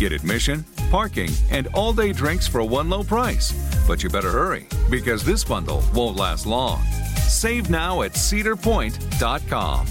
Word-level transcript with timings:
Get 0.00 0.12
admission, 0.12 0.64
parking, 0.90 1.28
and 1.50 1.66
all 1.74 1.92
day 1.92 2.14
drinks 2.14 2.48
for 2.48 2.64
one 2.64 2.88
low 2.88 3.02
price. 3.04 3.52
But 3.86 4.02
you 4.02 4.08
better 4.08 4.30
hurry 4.30 4.66
because 4.88 5.22
this 5.22 5.44
bundle 5.44 5.84
won't 5.92 6.16
last 6.16 6.46
long. 6.46 6.82
Save 7.28 7.68
now 7.68 8.00
at 8.00 8.12
cedarpoint.com. 8.12 9.86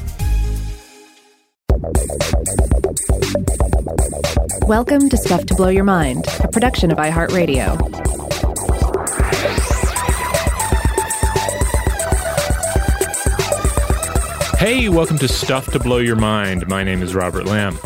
Welcome 4.67 5.09
to 5.09 5.17
Stuff 5.17 5.45
to 5.45 5.53
Blow 5.53 5.69
Your 5.69 5.83
Mind, 5.83 6.25
a 6.39 6.47
production 6.47 6.89
of 6.89 6.97
iHeartRadio. 6.97 7.77
Hey, 14.57 14.89
welcome 14.89 15.19
to 15.19 15.27
Stuff 15.27 15.71
to 15.73 15.79
Blow 15.79 15.99
Your 15.99 16.15
Mind. 16.15 16.67
My 16.67 16.83
name 16.83 17.03
is 17.03 17.13
Robert 17.13 17.45
Lamb. 17.45 17.77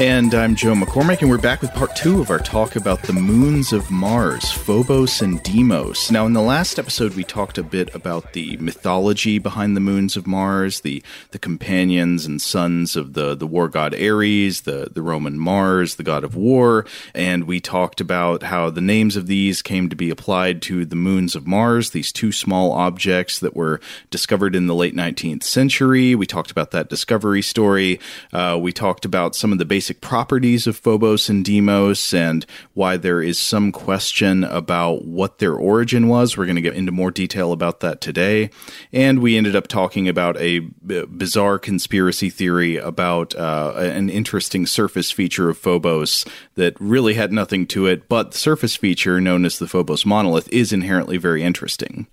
And 0.00 0.34
I'm 0.34 0.54
Joe 0.54 0.72
McCormick, 0.72 1.20
and 1.20 1.28
we're 1.28 1.36
back 1.36 1.60
with 1.60 1.74
part 1.74 1.94
two 1.94 2.22
of 2.22 2.30
our 2.30 2.38
talk 2.38 2.74
about 2.74 3.02
the 3.02 3.12
moons 3.12 3.70
of 3.70 3.90
Mars, 3.90 4.50
Phobos 4.50 5.20
and 5.20 5.42
Deimos. 5.42 6.10
Now, 6.10 6.24
in 6.24 6.32
the 6.32 6.40
last 6.40 6.78
episode, 6.78 7.14
we 7.16 7.22
talked 7.22 7.58
a 7.58 7.62
bit 7.62 7.94
about 7.94 8.32
the 8.32 8.56
mythology 8.56 9.38
behind 9.38 9.76
the 9.76 9.80
moons 9.80 10.16
of 10.16 10.26
Mars, 10.26 10.80
the, 10.80 11.02
the 11.32 11.38
companions 11.38 12.24
and 12.24 12.40
sons 12.40 12.96
of 12.96 13.12
the, 13.12 13.34
the 13.34 13.46
war 13.46 13.68
god 13.68 13.94
Ares, 13.94 14.62
the, 14.62 14.88
the 14.90 15.02
Roman 15.02 15.38
Mars, 15.38 15.96
the 15.96 16.02
god 16.02 16.24
of 16.24 16.34
war, 16.34 16.86
and 17.14 17.44
we 17.44 17.60
talked 17.60 18.00
about 18.00 18.44
how 18.44 18.70
the 18.70 18.80
names 18.80 19.16
of 19.16 19.26
these 19.26 19.60
came 19.60 19.90
to 19.90 19.96
be 19.96 20.08
applied 20.08 20.62
to 20.62 20.86
the 20.86 20.96
moons 20.96 21.36
of 21.36 21.46
Mars, 21.46 21.90
these 21.90 22.10
two 22.10 22.32
small 22.32 22.72
objects 22.72 23.38
that 23.40 23.54
were 23.54 23.82
discovered 24.08 24.56
in 24.56 24.66
the 24.66 24.74
late 24.74 24.96
19th 24.96 25.42
century. 25.42 26.14
We 26.14 26.24
talked 26.24 26.50
about 26.50 26.70
that 26.70 26.88
discovery 26.88 27.42
story. 27.42 28.00
Uh, 28.32 28.58
we 28.58 28.72
talked 28.72 29.04
about 29.04 29.36
some 29.36 29.52
of 29.52 29.58
the 29.58 29.66
basic 29.66 29.89
basic 29.90 30.00
properties 30.00 30.68
of 30.68 30.76
Phobos 30.76 31.28
and 31.28 31.44
Deimos 31.44 32.14
and 32.14 32.46
why 32.74 32.96
there 32.96 33.20
is 33.20 33.40
some 33.40 33.72
question 33.72 34.44
about 34.44 35.04
what 35.04 35.38
their 35.38 35.54
origin 35.54 36.06
was. 36.06 36.36
We're 36.36 36.46
going 36.46 36.54
to 36.54 36.62
get 36.62 36.76
into 36.76 36.92
more 36.92 37.10
detail 37.10 37.50
about 37.50 37.80
that 37.80 38.00
today. 38.00 38.50
And 38.92 39.18
we 39.18 39.36
ended 39.36 39.56
up 39.56 39.66
talking 39.66 40.08
about 40.08 40.36
a 40.36 40.60
b- 40.60 41.06
bizarre 41.06 41.58
conspiracy 41.58 42.30
theory 42.30 42.76
about 42.76 43.34
uh, 43.34 43.72
an 43.78 44.10
interesting 44.10 44.64
surface 44.64 45.10
feature 45.10 45.50
of 45.50 45.58
Phobos 45.58 46.24
that 46.54 46.80
really 46.80 47.14
had 47.14 47.32
nothing 47.32 47.66
to 47.68 47.86
it, 47.86 48.08
but 48.08 48.30
the 48.30 48.38
surface 48.38 48.76
feature 48.76 49.20
known 49.20 49.44
as 49.44 49.58
the 49.58 49.66
Phobos 49.66 50.06
monolith 50.06 50.48
is 50.52 50.72
inherently 50.72 51.16
very 51.16 51.42
interesting. 51.42 52.06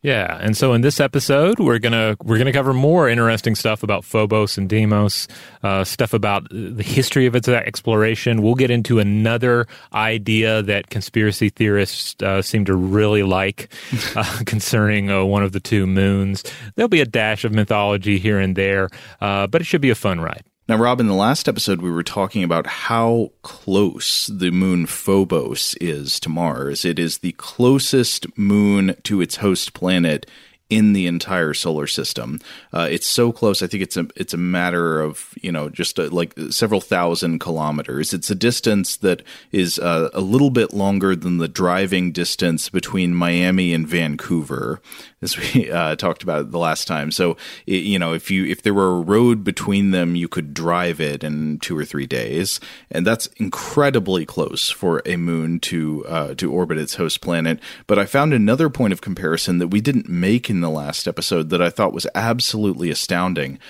Yeah, 0.00 0.38
and 0.40 0.56
so 0.56 0.74
in 0.74 0.82
this 0.82 1.00
episode, 1.00 1.58
we're 1.58 1.80
gonna 1.80 2.16
we're 2.22 2.38
gonna 2.38 2.52
cover 2.52 2.72
more 2.72 3.08
interesting 3.08 3.56
stuff 3.56 3.82
about 3.82 4.04
Phobos 4.04 4.56
and 4.56 4.68
Deimos, 4.68 5.26
uh, 5.64 5.82
stuff 5.82 6.12
about 6.14 6.46
the 6.50 6.84
history 6.84 7.26
of 7.26 7.34
its 7.34 7.48
exploration. 7.48 8.40
We'll 8.40 8.54
get 8.54 8.70
into 8.70 9.00
another 9.00 9.66
idea 9.92 10.62
that 10.62 10.90
conspiracy 10.90 11.48
theorists 11.48 12.14
uh, 12.22 12.42
seem 12.42 12.64
to 12.66 12.76
really 12.76 13.24
like 13.24 13.72
uh, 14.14 14.38
concerning 14.46 15.10
uh, 15.10 15.24
one 15.24 15.42
of 15.42 15.50
the 15.50 15.60
two 15.60 15.84
moons. 15.84 16.44
There'll 16.76 16.88
be 16.88 17.00
a 17.00 17.06
dash 17.06 17.44
of 17.44 17.50
mythology 17.50 18.20
here 18.20 18.38
and 18.38 18.54
there, 18.54 18.90
uh, 19.20 19.48
but 19.48 19.60
it 19.60 19.64
should 19.64 19.80
be 19.80 19.90
a 19.90 19.96
fun 19.96 20.20
ride. 20.20 20.44
Now, 20.68 20.76
Rob, 20.76 21.00
in 21.00 21.06
the 21.06 21.14
last 21.14 21.48
episode, 21.48 21.80
we 21.80 21.90
were 21.90 22.02
talking 22.02 22.44
about 22.44 22.66
how 22.66 23.30
close 23.40 24.26
the 24.26 24.50
moon 24.50 24.84
Phobos 24.84 25.74
is 25.80 26.20
to 26.20 26.28
Mars. 26.28 26.84
It 26.84 26.98
is 26.98 27.18
the 27.18 27.32
closest 27.32 28.26
moon 28.36 28.94
to 29.04 29.22
its 29.22 29.36
host 29.36 29.72
planet 29.72 30.26
in 30.70 30.92
the 30.92 31.06
entire 31.06 31.54
solar 31.54 31.86
system. 31.86 32.40
Uh, 32.74 32.86
it's 32.90 33.06
so 33.06 33.32
close. 33.32 33.62
I 33.62 33.66
think 33.66 33.82
it's 33.82 33.96
a 33.96 34.06
it's 34.16 34.34
a 34.34 34.38
matter 34.38 35.00
of 35.00 35.34
you 35.40 35.50
know 35.50 35.68
just 35.68 35.98
a, 35.98 36.08
like 36.08 36.34
several 36.50 36.80
thousand 36.80 37.38
kilometers. 37.38 38.12
It's 38.12 38.30
a 38.30 38.34
distance 38.34 38.96
that 38.98 39.22
is 39.50 39.78
uh, 39.78 40.10
a 40.12 40.20
little 40.20 40.50
bit 40.50 40.74
longer 40.74 41.16
than 41.16 41.38
the 41.38 41.48
driving 41.48 42.12
distance 42.12 42.68
between 42.68 43.14
Miami 43.14 43.72
and 43.72 43.88
Vancouver, 43.88 44.82
as 45.22 45.38
we 45.38 45.70
uh, 45.70 45.96
talked 45.96 46.22
about 46.22 46.50
the 46.50 46.58
last 46.58 46.86
time. 46.86 47.10
So 47.12 47.36
it, 47.66 47.84
you 47.84 47.98
know 47.98 48.12
if 48.12 48.30
you 48.30 48.44
if 48.44 48.62
there 48.62 48.74
were 48.74 48.98
a 48.98 49.00
road 49.00 49.44
between 49.44 49.90
them, 49.92 50.16
you 50.16 50.28
could 50.28 50.52
drive 50.52 51.00
it 51.00 51.24
in 51.24 51.60
two 51.60 51.78
or 51.78 51.86
three 51.86 52.06
days, 52.06 52.60
and 52.90 53.06
that's 53.06 53.26
incredibly 53.38 54.26
close 54.26 54.70
for 54.70 55.00
a 55.06 55.16
moon 55.16 55.60
to 55.60 56.04
uh, 56.06 56.34
to 56.34 56.52
orbit 56.52 56.76
its 56.76 56.96
host 56.96 57.22
planet. 57.22 57.58
But 57.86 57.98
I 57.98 58.04
found 58.04 58.34
another 58.34 58.68
point 58.68 58.92
of 58.92 59.00
comparison 59.00 59.56
that 59.58 59.68
we 59.68 59.80
didn't 59.80 60.10
make 60.10 60.50
in 60.50 60.57
in 60.58 60.62
the 60.62 60.70
last 60.70 61.06
episode 61.06 61.50
that 61.50 61.62
I 61.62 61.70
thought 61.70 61.92
was 61.92 62.06
absolutely 62.16 62.90
astounding. 62.90 63.60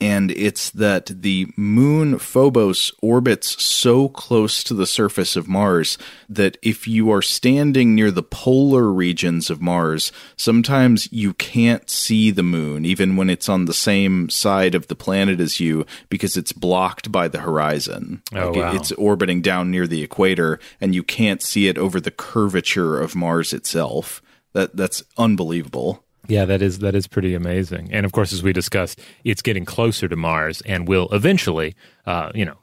And 0.00 0.32
it's 0.32 0.70
that 0.70 1.06
the 1.06 1.46
moon 1.56 2.18
Phobos 2.18 2.90
orbits 3.00 3.62
so 3.62 4.08
close 4.08 4.64
to 4.64 4.74
the 4.74 4.86
surface 4.86 5.36
of 5.36 5.46
Mars 5.46 5.96
that 6.28 6.58
if 6.60 6.88
you 6.88 7.12
are 7.12 7.22
standing 7.22 7.94
near 7.94 8.10
the 8.10 8.24
polar 8.24 8.90
regions 8.90 9.48
of 9.48 9.62
Mars, 9.62 10.10
sometimes 10.36 11.08
you 11.12 11.34
can't 11.34 11.88
see 11.88 12.32
the 12.32 12.42
moon, 12.42 12.84
even 12.84 13.14
when 13.14 13.30
it's 13.30 13.48
on 13.48 13.66
the 13.66 13.72
same 13.72 14.28
side 14.28 14.74
of 14.74 14.88
the 14.88 14.96
planet 14.96 15.38
as 15.38 15.60
you, 15.60 15.86
because 16.08 16.36
it's 16.36 16.52
blocked 16.52 17.12
by 17.12 17.28
the 17.28 17.40
horizon. 17.40 18.22
Oh, 18.34 18.48
like 18.48 18.56
wow. 18.56 18.74
It's 18.74 18.90
orbiting 18.92 19.40
down 19.40 19.70
near 19.70 19.86
the 19.86 20.02
equator, 20.02 20.58
and 20.80 20.96
you 20.96 21.04
can't 21.04 21.40
see 21.40 21.68
it 21.68 21.78
over 21.78 22.00
the 22.00 22.10
curvature 22.10 22.98
of 22.98 23.14
Mars 23.14 23.52
itself. 23.52 24.20
That 24.52 24.74
that's 24.76 25.04
unbelievable. 25.16 26.02
Yeah, 26.28 26.44
that 26.44 26.62
is 26.62 26.78
that 26.78 26.94
is 26.94 27.06
pretty 27.06 27.34
amazing. 27.34 27.88
And 27.92 28.06
of 28.06 28.12
course, 28.12 28.32
as 28.32 28.42
we 28.42 28.52
discussed, 28.52 29.00
it's 29.24 29.42
getting 29.42 29.64
closer 29.64 30.08
to 30.08 30.16
Mars 30.16 30.60
and 30.62 30.86
will 30.86 31.08
eventually, 31.10 31.74
uh, 32.06 32.30
you 32.34 32.44
know, 32.44 32.58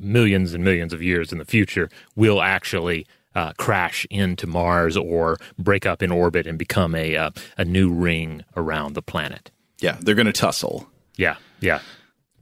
millions 0.00 0.52
and 0.54 0.64
millions 0.64 0.92
of 0.92 1.02
years 1.02 1.32
in 1.32 1.38
the 1.38 1.44
future 1.44 1.88
will 2.16 2.42
actually 2.42 3.06
uh, 3.34 3.52
crash 3.58 4.06
into 4.10 4.46
Mars 4.46 4.96
or 4.96 5.36
break 5.58 5.86
up 5.86 6.02
in 6.02 6.10
orbit 6.10 6.46
and 6.46 6.58
become 6.58 6.94
a 6.94 7.16
uh, 7.16 7.30
a 7.56 7.64
new 7.64 7.92
ring 7.92 8.44
around 8.56 8.94
the 8.94 9.02
planet. 9.02 9.50
Yeah, 9.78 9.96
they're 10.00 10.14
going 10.14 10.26
to 10.26 10.32
tussle. 10.32 10.88
Yeah, 11.16 11.36
yeah. 11.60 11.80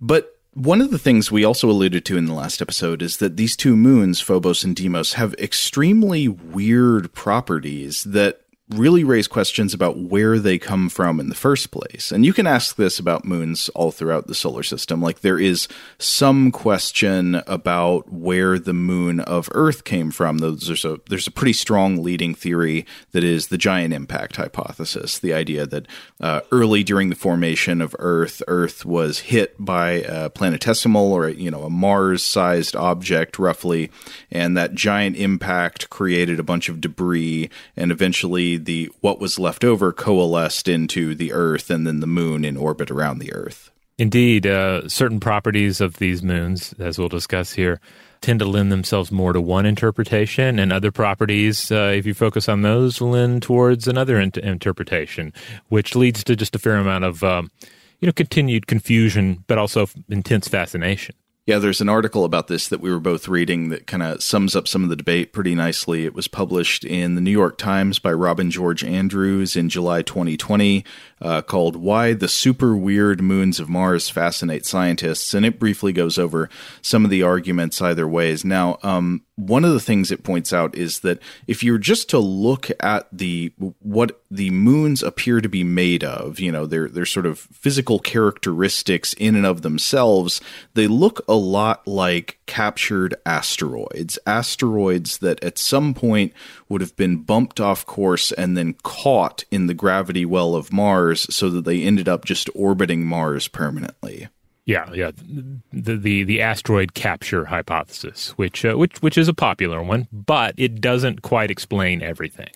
But 0.00 0.38
one 0.54 0.80
of 0.80 0.92
the 0.92 0.98
things 0.98 1.32
we 1.32 1.44
also 1.44 1.68
alluded 1.68 2.04
to 2.06 2.16
in 2.16 2.26
the 2.26 2.32
last 2.32 2.62
episode 2.62 3.02
is 3.02 3.16
that 3.16 3.36
these 3.36 3.56
two 3.56 3.76
moons, 3.76 4.20
Phobos 4.20 4.62
and 4.62 4.74
Deimos, 4.74 5.14
have 5.14 5.34
extremely 5.34 6.28
weird 6.28 7.12
properties 7.12 8.04
that 8.04 8.43
really 8.70 9.04
raise 9.04 9.28
questions 9.28 9.74
about 9.74 9.98
where 9.98 10.38
they 10.38 10.58
come 10.58 10.88
from 10.88 11.20
in 11.20 11.28
the 11.28 11.34
first 11.34 11.70
place. 11.70 12.10
And 12.10 12.24
you 12.24 12.32
can 12.32 12.46
ask 12.46 12.76
this 12.76 12.98
about 12.98 13.26
moons 13.26 13.68
all 13.70 13.90
throughout 13.90 14.26
the 14.26 14.34
solar 14.34 14.62
system. 14.62 15.02
Like 15.02 15.20
there 15.20 15.38
is 15.38 15.68
some 15.98 16.50
question 16.50 17.42
about 17.46 18.10
where 18.10 18.58
the 18.58 18.72
moon 18.72 19.20
of 19.20 19.50
Earth 19.52 19.84
came 19.84 20.10
from. 20.10 20.38
There's 20.38 20.84
a 20.84 20.98
there's 21.10 21.26
a 21.26 21.32
pretty 21.32 21.52
strong 21.52 22.02
leading 22.02 22.34
theory 22.34 22.86
that 23.12 23.22
is 23.22 23.48
the 23.48 23.58
giant 23.58 23.92
impact 23.92 24.36
hypothesis. 24.36 25.18
The 25.18 25.34
idea 25.34 25.66
that 25.66 25.86
uh, 26.20 26.40
early 26.50 26.82
during 26.82 27.10
the 27.10 27.16
formation 27.16 27.82
of 27.82 27.94
Earth, 27.98 28.42
Earth 28.48 28.86
was 28.86 29.20
hit 29.20 29.54
by 29.62 29.90
a 29.90 30.30
planetesimal 30.30 31.10
or 31.10 31.28
you 31.28 31.50
know 31.50 31.64
a 31.64 31.70
Mars-sized 31.70 32.74
object 32.74 33.38
roughly, 33.38 33.90
and 34.30 34.56
that 34.56 34.74
giant 34.74 35.16
impact 35.16 35.90
created 35.90 36.40
a 36.40 36.44
bunch 36.44 36.70
of 36.70 36.80
debris 36.80 37.50
and 37.76 37.92
eventually 37.92 38.54
the 38.64 38.90
what 39.00 39.20
was 39.20 39.38
left 39.38 39.64
over 39.64 39.92
coalesced 39.92 40.68
into 40.68 41.14
the 41.14 41.32
Earth 41.32 41.70
and 41.70 41.86
then 41.86 42.00
the 42.00 42.06
Moon 42.06 42.44
in 42.44 42.56
orbit 42.56 42.90
around 42.90 43.18
the 43.18 43.32
Earth. 43.32 43.70
Indeed, 43.96 44.46
uh, 44.46 44.88
certain 44.88 45.20
properties 45.20 45.80
of 45.80 45.98
these 45.98 46.22
moons, 46.22 46.74
as 46.80 46.98
we'll 46.98 47.08
discuss 47.08 47.52
here, 47.52 47.80
tend 48.20 48.40
to 48.40 48.44
lend 48.44 48.72
themselves 48.72 49.12
more 49.12 49.32
to 49.32 49.40
one 49.40 49.66
interpretation, 49.66 50.58
and 50.58 50.72
other 50.72 50.90
properties, 50.90 51.70
uh, 51.70 51.92
if 51.94 52.06
you 52.06 52.14
focus 52.14 52.48
on 52.48 52.62
those, 52.62 53.00
lend 53.00 53.42
towards 53.42 53.86
another 53.86 54.18
in- 54.18 54.32
interpretation, 54.42 55.32
which 55.68 55.94
leads 55.94 56.24
to 56.24 56.34
just 56.34 56.56
a 56.56 56.58
fair 56.58 56.76
amount 56.76 57.04
of, 57.04 57.22
um, 57.22 57.50
you 58.00 58.06
know, 58.06 58.12
continued 58.12 58.66
confusion, 58.66 59.44
but 59.46 59.58
also 59.58 59.86
intense 60.08 60.48
fascination. 60.48 61.14
Yeah, 61.46 61.58
there's 61.58 61.82
an 61.82 61.90
article 61.90 62.24
about 62.24 62.46
this 62.48 62.68
that 62.68 62.80
we 62.80 62.90
were 62.90 63.00
both 63.00 63.28
reading 63.28 63.68
that 63.68 63.86
kind 63.86 64.02
of 64.02 64.22
sums 64.22 64.56
up 64.56 64.66
some 64.66 64.82
of 64.82 64.88
the 64.88 64.96
debate 64.96 65.34
pretty 65.34 65.54
nicely. 65.54 66.06
It 66.06 66.14
was 66.14 66.26
published 66.26 66.86
in 66.86 67.16
the 67.16 67.20
New 67.20 67.30
York 67.30 67.58
Times 67.58 67.98
by 67.98 68.14
Robin 68.14 68.50
George 68.50 68.82
Andrews 68.82 69.54
in 69.54 69.68
July 69.68 70.00
2020, 70.00 70.86
uh, 71.20 71.42
called 71.42 71.76
Why 71.76 72.12
the 72.12 72.28
Super 72.28 72.76
Weird 72.76 73.22
Moons 73.22 73.60
of 73.60 73.68
Mars 73.68 74.08
Fascinate 74.08 74.66
Scientists. 74.66 75.34
And 75.34 75.46
it 75.46 75.58
briefly 75.58 75.92
goes 75.92 76.18
over 76.18 76.48
some 76.82 77.04
of 77.04 77.10
the 77.10 77.22
arguments 77.22 77.80
either 77.80 78.06
ways. 78.06 78.44
Now, 78.44 78.78
um, 78.82 79.22
one 79.36 79.64
of 79.64 79.72
the 79.72 79.80
things 79.80 80.12
it 80.12 80.22
points 80.22 80.52
out 80.52 80.76
is 80.76 81.00
that 81.00 81.18
if 81.48 81.64
you're 81.64 81.78
just 81.78 82.08
to 82.10 82.18
look 82.18 82.70
at 82.80 83.08
the 83.10 83.52
what 83.80 84.22
the 84.30 84.50
moons 84.50 85.02
appear 85.02 85.40
to 85.40 85.48
be 85.48 85.64
made 85.64 86.04
of, 86.04 86.38
you 86.38 86.52
know, 86.52 86.66
their 86.66 86.88
their 86.88 87.06
sort 87.06 87.26
of 87.26 87.38
physical 87.38 87.98
characteristics 87.98 89.12
in 89.14 89.34
and 89.34 89.46
of 89.46 89.62
themselves, 89.62 90.40
they 90.74 90.86
look 90.86 91.24
a 91.26 91.34
lot 91.34 91.86
like 91.86 92.38
captured 92.46 93.14
asteroids, 93.26 94.18
asteroids 94.26 95.18
that 95.18 95.42
at 95.42 95.58
some 95.58 95.94
point 95.94 96.32
would 96.68 96.80
have 96.80 96.96
been 96.96 97.18
bumped 97.18 97.60
off 97.60 97.84
course 97.86 98.32
and 98.32 98.56
then 98.56 98.74
caught 98.82 99.44
in 99.50 99.66
the 99.66 99.74
gravity 99.74 100.24
well 100.24 100.54
of 100.54 100.72
Mars 100.72 101.26
so 101.34 101.50
that 101.50 101.64
they 101.64 101.82
ended 101.82 102.08
up 102.08 102.24
just 102.24 102.48
orbiting 102.54 103.06
Mars 103.06 103.48
permanently. 103.48 104.28
Yeah, 104.66 104.90
yeah, 104.94 105.10
the 105.72 105.96
the 105.96 106.24
the 106.24 106.40
asteroid 106.40 106.94
capture 106.94 107.44
hypothesis, 107.44 108.30
which 108.30 108.64
uh, 108.64 108.78
which 108.78 109.02
which 109.02 109.18
is 109.18 109.28
a 109.28 109.34
popular 109.34 109.82
one, 109.82 110.08
but 110.10 110.54
it 110.56 110.80
doesn't 110.80 111.20
quite 111.20 111.50
explain 111.50 112.00
everything. 112.00 112.48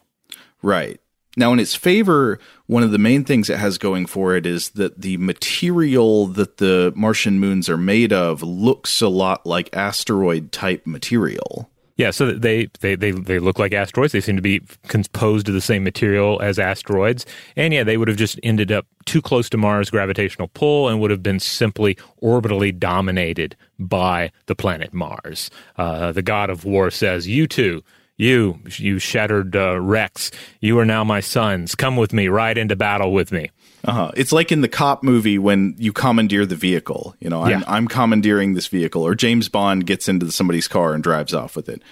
Right. 0.63 1.01
Now, 1.37 1.53
in 1.53 1.61
its 1.61 1.75
favor, 1.75 2.41
one 2.67 2.83
of 2.83 2.91
the 2.91 2.99
main 2.99 3.25
things 3.25 3.49
it 3.49 3.59
has 3.59 3.79
going 3.79 4.07
for 4.07 4.35
it 4.35 4.45
is 4.45 4.71
that 4.71 5.03
the 5.03 5.19
material 5.19 6.27
that 6.27 6.57
the 6.57 6.93
Martian 6.97 7.39
moons 7.39 7.69
are 7.69 7.77
made 7.77 8.13
of 8.13 8.43
looks 8.43 9.01
a 9.01 9.09
lot 9.09 9.47
like 9.47 9.77
asteroid 9.77 10.51
type 10.51 10.85
material. 10.85 11.71
Yeah, 11.99 12.13
so 12.13 12.31
they, 12.31 12.69
they, 12.79 12.95
they, 12.95 13.11
they 13.11 13.41
look 13.41 13.59
like 13.59 13.73
asteroids. 13.73 14.13
They 14.13 14.21
seem 14.21 14.37
to 14.37 14.43
be 14.43 14.63
composed 14.87 15.49
of 15.49 15.55
the 15.55 15.61
same 15.61 15.83
material 15.83 16.41
as 16.41 16.57
asteroids. 16.57 17.27
And 17.57 17.75
yeah, 17.75 17.83
they 17.83 17.97
would 17.97 18.07
have 18.07 18.17
just 18.17 18.39
ended 18.45 18.71
up 18.71 18.87
too 19.05 19.21
close 19.21 19.51
to 19.51 19.57
Mars' 19.57 19.91
gravitational 19.91 20.47
pull 20.47 20.89
and 20.89 21.01
would 21.01 21.11
have 21.11 21.25
been 21.25 21.41
simply 21.41 21.97
orbitally 22.23 22.77
dominated 22.77 23.57
by 23.81 24.31
the 24.47 24.55
planet 24.55 24.95
Mars. 24.95 25.51
Uh, 25.77 26.13
the 26.13 26.23
god 26.23 26.51
of 26.51 26.65
war 26.65 26.93
says, 26.93 27.27
You 27.27 27.49
two, 27.49 27.83
you, 28.17 28.61
you 28.77 29.01
shattered 29.01 29.57
uh, 29.57 29.81
wrecks, 29.81 30.31
you 30.61 30.79
are 30.79 30.85
now 30.85 31.03
my 31.03 31.19
sons. 31.19 31.75
Come 31.75 31.97
with 31.97 32.13
me, 32.13 32.29
ride 32.29 32.59
into 32.59 32.77
battle 32.77 33.13
with 33.13 33.33
me. 33.33 33.51
Uh-huh. 33.85 34.11
It's 34.17 34.33
like 34.33 34.51
in 34.51 34.61
the 34.61 34.69
cop 34.69 35.03
movie 35.03 35.39
when 35.39 35.75
you 35.79 35.93
commandeer 35.93 36.45
the 36.45 36.57
vehicle. 36.57 37.15
You 37.21 37.31
know, 37.31 37.45
I'm, 37.45 37.51
Yeah. 37.51 37.63
I'm 37.67 37.89
commandeering 37.89 38.55
this 38.55 38.67
vehicle, 38.67 39.03
or 39.03 39.15
James 39.15 39.49
Bond 39.49 39.87
gets 39.87 40.09
into 40.09 40.31
somebody's 40.33 40.69
car 40.69 40.95
and 40.95 41.03
drives 41.03 41.33
off 41.33 41.57
with 41.57 41.69
it. 41.69 41.83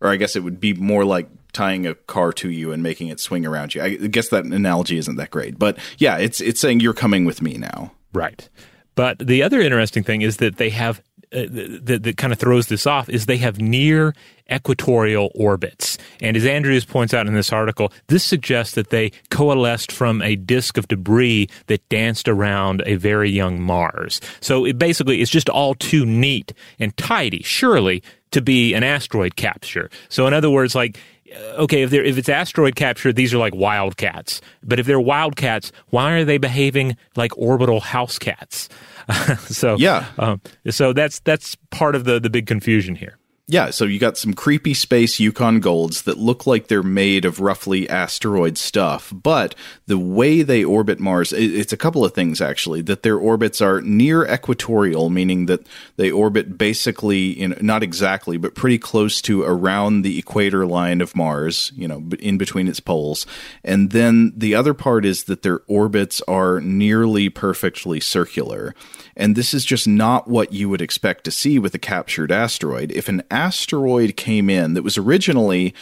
Or 0.00 0.10
I 0.10 0.16
guess 0.16 0.36
it 0.36 0.42
would 0.44 0.60
be 0.60 0.74
more 0.74 1.04
like 1.04 1.28
tying 1.52 1.86
a 1.86 1.94
car 1.94 2.32
to 2.34 2.50
you 2.50 2.70
and 2.72 2.82
making 2.82 3.08
it 3.08 3.18
swing 3.18 3.46
around 3.46 3.74
you. 3.74 3.82
I 3.82 3.96
guess 3.96 4.28
that 4.28 4.44
analogy 4.44 4.98
isn't 4.98 5.16
that 5.16 5.30
great, 5.30 5.58
but 5.58 5.78
yeah, 5.96 6.18
it's 6.18 6.40
it's 6.42 6.60
saying 6.60 6.80
you're 6.80 6.92
coming 6.92 7.24
with 7.24 7.40
me 7.40 7.54
now. 7.54 7.92
Right. 8.12 8.46
But 8.94 9.18
the 9.20 9.42
other 9.42 9.60
interesting 9.60 10.02
thing 10.02 10.22
is 10.22 10.36
that 10.38 10.56
they 10.56 10.70
have 10.70 11.00
that, 11.36 12.02
that 12.02 12.16
kind 12.16 12.32
of 12.32 12.38
throws 12.38 12.68
this 12.68 12.86
off 12.86 13.08
is 13.08 13.26
they 13.26 13.36
have 13.36 13.60
near 13.60 14.14
equatorial 14.50 15.30
orbits. 15.34 15.98
And 16.20 16.36
as 16.36 16.46
Andrews 16.46 16.84
points 16.84 17.12
out 17.12 17.26
in 17.26 17.34
this 17.34 17.52
article, 17.52 17.92
this 18.06 18.24
suggests 18.24 18.74
that 18.74 18.90
they 18.90 19.10
coalesced 19.30 19.90
from 19.90 20.22
a 20.22 20.36
disk 20.36 20.78
of 20.78 20.88
debris 20.88 21.48
that 21.66 21.86
danced 21.88 22.28
around 22.28 22.82
a 22.86 22.96
very 22.96 23.30
young 23.30 23.60
Mars. 23.60 24.20
So 24.40 24.64
it 24.64 24.78
basically 24.78 25.20
is 25.20 25.30
just 25.30 25.48
all 25.48 25.74
too 25.74 26.06
neat 26.06 26.52
and 26.78 26.96
tidy, 26.96 27.42
surely, 27.42 28.02
to 28.30 28.40
be 28.40 28.74
an 28.74 28.84
asteroid 28.84 29.36
capture. 29.36 29.90
So 30.08 30.26
in 30.26 30.34
other 30.34 30.50
words, 30.50 30.74
like 30.74 30.98
uh, 31.34 31.62
okay, 31.62 31.82
if 31.82 31.92
if 31.92 32.18
it's 32.18 32.28
asteroid 32.28 32.76
capture, 32.76 33.12
these 33.12 33.34
are 33.34 33.38
like 33.38 33.54
wildcats. 33.54 34.40
But 34.62 34.78
if 34.78 34.86
they're 34.86 35.00
wildcats, 35.00 35.72
why 35.88 36.12
are 36.12 36.24
they 36.24 36.38
behaving 36.38 36.96
like 37.16 37.36
orbital 37.36 37.80
house 37.80 38.18
cats? 38.18 38.68
so 39.38 39.76
Yeah. 39.78 40.06
um, 40.18 40.40
so 40.70 40.92
that's 40.92 41.20
that's 41.20 41.56
part 41.70 41.94
of 41.94 42.04
the 42.04 42.18
the 42.20 42.30
big 42.30 42.46
confusion 42.46 42.94
here. 42.94 43.18
Yeah, 43.48 43.70
so 43.70 43.84
you 43.84 44.00
got 44.00 44.18
some 44.18 44.34
creepy 44.34 44.74
space 44.74 45.20
Yukon 45.20 45.60
golds 45.60 46.02
that 46.02 46.18
look 46.18 46.48
like 46.48 46.66
they're 46.66 46.82
made 46.82 47.24
of 47.24 47.38
roughly 47.38 47.88
asteroid 47.88 48.58
stuff, 48.58 49.12
but 49.14 49.54
the 49.86 49.98
way 49.98 50.42
they 50.42 50.64
orbit 50.64 50.98
Mars, 50.98 51.32
it's 51.32 51.72
a 51.72 51.76
couple 51.76 52.04
of 52.04 52.12
things 52.12 52.40
actually. 52.40 52.82
That 52.82 53.04
their 53.04 53.16
orbits 53.16 53.60
are 53.60 53.80
near 53.82 54.26
equatorial, 54.26 55.10
meaning 55.10 55.46
that 55.46 55.64
they 55.96 56.10
orbit 56.10 56.58
basically, 56.58 57.30
in, 57.30 57.56
not 57.60 57.84
exactly, 57.84 58.36
but 58.36 58.56
pretty 58.56 58.78
close 58.78 59.22
to 59.22 59.44
around 59.44 60.02
the 60.02 60.18
equator 60.18 60.66
line 60.66 61.00
of 61.00 61.14
Mars, 61.14 61.70
you 61.76 61.86
know, 61.86 62.02
in 62.18 62.38
between 62.38 62.66
its 62.66 62.80
poles. 62.80 63.26
And 63.62 63.92
then 63.92 64.32
the 64.36 64.56
other 64.56 64.74
part 64.74 65.04
is 65.04 65.24
that 65.24 65.42
their 65.42 65.60
orbits 65.68 66.20
are 66.22 66.60
nearly 66.60 67.28
perfectly 67.28 68.00
circular. 68.00 68.74
And 69.16 69.36
this 69.36 69.54
is 69.54 69.64
just 69.64 69.86
not 69.86 70.28
what 70.28 70.52
you 70.52 70.68
would 70.68 70.82
expect 70.82 71.22
to 71.24 71.30
see 71.30 71.60
with 71.60 71.74
a 71.74 71.78
captured 71.78 72.32
asteroid. 72.32 72.90
If 72.90 73.08
an 73.08 73.22
asteroid 73.36 74.16
came 74.16 74.48
in 74.48 74.72
that 74.72 74.82
was 74.82 74.96
originally 74.96 75.74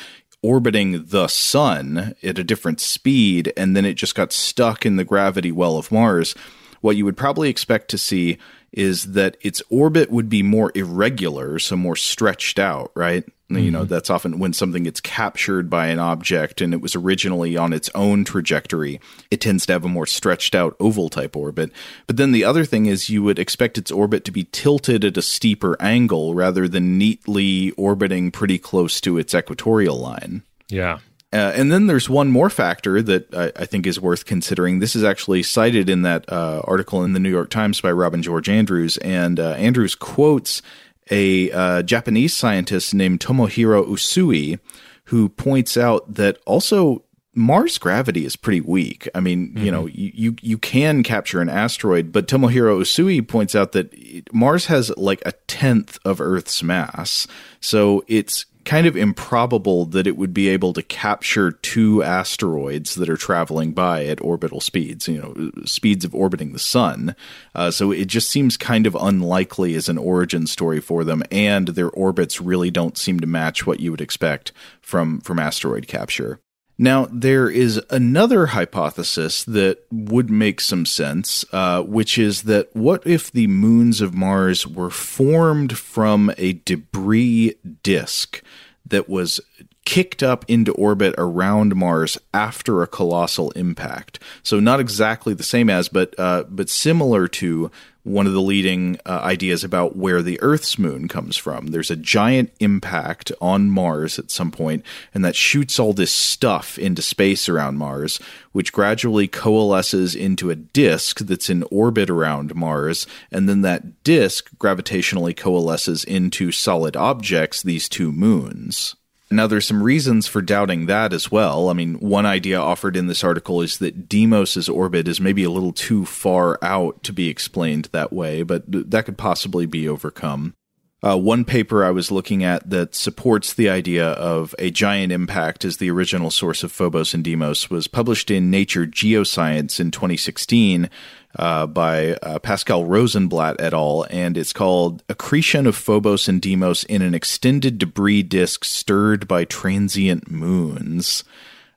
orbiting 0.43 1.05
the 1.07 1.29
sun 1.29 2.17
at 2.23 2.39
a 2.39 2.45
different 2.45 2.81
speed 2.81 3.53
and 3.57 3.77
then 3.77 3.85
it 3.85 3.95
just 3.95 4.17
got 4.17 4.33
stuck 4.33 4.85
in 4.85 4.97
the 4.97 5.05
gravity 5.05 5.53
well 5.53 5.77
of 5.79 5.93
Mars, 5.93 6.35
what 6.81 6.97
you 6.97 7.05
would 7.05 7.17
probably 7.17 7.49
expect 7.49 7.89
to 7.89 7.97
see 7.97 8.39
is 8.75 9.13
that 9.13 9.37
its 9.41 9.63
orbit 9.71 10.11
would 10.11 10.29
be 10.29 10.43
more 10.43 10.71
irregular, 10.75 11.59
so 11.59 11.77
more 11.77 11.97
stretched 11.97 12.59
out, 12.59 12.91
right? 12.95 13.25
You 13.51 13.71
know, 13.71 13.81
mm-hmm. 13.81 13.89
that's 13.89 14.11
often 14.11 14.39
when 14.39 14.53
something 14.53 14.85
gets 14.85 15.01
captured 15.01 15.69
by 15.69 15.89
an 15.89 15.99
object 15.99 16.61
and 16.61 16.73
it 16.73 16.81
was 16.81 16.97
originally 16.97 17.57
on 17.57 17.73
its 17.73 17.91
own 17.95 18.25
trajectory, 18.25 19.01
it 19.31 19.41
tends 19.41 19.67
to 19.67 19.75
have 19.75 19.85
a 19.85 19.89
more 19.89 20.07
stretched 20.07 20.55
out 20.55 20.77
oval 20.81 21.11
type 21.11 21.37
orbit. 21.37 21.71
But 22.07 22.17
then 22.17 22.33
the 22.33 22.43
other 22.43 22.65
thing 22.65 22.87
is 22.87 23.11
you 23.11 23.23
would 23.23 23.39
expect 23.39 23.77
its 23.77 23.91
orbit 23.91 24.25
to 24.25 24.33
be 24.33 24.45
tilted 24.45 25.05
at 25.05 25.19
a 25.19 25.23
steeper 25.23 25.77
angle 25.79 26.35
rather 26.35 26.67
than 26.67 26.99
neatly 26.99 27.73
orbiting 27.73 28.31
pretty 28.31 28.59
close 28.59 29.01
to 29.03 29.19
its 29.19 29.35
equatorial 29.35 29.99
line. 30.01 30.43
Yeah. 30.69 30.99
Uh, 31.35 31.53
and 31.57 31.73
then 31.73 31.89
there's 31.89 32.09
one 32.09 32.31
more 32.31 32.49
factor 32.49 33.03
that 33.03 33.35
I, 33.35 33.51
I 33.57 33.65
think 33.67 33.89
is 33.89 34.01
worth 34.01 34.25
considering. 34.25 34.79
This 34.79 34.95
is 34.95 35.03
actually 35.03 35.43
cited 35.43 35.91
in 35.91 36.03
that 36.03 36.31
uh, 36.31 36.63
article 36.65 37.03
in 37.03 37.13
the 37.13 37.19
New 37.19 37.29
York 37.31 37.51
Times 37.51 37.81
by 37.81 37.91
Robin 37.91 38.23
George 38.23 38.49
Andrews. 38.49 38.99
And 38.99 39.41
uh, 39.41 39.51
Andrews 39.55 39.97
quotes 39.97 40.63
a 41.11 41.51
uh, 41.51 41.83
Japanese 41.83 42.37
scientist 42.37 42.95
named 42.95 43.19
Tomohiro 43.19 43.85
Usui, 43.85 44.61
who 45.07 45.29
points 45.29 45.77
out 45.77 46.15
that 46.15 46.39
also 46.47 47.03
Mars 47.35 47.79
gravity 47.79 48.25
is 48.25 48.37
pretty 48.37 48.61
weak. 48.61 49.09
I 49.13 49.19
mean, 49.19 49.49
mm-hmm. 49.49 49.65
you 49.65 49.73
know, 49.73 49.87
you, 49.87 50.13
you, 50.15 50.37
you 50.41 50.57
can 50.57 51.03
capture 51.03 51.41
an 51.41 51.49
asteroid, 51.49 52.13
but 52.13 52.29
Tomohiro 52.29 52.81
Usui 52.81 53.27
points 53.27 53.57
out 53.57 53.73
that 53.73 53.93
Mars 54.33 54.67
has 54.67 54.97
like 54.97 55.21
a 55.27 55.33
tenth 55.49 55.99
of 56.05 56.21
Earth's 56.21 56.63
mass. 56.63 57.27
So 57.61 58.05
it's 58.07 58.47
kind 58.65 58.87
of 58.87 58.97
improbable 58.97 59.85
that 59.87 60.07
it 60.07 60.17
would 60.17 60.33
be 60.33 60.49
able 60.49 60.73
to 60.73 60.83
capture 60.83 61.53
two 61.53 62.03
asteroids 62.03 62.95
that 62.95 63.09
are 63.09 63.17
traveling 63.17 63.73
by 63.73 64.05
at 64.07 64.21
orbital 64.21 64.61
speeds, 64.61 65.09
you 65.09 65.21
know, 65.21 65.51
speeds 65.65 66.05
of 66.05 66.15
orbiting 66.15 66.53
the 66.53 66.59
sun. 66.59 67.15
Uh, 67.55 67.71
so 67.71 67.91
it 67.91 68.07
just 68.07 68.29
seems 68.29 68.57
kind 68.57 68.87
of 68.87 68.95
unlikely 68.95 69.75
as 69.75 69.89
an 69.89 69.99
origin 69.99 70.47
story 70.47 70.81
for 70.81 71.05
them, 71.05 71.23
and 71.31 71.69
their 71.69 71.91
orbits 71.91 72.41
really 72.41 72.71
don't 72.71 72.99
seem 72.99 73.21
to 73.21 73.27
match 73.27 73.67
what 73.67 73.81
you 73.81 73.91
would 73.91 74.01
expect 74.01 74.53
from 74.81 75.21
from 75.21 75.39
asteroid 75.39 75.87
capture. 75.87 76.41
Now, 76.77 77.07
there 77.11 77.49
is 77.49 77.81
another 77.89 78.47
hypothesis 78.47 79.45
that 79.45 79.85
would 79.93 80.29
make 80.29 80.61
some 80.61 80.87
sense, 80.87 81.45
uh, 81.53 81.83
which 81.83 82.19
is 82.19 82.43
that 82.43 82.75
what 82.75 83.07
if 83.07 83.31
the 83.31 83.47
moons 83.47 84.01
of 84.01 84.15
Mars 84.15 84.67
were 84.67 84.91
formed 84.91 85.79
from 85.79 86.33
a 86.37 86.55
debris 86.55 87.55
disk 87.83 88.43
that 88.87 89.09
was 89.09 89.41
kicked 89.85 90.23
up 90.23 90.45
into 90.49 90.73
orbit 90.73 91.15
around 91.19 91.77
Mars 91.77 92.19
after 92.33 92.83
a 92.83 92.87
colossal 92.87 93.51
impact? 93.53 94.19
So, 94.43 94.61
not 94.61 94.81
exactly 94.81 95.35
the 95.35 95.43
same 95.43 95.71
as, 95.71 95.89
but 95.89 96.15
uh, 96.19 96.45
but 96.49 96.69
similar 96.69 97.29
to 97.29 97.71
one 98.05 98.27
of 98.27 98.35
the 98.35 98.41
leading 98.41 98.99
uh, 99.07 99.21
ideas 99.23 99.65
about 99.65 99.97
where 99.97 100.23
the 100.23 100.41
Earth's 100.43 100.79
moon 100.79 101.09
comes 101.09 101.37
from. 101.39 101.69
There's 101.69 101.91
a 101.91 101.97
giant 101.97 102.53
impact 102.61 103.33
on 103.41 103.71
Mars 103.71 104.19
at 104.19 104.31
some 104.31 104.51
point, 104.51 104.85
and 105.15 105.25
that 105.25 105.35
shoots 105.35 105.79
all 105.79 105.95
this 105.95 106.13
stuff 106.13 106.79
into 106.79 107.01
space 107.01 107.49
around 107.49 107.79
Mars, 107.79 108.21
which 108.53 108.75
gradually 108.75 109.27
coalesces 109.27 110.15
into 110.15 110.51
a 110.51 110.55
disk 110.55 111.21
that's 111.21 111.49
in 111.49 111.65
orbit 111.71 112.11
around 112.11 112.55
Mars, 112.55 113.07
and 113.33 113.49
then 113.49 113.63
that 113.63 114.05
disk 114.05 114.51
gravitationally 114.59 115.35
coalesces 115.35 116.05
into 116.05 116.53
solid 116.53 116.97
objects, 116.97 117.63
these 117.63 117.89
two 117.89 118.13
moons. 118.13 118.95
Now, 119.35 119.47
there's 119.47 119.67
some 119.67 119.83
reasons 119.83 120.27
for 120.27 120.41
doubting 120.41 120.87
that 120.87 121.13
as 121.13 121.31
well. 121.31 121.69
I 121.69 121.73
mean, 121.73 121.95
one 121.95 122.27
idea 122.27 122.61
offered 122.61 122.97
in 122.97 123.07
this 123.07 123.25
article 123.25 123.61
is 123.61 123.79
that 123.79 124.09
Deimos's 124.09 124.69
orbit 124.69 125.09
is 125.09 125.21
maybe 125.21 125.45
a 125.45 125.51
little 125.51 125.73
too 125.73 126.05
far 126.05 126.59
out 126.63 127.03
to 127.03 127.13
be 127.13 127.29
explained 127.29 127.89
that 127.93 128.13
way, 128.13 128.43
but 128.43 128.65
that 128.67 129.07
could 129.07 129.19
possibly 129.19 129.67
be 129.67 129.89
overcome. 129.89 130.55
Uh, 131.03 131.19
one 131.19 131.45
paper 131.45 131.85
I 131.85 131.91
was 131.91 132.11
looking 132.11 132.43
at 132.45 132.71
that 132.71 132.95
supports 132.95 133.53
the 133.53 133.69
idea 133.69 134.13
of 134.13 134.55
a 134.59 134.71
giant 134.71 135.13
impact 135.13 135.63
as 135.67 135.77
the 135.77 135.91
original 135.91 136.31
source 136.31 136.63
of 136.63 136.73
Phobos 136.73 137.13
and 137.13 137.23
Deimos 137.23 137.69
was 137.69 137.87
published 137.87 138.31
in 138.31 138.51
Nature 138.51 138.87
Geoscience 138.87 139.79
in 139.79 139.91
2016 139.91 140.89
uh, 141.37 141.67
by 141.67 142.15
uh, 142.23 142.39
Pascal 142.39 142.85
Rosenblatt 142.85 143.61
et 143.61 143.75
al., 143.75 144.07
and 144.11 144.37
it's 144.37 144.53
called 144.53 145.03
Accretion 145.09 145.67
of 145.67 145.77
Phobos 145.77 146.29
and 146.29 146.41
Deimos 146.41 146.85
in 146.85 147.03
an 147.03 147.15
Extended 147.15 147.79
Debris 147.79 148.23
Disk 148.23 148.65
Stirred 148.65 149.27
by 149.27 149.45
Transient 149.45 150.31
Moons. 150.31 151.25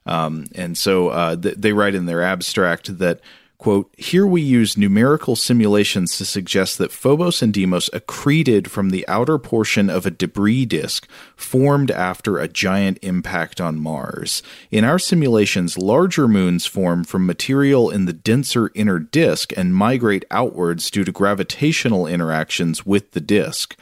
Um, 0.06 0.46
and 0.54 0.78
so 0.78 1.08
uh, 1.08 1.36
th- 1.36 1.56
they 1.56 1.72
write 1.72 1.94
in 1.94 2.06
their 2.06 2.22
abstract 2.22 2.98
that 2.98 3.20
Quote, 3.58 3.92
here 3.98 4.24
we 4.24 4.40
use 4.40 4.76
numerical 4.76 5.34
simulations 5.34 6.16
to 6.16 6.24
suggest 6.24 6.78
that 6.78 6.92
Phobos 6.92 7.42
and 7.42 7.52
Deimos 7.52 7.90
accreted 7.92 8.70
from 8.70 8.90
the 8.90 9.06
outer 9.08 9.36
portion 9.36 9.90
of 9.90 10.06
a 10.06 10.12
debris 10.12 10.64
disk 10.64 11.08
formed 11.34 11.90
after 11.90 12.38
a 12.38 12.46
giant 12.46 13.00
impact 13.02 13.60
on 13.60 13.80
Mars. 13.80 14.44
In 14.70 14.84
our 14.84 15.00
simulations, 15.00 15.76
larger 15.76 16.28
moons 16.28 16.66
form 16.66 17.02
from 17.02 17.26
material 17.26 17.90
in 17.90 18.04
the 18.04 18.12
denser 18.12 18.70
inner 18.76 19.00
disk 19.00 19.52
and 19.56 19.74
migrate 19.74 20.24
outwards 20.30 20.88
due 20.88 21.02
to 21.02 21.10
gravitational 21.10 22.06
interactions 22.06 22.86
with 22.86 23.10
the 23.10 23.20
disk. 23.20 23.76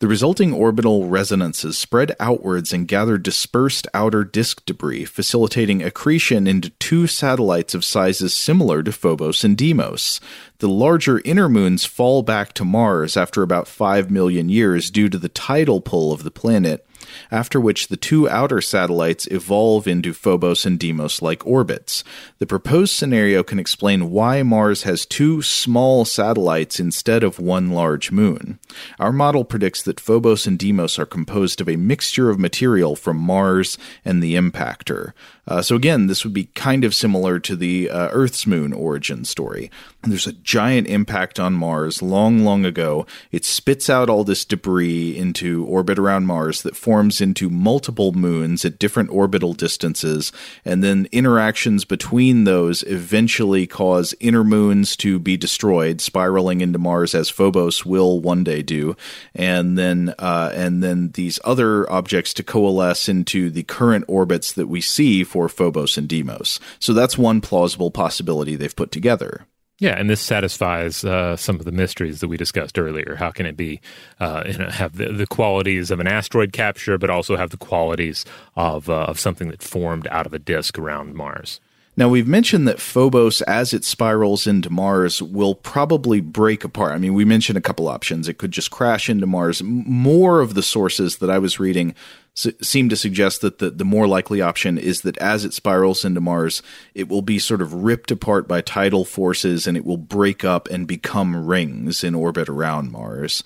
The 0.00 0.08
resulting 0.08 0.54
orbital 0.54 1.08
resonances 1.08 1.76
spread 1.76 2.16
outwards 2.18 2.72
and 2.72 2.88
gather 2.88 3.18
dispersed 3.18 3.86
outer 3.92 4.24
disk 4.24 4.64
debris, 4.64 5.04
facilitating 5.04 5.82
accretion 5.82 6.46
into 6.46 6.70
two 6.70 7.06
satellites 7.06 7.74
of 7.74 7.84
sizes 7.84 8.32
similar 8.32 8.82
to 8.82 8.92
Phobos 8.92 9.44
and 9.44 9.58
Deimos. 9.58 10.18
The 10.60 10.70
larger 10.70 11.20
inner 11.26 11.50
moons 11.50 11.84
fall 11.84 12.22
back 12.22 12.54
to 12.54 12.64
Mars 12.64 13.14
after 13.14 13.42
about 13.42 13.68
5 13.68 14.10
million 14.10 14.48
years 14.48 14.90
due 14.90 15.10
to 15.10 15.18
the 15.18 15.28
tidal 15.28 15.82
pull 15.82 16.14
of 16.14 16.22
the 16.22 16.30
planet, 16.30 16.86
after 17.30 17.60
which 17.60 17.88
the 17.88 17.96
two 17.96 18.28
outer 18.28 18.60
satellites 18.60 19.26
evolve 19.30 19.86
into 19.86 20.12
Phobos 20.12 20.64
and 20.66 20.78
Deimos 20.78 21.22
like 21.22 21.46
orbits. 21.46 22.04
The 22.38 22.46
proposed 22.46 22.94
scenario 22.94 23.42
can 23.42 23.58
explain 23.58 24.10
why 24.10 24.42
Mars 24.42 24.82
has 24.84 25.06
two 25.06 25.42
small 25.42 26.04
satellites 26.04 26.80
instead 26.80 27.22
of 27.22 27.38
one 27.38 27.70
large 27.70 28.10
moon. 28.10 28.58
Our 28.98 29.12
model 29.12 29.44
predicts 29.44 29.82
that 29.82 30.00
Phobos 30.00 30.46
and 30.46 30.58
Deimos 30.58 30.98
are 30.98 31.06
composed 31.06 31.60
of 31.60 31.68
a 31.68 31.76
mixture 31.76 32.30
of 32.30 32.38
material 32.38 32.96
from 32.96 33.16
Mars 33.16 33.78
and 34.04 34.22
the 34.22 34.34
impactor. 34.34 35.12
Uh, 35.50 35.60
so 35.60 35.74
again, 35.74 36.06
this 36.06 36.22
would 36.24 36.32
be 36.32 36.44
kind 36.54 36.84
of 36.84 36.94
similar 36.94 37.40
to 37.40 37.56
the 37.56 37.90
uh, 37.90 38.08
Earth's 38.12 38.46
moon 38.46 38.72
origin 38.72 39.24
story. 39.24 39.68
There's 40.02 40.28
a 40.28 40.32
giant 40.32 40.86
impact 40.86 41.40
on 41.40 41.54
Mars 41.54 42.00
long, 42.00 42.44
long 42.44 42.64
ago. 42.64 43.04
It 43.32 43.44
spits 43.44 43.90
out 43.90 44.08
all 44.08 44.22
this 44.22 44.44
debris 44.44 45.18
into 45.18 45.64
orbit 45.66 45.98
around 45.98 46.26
Mars 46.26 46.62
that 46.62 46.76
forms 46.76 47.20
into 47.20 47.50
multiple 47.50 48.12
moons 48.12 48.64
at 48.64 48.78
different 48.78 49.10
orbital 49.10 49.52
distances, 49.52 50.32
and 50.64 50.84
then 50.84 51.08
interactions 51.10 51.84
between 51.84 52.44
those 52.44 52.82
eventually 52.84 53.66
cause 53.66 54.14
inner 54.20 54.44
moons 54.44 54.96
to 54.98 55.18
be 55.18 55.36
destroyed, 55.36 56.00
spiraling 56.00 56.60
into 56.60 56.78
Mars 56.78 57.14
as 57.14 57.28
Phobos 57.28 57.84
will 57.84 58.20
one 58.20 58.44
day 58.44 58.62
do, 58.62 58.96
and 59.34 59.76
then 59.76 60.14
uh, 60.18 60.52
and 60.54 60.82
then 60.82 61.10
these 61.10 61.40
other 61.44 61.90
objects 61.90 62.32
to 62.34 62.44
coalesce 62.44 63.08
into 63.08 63.50
the 63.50 63.64
current 63.64 64.04
orbits 64.06 64.52
that 64.52 64.68
we 64.68 64.80
see 64.80 65.24
for 65.24 65.39
for 65.40 65.48
Phobos 65.48 65.96
and 65.96 66.06
Deimos. 66.08 66.60
So 66.78 66.92
that's 66.92 67.16
one 67.16 67.40
plausible 67.40 67.90
possibility 67.90 68.56
they've 68.56 68.76
put 68.76 68.92
together. 68.92 69.46
Yeah, 69.78 69.98
and 69.98 70.10
this 70.10 70.20
satisfies 70.20 71.04
uh, 71.06 71.36
some 71.36 71.56
of 71.56 71.64
the 71.64 71.72
mysteries 71.72 72.20
that 72.20 72.28
we 72.28 72.36
discussed 72.36 72.78
earlier. 72.78 73.16
How 73.18 73.30
can 73.30 73.46
it 73.46 73.56
be 73.56 73.80
uh, 74.18 74.42
you 74.46 74.58
know, 74.58 74.68
have 74.68 74.98
the, 74.98 75.10
the, 75.10 75.26
qualities 75.26 75.90
of 75.90 76.00
an 76.00 76.06
asteroid 76.06 76.52
capture, 76.52 76.98
but 76.98 77.08
also 77.08 77.34
have 77.36 77.48
the 77.48 77.56
qualities 77.56 78.26
of 78.56 78.90
uh, 78.90 79.04
of 79.04 79.18
something 79.18 79.48
that 79.48 79.62
formed 79.62 80.06
out 80.08 80.26
of 80.26 80.34
a 80.34 80.38
disk 80.38 80.78
around 80.78 81.14
Mars? 81.14 81.60
Now, 81.96 82.10
we've 82.10 82.28
mentioned 82.28 82.68
that 82.68 82.78
Phobos, 82.78 83.40
as 83.42 83.72
it 83.72 83.84
spirals 83.84 84.46
into 84.46 84.70
Mars, 84.70 85.22
will 85.22 85.54
probably 85.54 86.20
break 86.20 86.62
apart. 86.62 86.92
I 86.92 86.98
mean, 86.98 87.14
we 87.14 87.24
mentioned 87.24 87.56
a 87.58 87.62
couple 87.62 87.88
options. 87.88 88.28
It 88.28 88.38
could 88.38 88.52
just 88.52 88.70
crash 88.70 89.08
into 89.08 89.26
Mars. 89.26 89.62
More 89.62 90.40
of 90.40 90.54
the 90.54 90.62
sources 90.62 91.16
that 91.18 91.30
I 91.30 91.38
was 91.38 91.58
reading 91.58 91.94
seem 92.34 92.88
to 92.88 92.96
suggest 92.96 93.40
that 93.40 93.58
the, 93.58 93.70
the 93.70 93.84
more 93.84 94.06
likely 94.06 94.40
option 94.40 94.78
is 94.78 95.02
that 95.02 95.18
as 95.18 95.44
it 95.44 95.52
spirals 95.52 96.04
into 96.04 96.20
Mars, 96.20 96.62
it 96.94 97.08
will 97.08 97.22
be 97.22 97.38
sort 97.38 97.60
of 97.60 97.74
ripped 97.74 98.10
apart 98.10 98.48
by 98.48 98.60
tidal 98.60 99.04
forces 99.04 99.66
and 99.66 99.76
it 99.76 99.84
will 99.84 99.96
break 99.96 100.44
up 100.44 100.68
and 100.68 100.86
become 100.86 101.46
rings 101.46 102.04
in 102.04 102.14
orbit 102.14 102.48
around 102.48 102.92
Mars. 102.92 103.42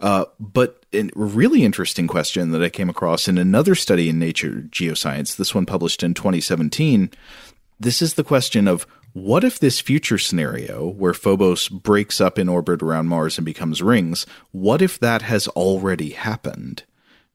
Uh, 0.00 0.24
but 0.38 0.84
a 0.92 1.10
really 1.14 1.64
interesting 1.64 2.06
question 2.06 2.52
that 2.52 2.62
I 2.62 2.68
came 2.68 2.88
across 2.88 3.26
in 3.28 3.36
another 3.36 3.74
study 3.74 4.08
in 4.08 4.18
Nature 4.18 4.66
Geoscience, 4.70 5.36
this 5.36 5.54
one 5.54 5.66
published 5.66 6.02
in 6.02 6.14
2017, 6.14 7.10
this 7.80 8.00
is 8.00 8.14
the 8.14 8.24
question 8.24 8.68
of 8.68 8.86
what 9.12 9.42
if 9.42 9.58
this 9.58 9.80
future 9.80 10.18
scenario 10.18 10.86
where 10.86 11.14
Phobos 11.14 11.68
breaks 11.68 12.20
up 12.20 12.38
in 12.38 12.48
orbit 12.48 12.82
around 12.82 13.08
Mars 13.08 13.38
and 13.38 13.44
becomes 13.44 13.82
rings, 13.82 14.26
what 14.52 14.80
if 14.80 14.98
that 15.00 15.22
has 15.22 15.48
already 15.48 16.10
happened? 16.10 16.84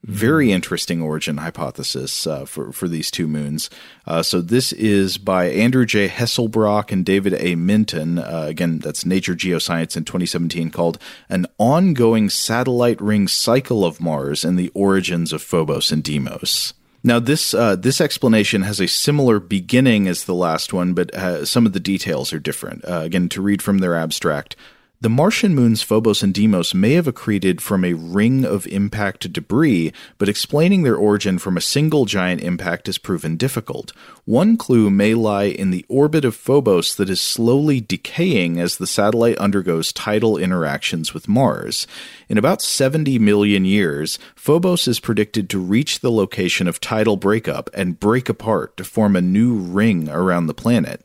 Very 0.04 0.52
interesting 0.52 1.02
origin 1.02 1.38
hypothesis 1.38 2.28
uh, 2.28 2.44
for 2.44 2.74
for 2.74 2.90
these 2.90 3.10
two 3.10 3.26
moons. 3.26 3.70
Uh, 4.06 4.22
so 4.22 4.42
this 4.42 4.74
is 4.74 5.18
by 5.18 5.46
Andrew 5.46 5.86
J. 5.86 6.10
Hesselbrock 6.10 6.92
and 6.92 7.06
David 7.06 7.34
A. 7.36 7.56
Minton. 7.56 8.20
Uh, 8.20 8.46
again, 8.50 8.80
that's 8.80 9.06
Nature 9.06 9.34
Geoscience 9.34 9.96
in 9.96 10.04
2017, 10.04 10.72
called 10.72 11.00
"An 11.30 11.48
Ongoing 11.58 12.30
Satellite 12.30 13.00
Ring 13.00 13.30
Cycle 13.30 13.86
of 13.86 14.02
Mars 14.02 14.44
and 14.44 14.60
the 14.60 14.72
Origins 14.74 15.32
of 15.32 15.42
Phobos 15.42 15.90
and 15.90 16.04
Deimos." 16.04 16.74
Now, 17.02 17.20
this 17.20 17.54
uh, 17.54 17.78
this 17.78 18.02
explanation 18.02 18.64
has 18.64 18.82
a 18.82 18.88
similar 18.88 19.40
beginning 19.40 20.10
as 20.10 20.24
the 20.26 20.36
last 20.36 20.74
one, 20.74 20.94
but 20.94 21.14
uh, 21.14 21.46
some 21.46 21.66
of 21.66 21.72
the 21.72 21.80
details 21.80 22.34
are 22.34 22.40
different. 22.40 22.84
Uh, 22.86 23.02
again, 23.04 23.30
to 23.30 23.42
read 23.42 23.62
from 23.62 23.80
their 23.80 23.96
abstract, 23.96 24.58
The 25.04 25.10
Martian 25.10 25.54
moons 25.54 25.82
Phobos 25.82 26.24
and 26.24 26.34
Deimos 26.34 26.74
may 26.74 26.94
have 26.94 27.10
accreted 27.10 27.60
from 27.60 27.84
a 27.84 27.92
ring 27.92 28.46
of 28.46 28.66
impact 28.68 29.34
debris, 29.34 29.92
but 30.18 30.30
explaining 30.30 30.84
their 30.84 30.96
origin 30.96 31.40
from 31.40 31.58
a 31.58 31.62
single 31.62 32.06
giant 32.06 32.40
impact 32.40 32.88
is 32.88 32.98
proven 32.98 33.36
difficult. 33.36 33.92
One 34.24 34.56
clue 34.56 34.90
may 34.90 35.14
lie 35.14 35.48
in 35.48 35.72
the 35.72 35.86
orbit 35.90 36.24
of 36.24 36.38
Phobos 36.38 36.96
that 36.96 37.10
is 37.10 37.20
slowly 37.20 37.82
decaying 37.82 38.62
as 38.62 38.78
the 38.78 38.88
satellite 38.88 39.38
undergoes 39.40 39.92
tidal 39.92 40.38
interactions 40.38 41.14
with 41.14 41.28
Mars. 41.28 41.86
In 42.30 42.38
about 42.38 42.62
70 42.62 43.20
million 43.20 43.66
years, 43.66 44.18
Phobos 44.38 44.88
is 44.88 45.02
predicted 45.02 45.50
to 45.50 45.60
reach 45.60 46.00
the 46.00 46.12
location 46.12 46.66
of 46.66 46.80
tidal 46.80 47.18
breakup 47.18 47.70
and 47.74 48.00
break 48.00 48.30
apart 48.30 48.78
to 48.78 48.86
form 48.86 49.18
a 49.18 49.22
new 49.22 49.54
ring 49.54 50.08
around 50.08 50.48
the 50.48 50.54
planet. 50.54 51.04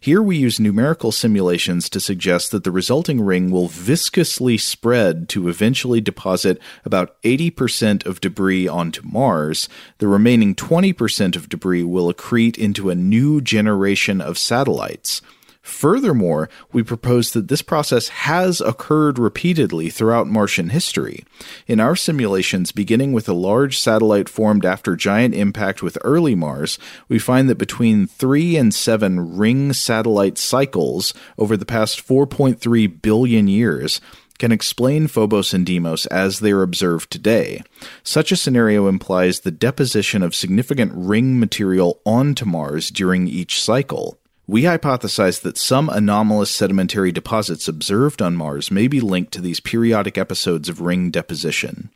Here 0.00 0.22
we 0.22 0.36
use 0.36 0.58
numerical 0.60 1.12
simulations 1.12 1.88
to 1.90 2.00
suggest 2.00 2.50
that 2.50 2.64
the 2.64 2.70
resulting 2.70 3.20
ring 3.20 3.50
will 3.50 3.68
viscously 3.68 4.58
spread 4.58 5.28
to 5.30 5.48
eventually 5.48 6.00
deposit 6.00 6.60
about 6.84 7.20
80% 7.22 8.06
of 8.06 8.20
debris 8.20 8.66
onto 8.68 9.02
Mars. 9.04 9.68
The 9.98 10.08
remaining 10.08 10.54
20% 10.54 11.36
of 11.36 11.48
debris 11.48 11.84
will 11.84 12.12
accrete 12.12 12.58
into 12.58 12.90
a 12.90 12.94
new 12.94 13.40
generation 13.40 14.20
of 14.20 14.38
satellites. 14.38 15.22
Furthermore, 15.62 16.48
we 16.72 16.82
propose 16.82 17.32
that 17.32 17.48
this 17.48 17.62
process 17.62 18.08
has 18.08 18.60
occurred 18.60 19.18
repeatedly 19.18 19.90
throughout 19.90 20.26
Martian 20.26 20.70
history. 20.70 21.24
In 21.66 21.80
our 21.80 21.94
simulations, 21.96 22.72
beginning 22.72 23.12
with 23.12 23.28
a 23.28 23.34
large 23.34 23.78
satellite 23.78 24.28
formed 24.28 24.64
after 24.64 24.96
giant 24.96 25.34
impact 25.34 25.82
with 25.82 25.98
early 26.02 26.34
Mars, 26.34 26.78
we 27.08 27.18
find 27.18 27.48
that 27.48 27.58
between 27.58 28.06
3 28.06 28.56
and 28.56 28.74
7 28.74 29.36
ring 29.36 29.72
satellite 29.72 30.38
cycles 30.38 31.12
over 31.38 31.56
the 31.56 31.66
past 31.66 32.06
4.3 32.06 33.02
billion 33.02 33.48
years, 33.48 34.00
can 34.38 34.52
explain 34.52 35.06
Phobos 35.06 35.52
and 35.52 35.66
Deimos 35.66 36.06
as 36.06 36.40
they 36.40 36.50
are 36.50 36.62
observed 36.62 37.10
today. 37.10 37.62
Such 38.02 38.32
a 38.32 38.36
scenario 38.36 38.88
implies 38.88 39.40
the 39.40 39.50
deposition 39.50 40.22
of 40.22 40.34
significant 40.34 40.92
ring 40.94 41.38
material 41.38 42.00
onto 42.06 42.46
Mars 42.46 42.90
during 42.90 43.28
each 43.28 43.62
cycle 43.62 44.18
we 44.50 44.62
hypothesize 44.62 45.42
that 45.42 45.56
some 45.56 45.88
anomalous 45.88 46.50
sedimentary 46.50 47.12
deposits 47.12 47.68
observed 47.68 48.20
on 48.20 48.34
Mars 48.34 48.68
may 48.68 48.88
be 48.88 48.98
linked 48.98 49.30
to 49.32 49.40
these 49.40 49.60
periodic 49.60 50.18
episodes 50.18 50.68
of 50.68 50.80
ring 50.80 51.08
deposition. 51.08 51.88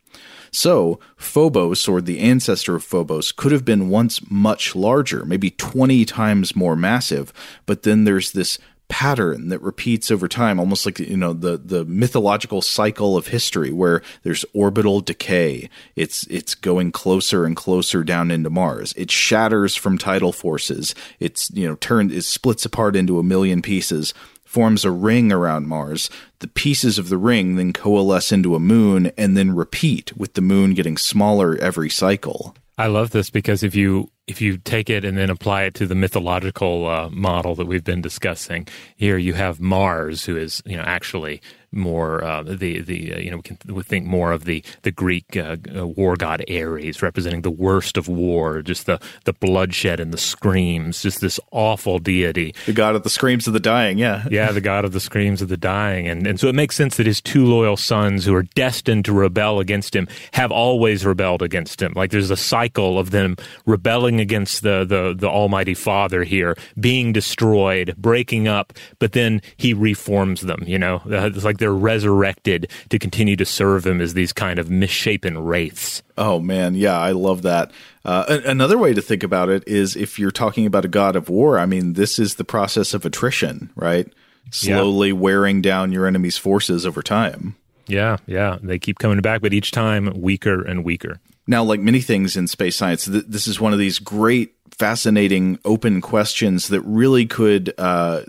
So, 0.52 1.00
Phobos, 1.16 1.88
or 1.88 2.00
the 2.00 2.20
ancestor 2.20 2.76
of 2.76 2.84
Phobos, 2.84 3.32
could 3.32 3.50
have 3.50 3.64
been 3.64 3.88
once 3.88 4.20
much 4.30 4.76
larger, 4.76 5.24
maybe 5.24 5.50
20 5.50 6.04
times 6.04 6.54
more 6.54 6.76
massive, 6.76 7.32
but 7.66 7.82
then 7.82 8.04
there's 8.04 8.30
this 8.30 8.60
pattern 8.88 9.48
that 9.48 9.62
repeats 9.62 10.10
over 10.10 10.28
time 10.28 10.60
almost 10.60 10.84
like 10.86 10.98
you 10.98 11.16
know 11.16 11.32
the 11.32 11.56
the 11.56 11.84
mythological 11.86 12.60
cycle 12.60 13.16
of 13.16 13.28
history 13.28 13.72
where 13.72 14.02
there's 14.22 14.44
orbital 14.52 15.00
decay. 15.00 15.68
It's 15.96 16.26
it's 16.28 16.54
going 16.54 16.92
closer 16.92 17.44
and 17.44 17.56
closer 17.56 18.04
down 18.04 18.30
into 18.30 18.50
mars. 18.50 18.92
It 18.96 19.10
shatters 19.10 19.74
from 19.74 19.98
tidal 19.98 20.32
forces. 20.32 20.94
It's 21.18 21.50
you 21.50 21.66
know 21.68 21.76
turned 21.76 22.12
it 22.12 22.22
splits 22.22 22.64
apart 22.64 22.96
into 22.96 23.18
a 23.18 23.24
million 23.24 23.62
pieces 23.62 24.14
forms 24.54 24.84
a 24.84 24.90
ring 24.90 25.32
around 25.32 25.66
mars. 25.66 26.08
The 26.38 26.46
pieces 26.46 26.96
of 26.96 27.08
the 27.08 27.18
ring 27.18 27.56
then 27.56 27.72
coalesce 27.72 28.30
into 28.30 28.54
a 28.54 28.60
moon 28.60 29.10
and 29.18 29.36
then 29.36 29.52
repeat 29.56 30.16
with 30.16 30.34
the 30.34 30.40
moon 30.40 30.74
getting 30.74 30.96
smaller 30.96 31.56
every 31.56 31.90
cycle. 31.90 32.54
I 32.78 32.86
love 32.86 33.10
this 33.10 33.30
because 33.30 33.64
if 33.64 33.74
you 33.74 34.10
if 34.26 34.40
you 34.40 34.56
take 34.56 34.88
it 34.88 35.04
and 35.04 35.18
then 35.18 35.30
apply 35.30 35.64
it 35.64 35.74
to 35.74 35.86
the 35.86 35.94
mythological 35.94 36.86
uh, 36.86 37.10
model 37.10 37.54
that 37.54 37.66
we've 37.66 37.84
been 37.84 38.00
discussing, 38.00 38.66
here 38.96 39.18
you 39.18 39.34
have 39.34 39.60
Mars, 39.60 40.24
who 40.24 40.36
is 40.36 40.62
you 40.64 40.76
know 40.76 40.82
actually 40.82 41.40
more 41.74 42.22
uh, 42.24 42.42
the 42.42 42.80
the 42.80 43.14
uh, 43.14 43.18
you 43.18 43.30
know 43.30 43.36
we 43.36 43.42
can 43.42 43.58
we 43.66 43.82
think 43.82 44.06
more 44.06 44.32
of 44.32 44.44
the 44.44 44.64
the 44.82 44.90
Greek 44.90 45.36
uh, 45.36 45.56
uh, 45.76 45.86
war 45.86 46.16
god 46.16 46.44
Ares 46.48 47.02
representing 47.02 47.42
the 47.42 47.50
worst 47.50 47.96
of 47.96 48.08
war, 48.08 48.62
just 48.62 48.86
the 48.86 49.00
the 49.24 49.32
bloodshed 49.32 50.00
and 50.00 50.12
the 50.12 50.18
screams, 50.18 51.02
just 51.02 51.20
this 51.20 51.40
awful 51.50 51.98
deity, 51.98 52.54
the 52.66 52.72
god 52.72 52.94
of 52.94 53.02
the 53.02 53.10
screams 53.10 53.46
of 53.46 53.52
the 53.52 53.60
dying, 53.60 53.98
yeah, 53.98 54.26
yeah, 54.30 54.52
the 54.52 54.60
god 54.60 54.84
of 54.84 54.92
the 54.92 55.00
screams 55.00 55.42
of 55.42 55.48
the 55.48 55.56
dying, 55.56 56.08
and 56.08 56.26
and 56.26 56.40
so 56.40 56.48
it 56.48 56.54
makes 56.54 56.76
sense 56.76 56.96
that 56.96 57.06
his 57.06 57.20
two 57.20 57.44
loyal 57.44 57.76
sons 57.76 58.24
who 58.24 58.34
are 58.34 58.44
destined 58.54 59.04
to 59.04 59.12
rebel 59.12 59.60
against 59.60 59.94
him 59.94 60.08
have 60.32 60.52
always 60.52 61.04
rebelled 61.04 61.42
against 61.42 61.82
him. 61.82 61.92
Like 61.94 62.10
there's 62.10 62.30
a 62.30 62.36
cycle 62.36 62.98
of 62.98 63.10
them 63.10 63.36
rebelling 63.66 64.13
against 64.20 64.62
the 64.62 64.84
the 64.84 65.14
the 65.16 65.28
Almighty 65.28 65.74
Father 65.74 66.24
here, 66.24 66.56
being 66.78 67.12
destroyed, 67.12 67.94
breaking 67.96 68.48
up, 68.48 68.72
but 68.98 69.12
then 69.12 69.42
he 69.56 69.74
reforms 69.74 70.42
them. 70.42 70.62
You 70.66 70.78
know, 70.78 71.02
it's 71.06 71.44
like 71.44 71.58
they're 71.58 71.72
resurrected 71.72 72.70
to 72.90 72.98
continue 72.98 73.36
to 73.36 73.44
serve 73.44 73.86
him 73.86 74.00
as 74.00 74.14
these 74.14 74.32
kind 74.32 74.58
of 74.58 74.70
misshapen 74.70 75.38
wraiths. 75.38 76.02
Oh 76.16 76.38
man, 76.38 76.74
yeah, 76.74 76.98
I 76.98 77.12
love 77.12 77.42
that. 77.42 77.70
Uh, 78.04 78.40
another 78.44 78.76
way 78.76 78.92
to 78.92 79.00
think 79.00 79.22
about 79.22 79.48
it 79.48 79.66
is 79.66 79.96
if 79.96 80.18
you're 80.18 80.30
talking 80.30 80.66
about 80.66 80.84
a 80.84 80.88
god 80.88 81.16
of 81.16 81.28
war. 81.28 81.58
I 81.58 81.66
mean, 81.66 81.94
this 81.94 82.18
is 82.18 82.34
the 82.34 82.44
process 82.44 82.94
of 82.94 83.04
attrition, 83.04 83.70
right? 83.74 84.06
Slowly 84.50 85.08
yeah. 85.08 85.14
wearing 85.14 85.62
down 85.62 85.90
your 85.90 86.06
enemy's 86.06 86.36
forces 86.36 86.86
over 86.86 87.02
time. 87.02 87.56
Yeah, 87.86 88.18
yeah, 88.26 88.58
they 88.62 88.78
keep 88.78 88.98
coming 88.98 89.20
back, 89.20 89.40
but 89.40 89.52
each 89.52 89.70
time 89.70 90.12
weaker 90.20 90.62
and 90.62 90.84
weaker. 90.84 91.20
Now, 91.46 91.62
like 91.62 91.80
many 91.80 92.00
things 92.00 92.36
in 92.36 92.46
space 92.46 92.76
science, 92.76 93.04
th- 93.04 93.26
this 93.28 93.46
is 93.46 93.60
one 93.60 93.72
of 93.72 93.78
these 93.78 93.98
great 93.98 94.54
fascinating 94.78 95.58
open 95.64 96.00
questions 96.00 96.68
that 96.68 96.80
really 96.80 97.26
could 97.26 97.72
uh, 97.78 98.22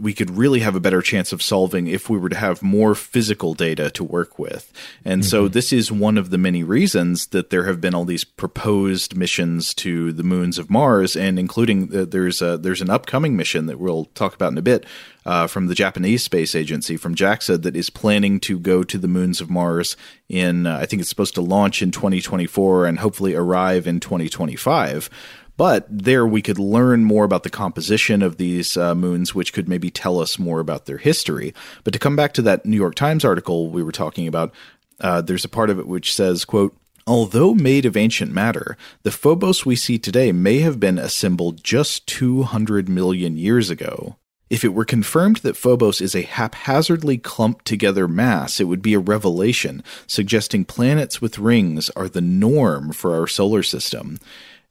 we 0.00 0.14
could 0.14 0.30
really 0.30 0.60
have 0.60 0.76
a 0.76 0.80
better 0.80 1.02
chance 1.02 1.32
of 1.32 1.42
solving 1.42 1.88
if 1.88 2.08
we 2.08 2.16
were 2.16 2.28
to 2.28 2.36
have 2.36 2.62
more 2.62 2.94
physical 2.94 3.52
data 3.52 3.90
to 3.90 4.04
work 4.04 4.38
with. 4.38 4.72
And 5.04 5.22
mm-hmm. 5.22 5.28
so 5.28 5.48
this 5.48 5.72
is 5.72 5.90
one 5.90 6.16
of 6.16 6.30
the 6.30 6.38
many 6.38 6.62
reasons 6.62 7.26
that 7.28 7.50
there 7.50 7.64
have 7.64 7.80
been 7.80 7.94
all 7.94 8.04
these 8.04 8.24
proposed 8.24 9.16
missions 9.16 9.74
to 9.74 10.12
the 10.12 10.22
moons 10.22 10.58
of 10.58 10.70
Mars, 10.70 11.16
and 11.16 11.38
including 11.38 11.94
uh, 11.94 12.04
there's 12.04 12.40
a, 12.40 12.56
there's 12.56 12.82
an 12.82 12.90
upcoming 12.90 13.36
mission 13.36 13.66
that 13.66 13.80
we'll 13.80 14.04
talk 14.14 14.34
about 14.34 14.52
in 14.52 14.58
a 14.58 14.62
bit. 14.62 14.86
Uh, 15.26 15.46
from 15.46 15.66
the 15.66 15.74
Japanese 15.74 16.22
Space 16.22 16.54
Agency, 16.54 16.96
from 16.96 17.14
JAXA, 17.14 17.60
that 17.60 17.76
is 17.76 17.90
planning 17.90 18.40
to 18.40 18.58
go 18.58 18.82
to 18.82 18.96
the 18.96 19.08
moons 19.08 19.42
of 19.42 19.50
Mars 19.50 19.94
in, 20.30 20.66
uh, 20.66 20.78
I 20.78 20.86
think 20.86 21.00
it's 21.00 21.10
supposed 21.10 21.34
to 21.34 21.42
launch 21.42 21.82
in 21.82 21.90
2024 21.90 22.86
and 22.86 22.98
hopefully 22.98 23.34
arrive 23.34 23.86
in 23.86 24.00
2025. 24.00 25.10
But 25.58 25.86
there 25.90 26.24
we 26.24 26.40
could 26.40 26.60
learn 26.60 27.04
more 27.04 27.24
about 27.24 27.42
the 27.42 27.50
composition 27.50 28.22
of 28.22 28.36
these 28.36 28.76
uh, 28.76 28.94
moons, 28.94 29.34
which 29.34 29.52
could 29.52 29.68
maybe 29.68 29.90
tell 29.90 30.20
us 30.20 30.38
more 30.38 30.60
about 30.60 30.86
their 30.86 30.98
history. 30.98 31.52
But 31.82 31.92
to 31.92 31.98
come 31.98 32.14
back 32.14 32.32
to 32.34 32.42
that 32.42 32.64
New 32.64 32.76
York 32.76 32.94
Times 32.94 33.24
article 33.24 33.68
we 33.68 33.82
were 33.82 33.92
talking 33.92 34.28
about, 34.28 34.54
uh, 35.00 35.20
there's 35.20 35.44
a 35.44 35.48
part 35.48 35.68
of 35.68 35.80
it 35.80 35.88
which 35.88 36.14
says, 36.14 36.44
quote, 36.44 36.76
Although 37.08 37.54
made 37.54 37.86
of 37.86 37.96
ancient 37.96 38.30
matter, 38.30 38.76
the 39.02 39.10
Phobos 39.10 39.66
we 39.66 39.74
see 39.74 39.98
today 39.98 40.30
may 40.30 40.60
have 40.60 40.78
been 40.78 40.98
assembled 40.98 41.64
just 41.64 42.06
200 42.06 42.88
million 42.88 43.36
years 43.36 43.68
ago. 43.68 44.16
If 44.50 44.62
it 44.64 44.74
were 44.74 44.84
confirmed 44.84 45.38
that 45.38 45.56
Phobos 45.56 46.00
is 46.00 46.14
a 46.14 46.22
haphazardly 46.22 47.18
clumped 47.18 47.64
together 47.64 48.06
mass, 48.06 48.60
it 48.60 48.64
would 48.64 48.80
be 48.80 48.94
a 48.94 49.00
revelation, 49.00 49.82
suggesting 50.06 50.64
planets 50.64 51.20
with 51.20 51.38
rings 51.38 51.90
are 51.90 52.08
the 52.08 52.20
norm 52.20 52.92
for 52.92 53.14
our 53.18 53.26
solar 53.26 53.64
system. 53.64 54.18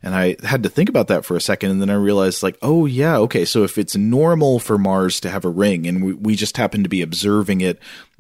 And 0.04 0.14
I 0.14 0.36
had 0.44 0.62
to 0.62 0.70
think 0.70 0.90
about 0.90 1.08
that 1.08 1.26
for 1.26 1.36
a 1.36 1.42
second, 1.42 1.72
and 1.72 1.82
then 1.82 1.90
I 1.90 1.96
realized, 1.96 2.44
like, 2.44 2.58
oh 2.62 2.86
yeah, 2.86 3.18
okay. 3.18 3.46
So 3.46 3.64
if 3.64 3.80
it's 3.80 3.96
normal 3.96 4.60
for 4.60 4.78
Mars 4.78 5.20
to 5.22 5.30
have 5.30 5.44
a 5.44 5.50
ring, 5.50 5.88
and 5.88 6.04
we, 6.04 6.14
we 6.14 6.36
just 6.36 6.56
happen 6.56 6.84
to 6.84 6.90
be 6.90 7.02
observing 7.02 7.62
it 7.62 7.80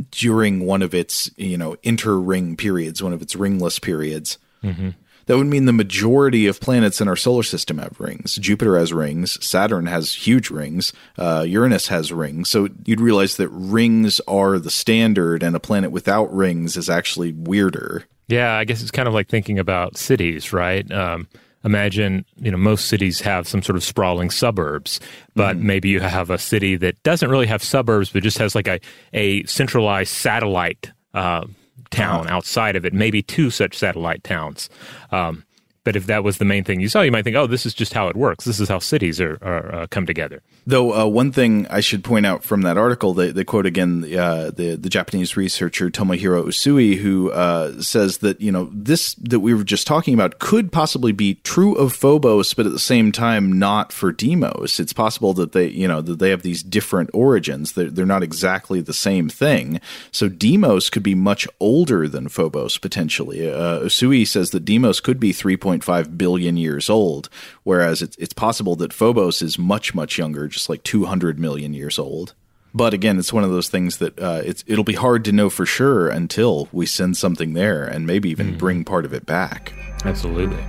during 0.09 0.65
one 0.65 0.81
of 0.81 0.95
its, 0.95 1.29
you 1.37 1.55
know, 1.55 1.77
inter-ring 1.83 2.57
periods, 2.57 3.03
one 3.03 3.13
of 3.13 3.21
its 3.21 3.35
ringless 3.35 3.77
periods, 3.77 4.39
mm-hmm. 4.63 4.89
that 5.27 5.37
would 5.37 5.45
mean 5.45 5.65
the 5.65 5.71
majority 5.71 6.47
of 6.47 6.59
planets 6.59 6.99
in 6.99 7.07
our 7.07 7.15
solar 7.15 7.43
system 7.43 7.77
have 7.77 7.99
rings. 7.99 8.37
Jupiter 8.37 8.75
has 8.79 8.91
rings, 8.91 9.37
Saturn 9.45 9.85
has 9.85 10.13
huge 10.13 10.49
rings, 10.49 10.93
uh, 11.19 11.45
Uranus 11.47 11.89
has 11.89 12.11
rings. 12.11 12.49
So 12.49 12.69
you'd 12.85 12.99
realize 12.99 13.37
that 13.37 13.49
rings 13.49 14.19
are 14.21 14.57
the 14.57 14.71
standard, 14.71 15.43
and 15.43 15.55
a 15.55 15.59
planet 15.59 15.91
without 15.91 16.33
rings 16.35 16.75
is 16.75 16.89
actually 16.89 17.33
weirder. 17.33 18.05
Yeah, 18.27 18.57
I 18.57 18.65
guess 18.65 18.81
it's 18.81 18.91
kind 18.91 19.07
of 19.07 19.13
like 19.13 19.29
thinking 19.29 19.59
about 19.59 19.95
cities, 19.95 20.51
right? 20.51 20.91
Um, 20.91 21.27
imagine 21.67 22.25
you 22.37 22.49
know 22.49 22.57
most 22.57 22.85
cities 22.85 23.19
have 23.19 23.47
some 23.47 23.61
sort 23.61 23.75
of 23.75 23.83
sprawling 23.83 24.29
suburbs 24.29 24.99
but 25.35 25.57
mm-hmm. 25.57 25.67
maybe 25.67 25.89
you 25.89 25.99
have 25.99 26.29
a 26.29 26.37
city 26.37 26.77
that 26.77 27.01
doesn't 27.03 27.29
really 27.29 27.45
have 27.45 27.61
suburbs 27.61 28.09
but 28.09 28.23
just 28.23 28.37
has 28.37 28.55
like 28.55 28.67
a, 28.67 28.79
a 29.13 29.43
centralized 29.43 30.13
satellite 30.13 30.91
uh, 31.13 31.45
town 31.91 32.25
uh-huh. 32.25 32.35
outside 32.35 32.77
of 32.77 32.85
it 32.85 32.93
maybe 32.93 33.21
two 33.21 33.49
such 33.49 33.77
satellite 33.77 34.23
towns 34.23 34.69
um, 35.11 35.43
But 35.87 35.95
if 35.95 36.07
that 36.07 36.21
was 36.21 36.37
the 36.37 36.43
main 36.43 36.65
thing 36.65 36.81
you 36.81 36.89
saw, 36.89 36.99
you 36.99 37.13
might 37.13 37.23
think, 37.23 37.37
oh, 37.37 37.47
this 37.47 37.65
is 37.65 37.73
just 37.73 37.93
how 37.93 38.09
it 38.09 38.17
works. 38.17 38.43
This 38.43 38.59
is 38.59 38.67
how 38.67 38.79
cities 38.79 39.21
are, 39.21 39.37
are 39.41 39.73
uh, 39.73 39.87
come 39.87 40.05
together. 40.05 40.41
Though 40.65 40.93
uh, 40.93 41.05
one 41.05 41.31
thing 41.31 41.65
I 41.67 41.79
should 41.79 42.03
point 42.03 42.25
out 42.25 42.43
from 42.43 42.63
that 42.63 42.77
article, 42.77 43.13
they, 43.13 43.45
quote 43.45 43.65
again 43.65 44.03
uh, 44.03 44.51
the 44.53 44.75
the 44.75 44.89
Japanese 44.89 45.37
researcher 45.37 45.89
Tomohiro 45.89 46.43
Usui, 46.43 46.97
who 46.97 47.31
uh, 47.31 47.81
says 47.81 48.17
that 48.17 48.41
you 48.41 48.51
know 48.51 48.69
this 48.73 49.13
that 49.13 49.39
we 49.39 49.53
were 49.53 49.63
just 49.63 49.87
talking 49.87 50.13
about 50.13 50.39
could 50.39 50.73
possibly 50.73 51.13
be 51.13 51.35
true 51.35 51.73
of 51.75 51.93
Phobos, 51.93 52.53
but 52.53 52.65
at 52.65 52.73
the 52.73 52.79
same 52.79 53.13
time 53.13 53.57
not 53.57 53.93
for 53.93 54.11
Deimos. 54.11 54.81
It's 54.81 54.91
possible 54.91 55.33
that 55.35 55.53
they 55.53 55.67
you 55.67 55.87
know 55.87 56.01
that 56.01 56.19
they 56.19 56.31
have 56.31 56.41
these 56.41 56.63
different 56.63 57.11
origins. 57.13 57.71
They're, 57.71 57.89
they're 57.89 58.05
not 58.05 58.23
exactly 58.23 58.81
the 58.81 58.93
same 58.93 59.29
thing. 59.29 59.79
So 60.11 60.27
Deimos 60.27 60.89
could 60.89 61.03
be 61.03 61.15
much 61.15 61.47
older 61.61 62.09
than 62.09 62.27
Phobos 62.27 62.77
potentially. 62.77 63.49
Uh, 63.49 63.79
Usui 63.83 64.27
says 64.27 64.49
that 64.49 64.65
Deimos 64.65 64.99
could 64.99 65.21
be 65.21 65.31
3.5 65.79 66.17
billion 66.17 66.57
years 66.57 66.89
old, 66.89 67.29
whereas 67.63 68.01
it's 68.01 68.15
it's 68.17 68.33
possible 68.33 68.75
that 68.77 68.93
Phobos 68.93 69.41
is 69.41 69.57
much 69.57 69.93
much 69.93 70.17
younger 70.17 70.47
just 70.47 70.69
like 70.69 70.83
200 70.83 71.39
million 71.39 71.73
years 71.73 71.99
old. 71.99 72.33
But 72.73 72.93
again, 72.93 73.17
it's 73.17 73.33
one 73.33 73.43
of 73.43 73.49
those 73.49 73.69
things 73.69 73.97
that 73.97 74.19
uh, 74.19 74.41
it's 74.45 74.63
it'll 74.67 74.83
be 74.83 74.93
hard 74.93 75.25
to 75.25 75.31
know 75.31 75.49
for 75.49 75.65
sure 75.65 76.09
until 76.09 76.67
we 76.71 76.85
send 76.85 77.17
something 77.17 77.53
there 77.53 77.85
and 77.85 78.05
maybe 78.05 78.29
even 78.29 78.53
mm. 78.53 78.57
bring 78.57 78.83
part 78.83 79.05
of 79.05 79.13
it 79.13 79.25
back. 79.25 79.73
Absolutely. 80.05 80.63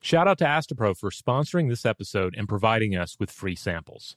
Shout 0.00 0.28
out 0.28 0.38
to 0.38 0.44
Astepro 0.44 0.96
for 0.96 1.10
sponsoring 1.10 1.70
this 1.70 1.86
episode 1.86 2.34
and 2.36 2.48
providing 2.48 2.94
us 2.94 3.16
with 3.18 3.30
free 3.30 3.56
samples. 3.56 4.16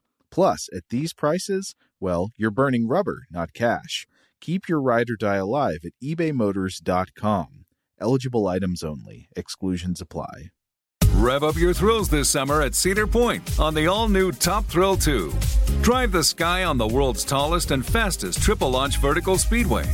Plus, 0.31 0.69
at 0.73 0.83
these 0.89 1.13
prices, 1.13 1.75
well, 1.99 2.29
you're 2.37 2.51
burning 2.51 2.87
rubber, 2.87 3.23
not 3.29 3.53
cash. 3.53 4.07
Keep 4.39 4.67
your 4.67 4.81
ride 4.81 5.09
or 5.09 5.15
die 5.17 5.35
alive 5.35 5.79
at 5.85 5.91
ebaymotors.com. 6.03 7.65
Eligible 7.99 8.47
items 8.47 8.81
only. 8.81 9.27
Exclusions 9.35 10.01
apply. 10.01 10.49
Rev 11.15 11.43
up 11.43 11.55
your 11.55 11.73
thrills 11.73 12.09
this 12.09 12.29
summer 12.29 12.61
at 12.61 12.73
Cedar 12.73 13.05
Point 13.05 13.59
on 13.59 13.75
the 13.75 13.85
all 13.85 14.09
new 14.09 14.31
Top 14.31 14.65
Thrill 14.65 14.97
2. 14.97 15.31
Drive 15.81 16.11
the 16.11 16.23
sky 16.23 16.63
on 16.63 16.79
the 16.79 16.87
world's 16.87 17.23
tallest 17.23 17.69
and 17.69 17.85
fastest 17.85 18.41
triple 18.41 18.71
launch 18.71 18.97
vertical 18.97 19.37
speedway. 19.37 19.85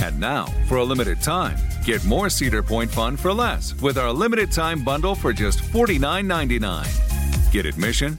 And 0.00 0.20
now, 0.20 0.46
for 0.68 0.76
a 0.76 0.84
limited 0.84 1.20
time, 1.22 1.56
get 1.84 2.04
more 2.04 2.28
Cedar 2.28 2.62
Point 2.62 2.90
fun 2.90 3.16
for 3.16 3.32
less 3.32 3.74
with 3.80 3.98
our 3.98 4.12
limited 4.12 4.52
time 4.52 4.84
bundle 4.84 5.16
for 5.16 5.32
just 5.32 5.58
$49.99. 5.60 7.50
Get 7.52 7.66
admission 7.66 8.18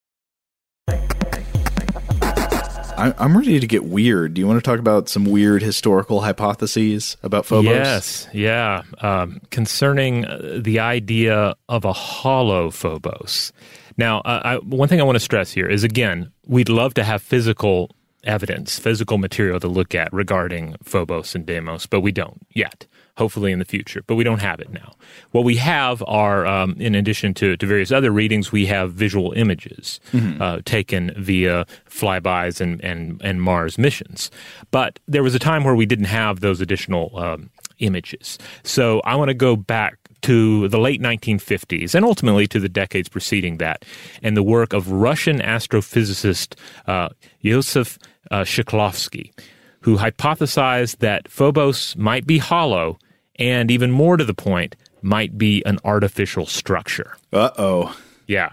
I'm 3.17 3.37
ready 3.37 3.59
to 3.59 3.67
get 3.67 3.85
weird. 3.85 4.33
Do 4.33 4.41
you 4.41 4.47
want 4.47 4.57
to 4.57 4.69
talk 4.69 4.79
about 4.79 5.09
some 5.09 5.25
weird 5.25 5.61
historical 5.61 6.21
hypotheses 6.21 7.17
about 7.23 7.45
Phobos? 7.45 7.71
Yes, 7.71 8.27
yeah. 8.33 8.83
Um, 8.99 9.41
concerning 9.49 10.25
uh, 10.25 10.59
the 10.61 10.79
idea 10.79 11.55
of 11.67 11.85
a 11.85 11.93
hollow 11.93 12.69
Phobos. 12.69 13.51
Now, 13.97 14.19
uh, 14.21 14.41
I, 14.43 14.55
one 14.57 14.87
thing 14.87 14.99
I 14.99 15.03
want 15.03 15.15
to 15.15 15.21
stress 15.21 15.51
here 15.51 15.67
is 15.67 15.83
again, 15.83 16.31
we'd 16.45 16.69
love 16.69 16.93
to 16.95 17.03
have 17.03 17.21
physical 17.21 17.91
evidence, 18.23 18.77
physical 18.77 19.17
material 19.17 19.59
to 19.59 19.67
look 19.67 19.95
at 19.95 20.11
regarding 20.13 20.75
Phobos 20.83 21.35
and 21.35 21.45
Deimos, 21.45 21.87
but 21.87 22.01
we 22.01 22.11
don't 22.11 22.45
yet 22.51 22.85
hopefully 23.17 23.51
in 23.51 23.59
the 23.59 23.65
future, 23.65 24.03
but 24.07 24.15
we 24.15 24.23
don't 24.23 24.39
have 24.39 24.59
it 24.59 24.71
now. 24.71 24.93
What 25.31 25.43
we 25.43 25.57
have 25.57 26.03
are, 26.07 26.45
um, 26.45 26.75
in 26.79 26.95
addition 26.95 27.33
to, 27.35 27.57
to 27.57 27.65
various 27.65 27.91
other 27.91 28.11
readings, 28.11 28.51
we 28.51 28.65
have 28.67 28.93
visual 28.93 29.33
images 29.33 29.99
mm-hmm. 30.11 30.41
uh, 30.41 30.59
taken 30.65 31.13
via 31.17 31.65
flybys 31.89 32.61
and, 32.61 32.81
and, 32.83 33.21
and 33.23 33.41
Mars 33.41 33.77
missions. 33.77 34.31
But 34.71 34.99
there 35.07 35.23
was 35.23 35.35
a 35.35 35.39
time 35.39 35.63
where 35.63 35.75
we 35.75 35.85
didn't 35.85 36.05
have 36.05 36.39
those 36.39 36.61
additional 36.61 37.17
um, 37.17 37.49
images. 37.79 38.37
So 38.63 39.01
I 39.01 39.15
want 39.15 39.29
to 39.29 39.33
go 39.33 39.55
back 39.55 39.97
to 40.21 40.67
the 40.67 40.77
late 40.77 41.01
1950s 41.01 41.95
and 41.95 42.05
ultimately 42.05 42.47
to 42.47 42.59
the 42.59 42.69
decades 42.69 43.09
preceding 43.09 43.57
that, 43.57 43.83
and 44.21 44.37
the 44.37 44.43
work 44.43 44.71
of 44.71 44.91
Russian 44.91 45.39
astrophysicist 45.39 46.55
uh, 46.87 47.09
Yosef 47.39 47.97
uh, 48.29 48.41
Shklovsky 48.41 49.31
who 49.81 49.97
hypothesized 49.97 50.97
that 50.97 51.27
Phobos 51.27 51.95
might 51.95 52.25
be 52.25 52.37
hollow 52.37 52.97
and, 53.37 53.71
even 53.71 53.91
more 53.91 54.17
to 54.17 54.23
the 54.25 54.33
point, 54.33 54.75
might 55.01 55.37
be 55.37 55.63
an 55.65 55.79
artificial 55.83 56.45
structure. 56.45 57.17
Uh 57.33 57.49
oh. 57.57 57.97
Yeah. 58.27 58.51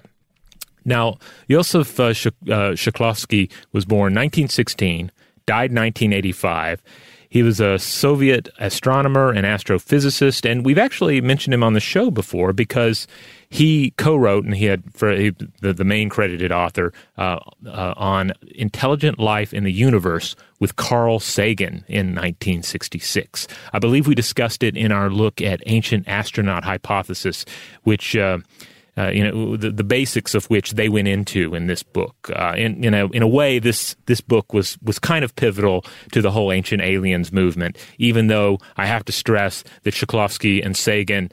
Now, 0.84 1.18
Josef 1.50 2.00
uh, 2.00 2.14
Sh- 2.14 2.26
uh, 2.26 2.72
Shklovsky 2.72 3.50
was 3.72 3.84
born 3.84 4.14
1916, 4.14 5.12
died 5.46 5.70
1985. 5.70 6.82
He 7.28 7.42
was 7.42 7.60
a 7.60 7.78
Soviet 7.78 8.48
astronomer 8.58 9.30
and 9.30 9.46
astrophysicist, 9.46 10.48
and 10.50 10.64
we've 10.64 10.78
actually 10.78 11.20
mentioned 11.20 11.54
him 11.54 11.62
on 11.62 11.74
the 11.74 11.80
show 11.80 12.10
before 12.10 12.52
because 12.52 13.06
he 13.50 13.92
co-wrote 13.92 14.44
and 14.44 14.54
he 14.54 14.66
had 14.66 14.82
for 14.92 15.14
he, 15.14 15.30
the, 15.60 15.72
the 15.72 15.84
main 15.84 16.08
credited 16.08 16.52
author 16.52 16.92
uh, 17.16 17.38
uh, 17.66 17.94
on 17.96 18.32
intelligent 18.54 19.18
life 19.18 19.54
in 19.54 19.64
the 19.64 19.72
universe 19.72 20.36
with 20.60 20.76
carl 20.76 21.18
sagan 21.18 21.84
in 21.88 22.08
1966 22.08 23.48
i 23.72 23.78
believe 23.78 24.06
we 24.06 24.14
discussed 24.14 24.62
it 24.62 24.76
in 24.76 24.92
our 24.92 25.08
look 25.08 25.40
at 25.40 25.62
ancient 25.66 26.06
astronaut 26.06 26.64
hypothesis 26.64 27.46
which 27.84 28.14
uh, 28.16 28.38
uh, 28.98 29.11
you 29.11 29.22
know 29.22 29.56
the, 29.56 29.70
the 29.70 29.84
basics 29.84 30.34
of 30.34 30.46
which 30.46 30.72
they 30.72 30.88
went 30.88 31.08
into 31.08 31.54
in 31.54 31.66
this 31.66 31.82
book. 31.82 32.30
Uh, 32.34 32.54
in 32.56 32.82
you 32.82 32.90
know 32.90 33.08
in 33.08 33.22
a 33.22 33.28
way, 33.28 33.58
this 33.58 33.96
this 34.06 34.20
book 34.20 34.52
was 34.52 34.78
was 34.82 34.98
kind 34.98 35.24
of 35.24 35.34
pivotal 35.37 35.84
to 36.12 36.20
the 36.20 36.30
whole 36.30 36.52
ancient 36.52 36.82
aliens 36.82 37.32
movement. 37.32 37.78
Even 37.98 38.26
though 38.26 38.58
I 38.76 38.87
have 38.87 39.04
to 39.06 39.12
stress 39.12 39.64
that 39.84 39.94
Shklovsky 39.94 40.64
and 40.64 40.76
Sagan 40.76 41.30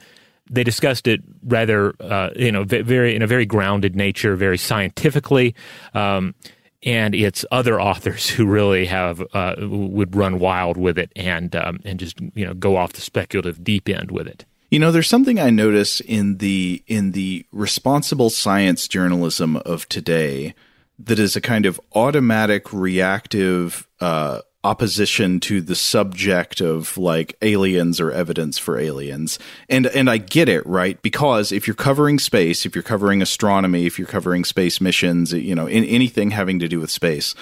they 0.48 0.62
discussed 0.62 1.08
it 1.08 1.22
rather, 1.42 1.94
uh, 2.00 2.30
you 2.36 2.52
know, 2.52 2.64
very 2.64 3.16
in 3.16 3.22
a 3.22 3.26
very 3.26 3.46
grounded 3.46 3.96
nature, 3.96 4.36
very 4.36 4.58
scientifically. 4.58 5.54
Um, 5.92 6.34
and 6.82 7.14
it's 7.14 7.44
other 7.50 7.80
authors 7.80 8.28
who 8.30 8.46
really 8.46 8.86
have 8.86 9.22
uh, 9.32 9.56
would 9.58 10.14
run 10.14 10.38
wild 10.38 10.76
with 10.76 10.98
it 10.98 11.10
and 11.16 11.54
um, 11.56 11.80
and 11.84 11.98
just 11.98 12.20
you 12.34 12.46
know 12.46 12.54
go 12.54 12.76
off 12.76 12.92
the 12.92 13.00
speculative 13.00 13.62
deep 13.62 13.88
end 13.88 14.10
with 14.10 14.26
it. 14.26 14.44
You 14.70 14.80
know, 14.80 14.90
there's 14.90 15.08
something 15.08 15.38
I 15.38 15.50
notice 15.50 16.00
in 16.00 16.38
the 16.38 16.82
in 16.86 17.12
the 17.12 17.46
responsible 17.52 18.30
science 18.30 18.88
journalism 18.88 19.56
of 19.58 19.88
today 19.88 20.54
that 20.98 21.18
is 21.18 21.36
a 21.36 21.40
kind 21.40 21.66
of 21.66 21.80
automatic 21.94 22.72
reactive 22.72 23.86
uh, 24.00 24.40
opposition 24.64 25.38
to 25.38 25.60
the 25.60 25.76
subject 25.76 26.60
of 26.60 26.98
like 26.98 27.36
aliens 27.42 28.00
or 28.00 28.10
evidence 28.10 28.58
for 28.58 28.76
aliens. 28.76 29.38
And 29.68 29.86
and 29.86 30.10
I 30.10 30.18
get 30.18 30.48
it, 30.48 30.66
right? 30.66 31.00
Because 31.00 31.52
if 31.52 31.68
you're 31.68 31.74
covering 31.76 32.18
space, 32.18 32.66
if 32.66 32.74
you're 32.74 32.82
covering 32.82 33.22
astronomy, 33.22 33.86
if 33.86 33.98
you're 33.98 34.08
covering 34.08 34.44
space 34.44 34.80
missions, 34.80 35.32
you 35.32 35.54
know, 35.54 35.68
in 35.68 35.84
anything 35.84 36.32
having 36.32 36.58
to 36.58 36.66
do 36.66 36.80
with 36.80 36.90
space, 36.90 37.36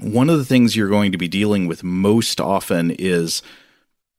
one 0.00 0.28
of 0.28 0.38
the 0.38 0.44
things 0.44 0.74
you're 0.74 0.88
going 0.88 1.12
to 1.12 1.18
be 1.18 1.28
dealing 1.28 1.68
with 1.68 1.84
most 1.84 2.40
often 2.40 2.90
is 2.90 3.42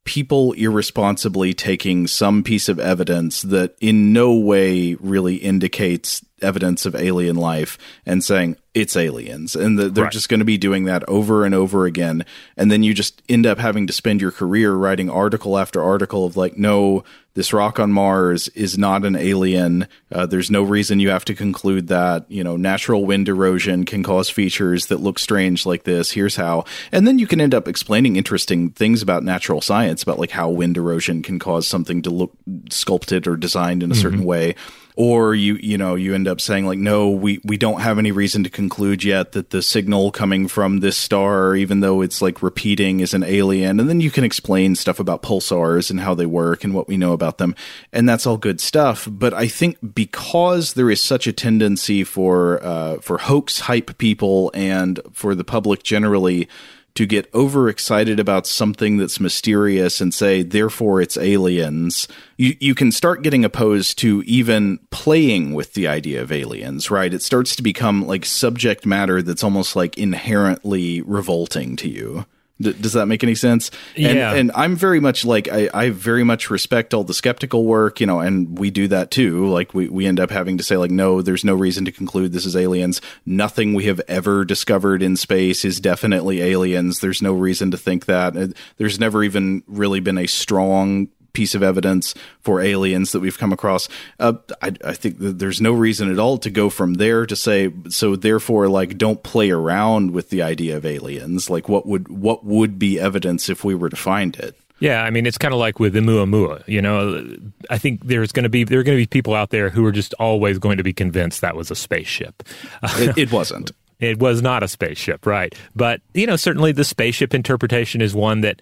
people 0.06 0.54
irresponsibly 0.54 1.54
taking 1.54 2.06
some 2.06 2.44
piece 2.44 2.70
of 2.70 2.80
evidence 2.80 3.42
that 3.42 3.76
in 3.82 4.14
no 4.14 4.34
way 4.36 4.94
really 4.96 5.36
indicates 5.36 6.24
evidence 6.42 6.86
of 6.86 6.96
alien 6.96 7.36
life 7.36 7.78
and 8.06 8.24
saying 8.24 8.56
it's 8.76 8.96
aliens 8.96 9.56
and 9.56 9.80
the, 9.80 9.90
they're 9.90 10.04
right. 10.04 10.14
just 10.14 10.30
going 10.30 10.40
to 10.40 10.46
be 10.46 10.60
doing 10.60 10.84
that 10.84 11.04
over 11.08 11.44
and 11.44 11.56
over 11.56 11.86
again 11.86 12.24
and 12.56 12.72
then 12.72 12.84
you 12.84 12.94
just 12.94 13.24
end 13.28 13.48
up 13.48 13.58
having 13.58 13.88
to 13.88 13.94
spend 13.94 14.22
your 14.22 14.32
career 14.32 14.74
writing 14.74 15.10
article 15.10 15.58
after 15.58 15.82
article 15.82 16.26
of 16.26 16.38
like 16.38 16.56
no 16.56 17.04
this 17.36 17.54
rock 17.54 17.80
on 17.80 17.92
Mars 17.92 18.48
is 18.50 18.78
not 18.78 19.06
an 19.06 19.16
alien. 19.16 19.88
Uh, 20.12 20.26
there's 20.26 20.50
no 20.50 20.64
reason 20.64 21.00
you 21.00 21.10
have 21.10 21.26
to 21.26 21.36
conclude 21.36 21.90
that. 21.90 22.30
You 22.32 22.44
know, 22.44 22.56
natural 22.56 23.06
wind 23.06 23.28
erosion 23.28 23.86
can 23.86 24.04
cause 24.04 24.30
features 24.30 24.88
that 24.88 25.02
look 25.02 25.20
strange 25.20 25.66
like 25.66 25.84
this. 25.84 26.12
Here's 26.12 26.38
how. 26.38 26.64
And 26.92 27.06
then 27.06 27.20
you 27.20 27.28
can 27.28 27.42
end 27.42 27.54
up 27.54 27.68
explaining 27.68 28.16
interesting 28.16 28.72
things 28.72 29.02
about 29.02 29.24
natural 29.24 29.62
science, 29.62 30.02
about 30.02 30.18
like 30.18 30.32
how 30.32 30.50
wind 30.50 30.78
erosion 30.78 31.22
can 31.22 31.38
cause 31.38 31.68
something 31.68 32.02
to 32.04 32.10
look 32.10 32.32
sculpted 32.70 33.28
or 33.28 33.36
designed 33.36 33.84
in 33.84 33.92
a 33.92 33.94
mm-hmm. 33.94 34.02
certain 34.02 34.24
way 34.24 34.56
or 34.96 35.36
you 35.36 35.56
you 35.62 35.78
know 35.78 35.96
you 35.96 36.16
end 36.16 36.28
up 36.28 36.40
saying 36.40 36.66
like 36.66 36.80
no 36.80 37.10
we 37.10 37.40
we 37.44 37.58
don't 37.58 37.82
have 37.82 38.00
any 38.00 38.12
reason 38.12 38.44
to 38.44 38.50
conclude 38.50 39.04
yet 39.04 39.34
that 39.34 39.50
the 39.50 39.62
signal 39.62 40.12
coming 40.12 40.48
from 40.48 40.80
this 40.80 40.98
star 40.98 41.56
even 41.56 41.82
though 41.82 42.02
it's 42.02 42.22
like 42.22 42.42
repeating 42.42 43.00
is 43.00 43.14
an 43.14 43.24
alien. 43.24 43.80
And 43.80 43.90
then 43.90 44.02
you 44.02 44.12
can 44.12 44.24
explain 44.24 44.76
stuff 44.76 45.00
about 45.00 45.22
pulsars 45.22 45.90
and 45.90 46.00
how 46.00 46.14
they 46.16 46.26
work 46.26 46.64
and 46.64 46.74
what 46.74 46.88
we 46.88 46.98
know 46.98 47.14
about 47.14 47.38
them. 47.38 47.56
And 47.92 48.08
that's 48.08 48.26
all 48.26 48.38
good 48.38 48.62
stuff. 48.62 49.08
But 49.10 49.34
i 49.34 49.48
think 49.48 49.78
because 49.94 50.74
there 50.74 50.90
is 50.90 51.02
such 51.02 51.28
a 51.28 51.34
tendency 51.34 52.04
for 52.04 52.64
uh, 52.64 52.98
for 53.00 53.18
hoax 53.18 53.62
hype 53.62 53.98
people 53.98 54.52
and 54.54 55.00
for 55.12 55.36
the 55.36 55.44
public 55.44 55.84
generally 55.84 56.48
to 56.96 57.06
get 57.06 57.34
overexcited 57.34 58.20
about 58.20 58.48
something 58.48 58.98
that's 58.98 59.20
mysterious 59.20 60.00
and 60.00 60.14
say, 60.14 60.42
therefore 60.42 61.02
it's 61.02 61.18
aliens, 61.18 62.08
you, 62.38 62.56
you 62.60 62.74
can 62.74 62.92
start 62.92 63.22
getting 63.22 63.44
opposed 63.44 63.98
to 64.00 64.24
even 64.26 64.80
playing 64.90 65.54
with 65.54 65.74
the 65.74 65.88
idea 65.88 66.22
of 66.22 66.32
aliens, 66.32 66.90
right? 66.90 67.14
It 67.14 67.22
starts 67.22 67.56
to 67.58 67.64
become 67.64 68.08
like 68.08 68.26
subject 68.26 68.86
matter 68.86 69.22
that's 69.22 69.44
almost 69.44 69.76
like 69.76 69.98
inherently 69.98 71.02
revolting 71.02 71.76
to 71.78 71.90
you. 71.90 72.26
D- 72.62 72.74
does 72.74 72.94
that 72.94 73.08
make 73.08 73.24
any 73.24 73.36
sense? 73.36 73.70
And, 73.98 74.18
yeah. 74.18 74.34
and 74.34 74.52
I'm 74.56 74.76
very 74.76 75.00
much 75.00 75.26
like 75.26 75.50
I, 75.50 75.70
I 75.74 75.90
very 75.90 76.24
much 76.24 76.50
respect 76.50 76.94
all 76.94 77.04
the 77.04 77.14
skeptical 77.14 77.66
work, 77.66 78.00
you 78.00 78.08
know, 78.08 78.20
and 78.20 78.58
we 78.58 78.72
do 78.72 78.88
that 78.88 79.12
too. 79.12 79.48
Like 79.48 79.74
we, 79.74 79.90
we 79.90 80.06
end 80.06 80.20
up 80.20 80.32
having 80.32 80.58
to 80.58 80.64
say 80.64 80.78
like, 80.78 80.92
no, 80.92 81.22
there's 81.22 81.44
no 81.44 81.54
reason 81.54 81.86
to 81.86 81.92
conclude 81.92 82.32
this 82.32 82.46
is 82.46 82.56
aliens. 82.56 83.02
Nothing 83.26 83.74
we 83.74 83.86
have 83.86 84.02
ever 84.08 84.46
discovered 84.46 85.04
in 85.04 85.18
space 85.18 85.66
is 85.66 85.80
definitely 85.80 86.42
aliens. 86.42 87.00
There's 87.00 87.22
no 87.22 87.34
reason 87.34 87.72
to 87.72 87.78
think 87.78 88.06
that. 88.06 88.54
There's 88.78 89.00
never 89.00 89.24
even 89.24 89.64
really 89.68 90.00
been 90.00 90.18
a 90.18 90.28
strong 90.28 91.10
piece 91.36 91.54
of 91.54 91.62
evidence 91.62 92.16
for 92.42 92.62
aliens 92.62 93.12
that 93.12 93.20
we've 93.20 93.38
come 93.38 93.54
across. 93.54 93.88
Uh, 94.20 94.34
I, 94.62 94.74
I, 94.84 94.94
think 94.94 95.18
there's 95.20 95.62
no 95.62 95.74
reason 95.74 96.12
at 96.12 96.18
all 96.18 96.38
to 96.40 96.50
go 96.50 96.70
from 96.70 96.96
there 96.96 97.26
to 97.26 97.36
say 97.36 97.72
so. 97.90 98.16
Therefore, 98.16 98.68
like, 98.68 98.98
don't 98.98 99.22
play 99.22 99.52
around 99.52 100.12
with 100.12 100.30
the 100.30 100.42
idea 100.42 100.78
of 100.78 100.86
aliens. 100.86 101.50
Like, 101.50 101.70
what 101.70 101.86
would 101.86 102.08
what 102.08 102.44
would 102.44 102.80
be 102.80 103.00
evidence 103.00 103.50
if 103.50 103.64
we 103.64 103.76
were 103.76 103.90
to 103.90 103.96
find 103.96 104.36
it? 104.38 104.58
Yeah, 104.80 105.04
I 105.04 105.10
mean, 105.10 105.26
it's 105.26 105.38
kind 105.38 105.54
of 105.54 105.60
like 105.60 105.80
with 105.80 105.94
the 105.94 106.00
Oumuamua. 106.00 106.68
You 106.68 106.82
know, 106.82 107.26
I 107.70 107.78
think 107.78 108.06
there's 108.06 108.32
going 108.32 108.44
to 108.44 108.50
be 108.50 108.64
there 108.64 108.80
are 108.80 108.84
going 108.84 108.98
to 108.98 109.02
be 109.02 109.08
people 109.08 109.34
out 109.34 109.50
there 109.50 109.70
who 109.70 109.86
are 109.86 109.92
just 109.92 110.14
always 110.16 110.60
going 110.60 110.78
to 110.78 110.84
be 110.84 110.94
convinced 110.94 111.42
that 111.42 111.56
was 111.56 111.72
a 111.72 111.76
spaceship. 111.76 112.44
it, 112.84 113.18
it 113.18 113.32
wasn't. 113.32 113.72
It 113.98 114.20
was 114.20 114.42
not 114.42 114.62
a 114.62 114.68
spaceship, 114.68 115.26
right? 115.26 115.56
But 115.74 116.02
you 116.14 116.28
know, 116.28 116.36
certainly 116.36 116.74
the 116.74 116.84
spaceship 116.84 117.34
interpretation 117.34 118.02
is 118.02 118.14
one 118.14 118.42
that 118.42 118.62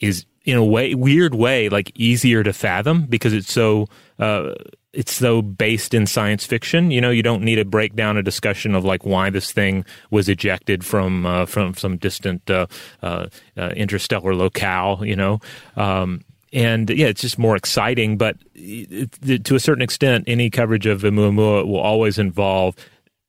is 0.00 0.26
in 0.48 0.56
a 0.56 0.64
way 0.64 0.94
weird 0.94 1.34
way 1.34 1.68
like 1.68 1.92
easier 1.94 2.42
to 2.42 2.54
fathom 2.54 3.02
because 3.02 3.34
it's 3.34 3.52
so 3.52 3.86
uh, 4.18 4.54
it's 4.94 5.12
so 5.12 5.42
based 5.42 5.92
in 5.92 6.06
science 6.06 6.46
fiction. 6.46 6.90
You 6.90 7.02
know, 7.02 7.10
you 7.10 7.22
don't 7.22 7.42
need 7.42 7.56
to 7.56 7.66
break 7.66 7.94
down 7.94 8.16
a 8.16 8.22
discussion 8.22 8.74
of 8.74 8.82
like 8.82 9.04
why 9.04 9.28
this 9.28 9.52
thing 9.52 9.84
was 10.10 10.26
ejected 10.26 10.86
from 10.86 11.26
uh, 11.26 11.44
from 11.44 11.74
some 11.74 11.98
distant 11.98 12.50
uh, 12.50 12.66
uh, 13.02 13.26
uh 13.58 13.68
interstellar 13.76 14.34
locale. 14.34 15.04
You 15.04 15.16
know. 15.16 15.40
Um, 15.76 16.22
and 16.50 16.88
yeah, 16.88 17.08
it's 17.08 17.20
just 17.20 17.38
more 17.38 17.56
exciting. 17.56 18.16
But 18.16 18.38
to 18.54 19.54
a 19.54 19.60
certain 19.60 19.82
extent, 19.82 20.24
any 20.26 20.48
coverage 20.48 20.86
of 20.86 21.02
Oumuamua 21.02 21.66
will 21.66 21.76
always 21.76 22.18
involve 22.18 22.74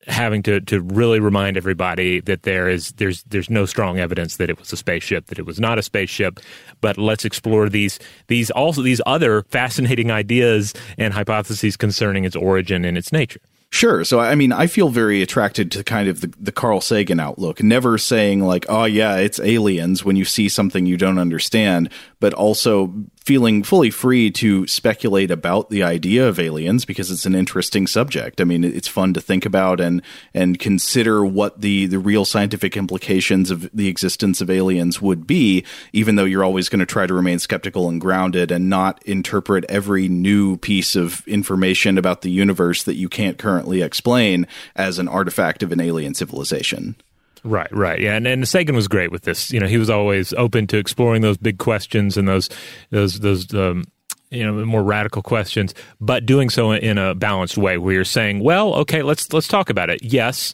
having 0.08 0.42
to, 0.44 0.62
to 0.62 0.82
really 0.82 1.20
remind 1.20 1.58
everybody 1.58 2.20
that 2.22 2.44
there 2.44 2.70
is 2.70 2.92
there's 2.94 3.24
there's 3.24 3.50
no 3.50 3.66
strong 3.66 4.00
evidence 4.00 4.38
that 4.38 4.50
it 4.50 4.60
was 4.60 4.72
a 4.72 4.78
spaceship, 4.78 5.28
that 5.28 5.40
it 5.40 5.46
was 5.46 5.60
not 5.60 5.78
a 5.78 5.84
spaceship. 5.84 6.40
But 6.82 6.98
let's 6.98 7.26
explore 7.26 7.70
these 7.70 8.00
these 8.28 8.50
also 8.52 8.82
these 8.82 9.02
other 9.06 9.44
fascinating 9.44 10.12
ideas 10.12 10.74
and 10.98 11.14
hypotheses 11.14 11.78
concerning 11.78 12.26
its 12.26 12.36
origin 12.36 12.86
and 12.86 12.98
its 12.98 13.12
nature. 13.12 13.42
Sure. 13.72 14.04
So, 14.04 14.20
I 14.20 14.34
mean, 14.34 14.52
I 14.52 14.66
feel 14.66 14.90
very 14.90 15.22
attracted 15.22 15.72
to 15.74 15.84
kind 15.84 16.10
of 16.10 16.22
the, 16.22 16.34
the 16.40 16.52
Carl 16.52 16.82
Sagan 16.82 17.20
outlook, 17.20 17.62
never 17.62 18.00
saying 18.00 18.42
like, 18.42 18.66
oh, 18.68 18.86
yeah, 18.86 19.18
it's 19.18 19.40
aliens 19.40 20.04
when 20.04 20.16
you 20.16 20.26
see 20.26 20.50
something 20.50 20.88
you 20.88 20.98
don't 20.98 21.20
understand, 21.20 21.92
but 22.20 22.34
also 22.34 22.92
feeling 23.30 23.62
fully 23.62 23.92
free 23.92 24.32
to 24.32 24.66
speculate 24.66 25.30
about 25.30 25.70
the 25.70 25.84
idea 25.84 26.28
of 26.28 26.40
aliens 26.40 26.84
because 26.84 27.12
it's 27.12 27.28
an 27.28 27.36
interesting 27.36 27.86
subject. 27.86 28.42
I 28.42 28.44
mean, 28.44 28.64
it's 28.64 28.88
fun 28.88 29.14
to 29.14 29.22
think 29.22 29.46
about 29.46 29.80
and 29.80 30.02
and 30.34 30.58
consider 30.58 31.24
what 31.24 31.62
the 31.62 31.86
the 31.86 32.00
real 32.00 32.26
scientific 32.26 32.76
implications 32.76 33.52
of 33.52 33.70
the 33.72 33.88
existence 33.88 34.42
of 34.42 34.50
aliens 34.50 35.00
would 35.00 35.28
be, 35.28 35.64
even 35.94 36.16
though 36.16 36.26
you're 36.26 36.44
always 36.44 36.70
going 36.70 36.80
to 36.80 36.88
try 36.88 37.06
to 37.06 37.14
remain 37.14 37.38
skeptical 37.38 37.88
and 37.88 38.02
grounded 38.02 38.50
and 38.50 38.68
not 38.68 39.00
interpret 39.06 39.64
every 39.70 40.08
new 40.08 40.58
piece 40.58 40.96
of 40.96 41.24
information 41.28 42.00
about 42.00 42.24
the 42.24 42.32
universe 42.32 42.82
that 42.82 42.96
you 42.96 43.08
can't 43.08 43.38
currently 43.38 43.84
explain 43.84 44.48
as 44.76 44.98
an 44.98 45.08
artifact 45.08 45.62
of 45.62 45.72
an 45.72 45.80
alien 45.80 46.16
civilization. 46.16 46.96
Right, 47.44 47.72
right, 47.72 48.00
yeah, 48.00 48.16
and 48.16 48.28
and 48.28 48.48
Sagan 48.48 48.76
was 48.76 48.88
great 48.88 49.12
with 49.12 49.24
this. 49.24 49.52
You 49.52 49.60
know, 49.60 49.68
he 49.68 49.78
was 49.78 49.90
always 49.90 50.34
open 50.34 50.68
to 50.68 50.78
exploring 50.78 51.22
those 51.22 51.38
big 51.38 51.58
questions 51.58 52.18
and 52.18 52.28
those 52.28 52.50
those 52.90 53.20
those 53.20 53.54
um, 53.54 53.86
you 54.30 54.46
know 54.46 54.66
more 54.66 54.84
radical 54.84 55.22
questions, 55.22 55.74
but 56.02 56.26
doing 56.26 56.50
so 56.50 56.72
in 56.72 56.98
a 56.98 57.16
balanced 57.16 57.58
way, 57.58 57.78
where 57.78 57.94
you're 57.94 58.04
saying, 58.04 58.42
well, 58.42 58.74
okay, 58.76 59.02
let's 59.04 59.32
let's 59.34 59.48
talk 59.48 59.70
about 59.70 59.90
it. 59.90 60.04
Yes, 60.04 60.54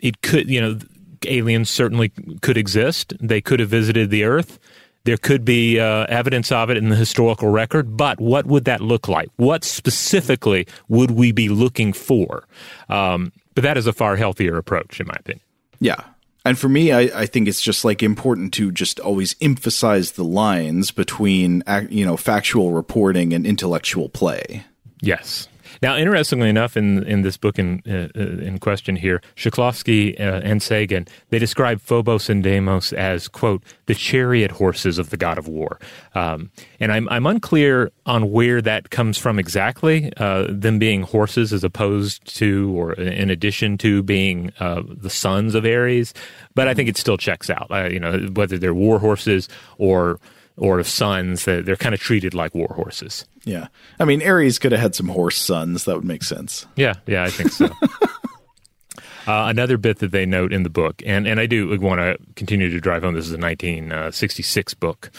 it 0.00 0.22
could, 0.22 0.48
you 0.48 0.60
know, 0.60 0.78
aliens 1.26 1.70
certainly 1.70 2.10
could 2.42 2.56
exist. 2.56 3.12
They 3.20 3.40
could 3.40 3.60
have 3.60 3.68
visited 3.68 4.10
the 4.10 4.24
Earth. 4.24 4.58
There 5.04 5.16
could 5.16 5.44
be 5.44 5.80
uh, 5.80 6.06
evidence 6.08 6.52
of 6.52 6.70
it 6.70 6.76
in 6.76 6.90
the 6.90 6.96
historical 6.96 7.48
record, 7.48 7.96
but 7.96 8.20
what 8.20 8.46
would 8.46 8.66
that 8.66 8.80
look 8.80 9.08
like? 9.08 9.28
What 9.36 9.64
specifically 9.64 10.66
would 10.88 11.12
we 11.12 11.32
be 11.32 11.48
looking 11.48 11.92
for? 11.92 12.44
Um, 12.88 13.32
but 13.54 13.62
that 13.62 13.76
is 13.76 13.86
a 13.86 13.92
far 13.92 14.16
healthier 14.16 14.56
approach, 14.56 15.00
in 15.00 15.06
my 15.06 15.16
opinion. 15.18 15.42
Yeah. 15.80 16.02
And 16.44 16.58
for 16.58 16.68
me, 16.68 16.92
I, 16.92 17.00
I 17.14 17.26
think 17.26 17.46
it's 17.46 17.60
just 17.60 17.84
like 17.84 18.02
important 18.02 18.54
to 18.54 18.70
just 18.72 19.00
always 19.00 19.36
emphasize 19.40 20.12
the 20.12 20.24
lines 20.24 20.90
between, 20.90 21.62
you 21.90 22.06
know, 22.06 22.16
factual 22.16 22.72
reporting 22.72 23.34
and 23.34 23.46
intellectual 23.46 24.08
play. 24.08 24.64
Yes. 25.02 25.48
Now, 25.82 25.96
interestingly 25.96 26.48
enough, 26.48 26.76
in 26.76 27.02
in 27.04 27.22
this 27.22 27.36
book 27.36 27.58
in 27.58 27.82
uh, 27.88 28.08
uh, 28.18 28.20
in 28.20 28.58
question 28.58 28.96
here, 28.96 29.22
Shklovsky 29.36 30.18
uh, 30.18 30.40
and 30.44 30.62
Sagan 30.62 31.06
they 31.30 31.38
describe 31.38 31.80
Phobos 31.80 32.28
and 32.28 32.42
Deimos 32.42 32.92
as 32.92 33.28
quote 33.28 33.62
the 33.86 33.94
chariot 33.94 34.50
horses 34.52 34.98
of 34.98 35.10
the 35.10 35.16
god 35.16 35.38
of 35.38 35.48
war, 35.48 35.78
um, 36.14 36.50
and 36.80 36.92
I'm 36.92 37.08
I'm 37.08 37.26
unclear 37.26 37.90
on 38.06 38.30
where 38.30 38.60
that 38.62 38.90
comes 38.90 39.18
from 39.18 39.38
exactly. 39.38 40.12
Uh, 40.16 40.46
them 40.48 40.78
being 40.78 41.02
horses 41.02 41.52
as 41.52 41.64
opposed 41.64 42.24
to 42.36 42.72
or 42.76 42.92
in 42.94 43.30
addition 43.30 43.78
to 43.78 44.02
being 44.02 44.52
uh, 44.60 44.82
the 44.86 45.10
sons 45.10 45.54
of 45.54 45.64
Ares, 45.64 46.14
but 46.54 46.68
I 46.68 46.74
think 46.74 46.88
it 46.88 46.96
still 46.96 47.16
checks 47.16 47.50
out. 47.50 47.68
You 47.92 48.00
know 48.00 48.28
whether 48.32 48.58
they're 48.58 48.74
war 48.74 48.98
horses 48.98 49.48
or 49.78 50.18
or 50.58 50.78
of 50.78 50.88
sons, 50.88 51.44
they're, 51.44 51.62
they're 51.62 51.76
kind 51.76 51.94
of 51.94 52.00
treated 52.00 52.34
like 52.34 52.54
war 52.54 52.72
horses. 52.74 53.24
Yeah. 53.44 53.68
I 53.98 54.04
mean, 54.04 54.22
Ares 54.22 54.58
could 54.58 54.72
have 54.72 54.80
had 54.80 54.94
some 54.94 55.08
horse 55.08 55.38
sons. 55.38 55.84
That 55.84 55.96
would 55.96 56.04
make 56.04 56.22
sense. 56.22 56.66
Yeah. 56.76 56.94
Yeah, 57.06 57.24
I 57.24 57.30
think 57.30 57.50
so. 57.50 57.66
uh, 59.26 59.46
another 59.48 59.78
bit 59.78 59.98
that 59.98 60.10
they 60.10 60.26
note 60.26 60.52
in 60.52 60.62
the 60.62 60.70
book, 60.70 61.02
and, 61.06 61.26
and 61.26 61.40
I 61.40 61.46
do 61.46 61.78
want 61.80 62.00
to 62.00 62.18
continue 62.34 62.70
to 62.70 62.80
drive 62.80 63.02
home, 63.02 63.14
this 63.14 63.26
is 63.26 63.32
a 63.32 63.38
1966 63.38 64.74
book. 64.74 65.10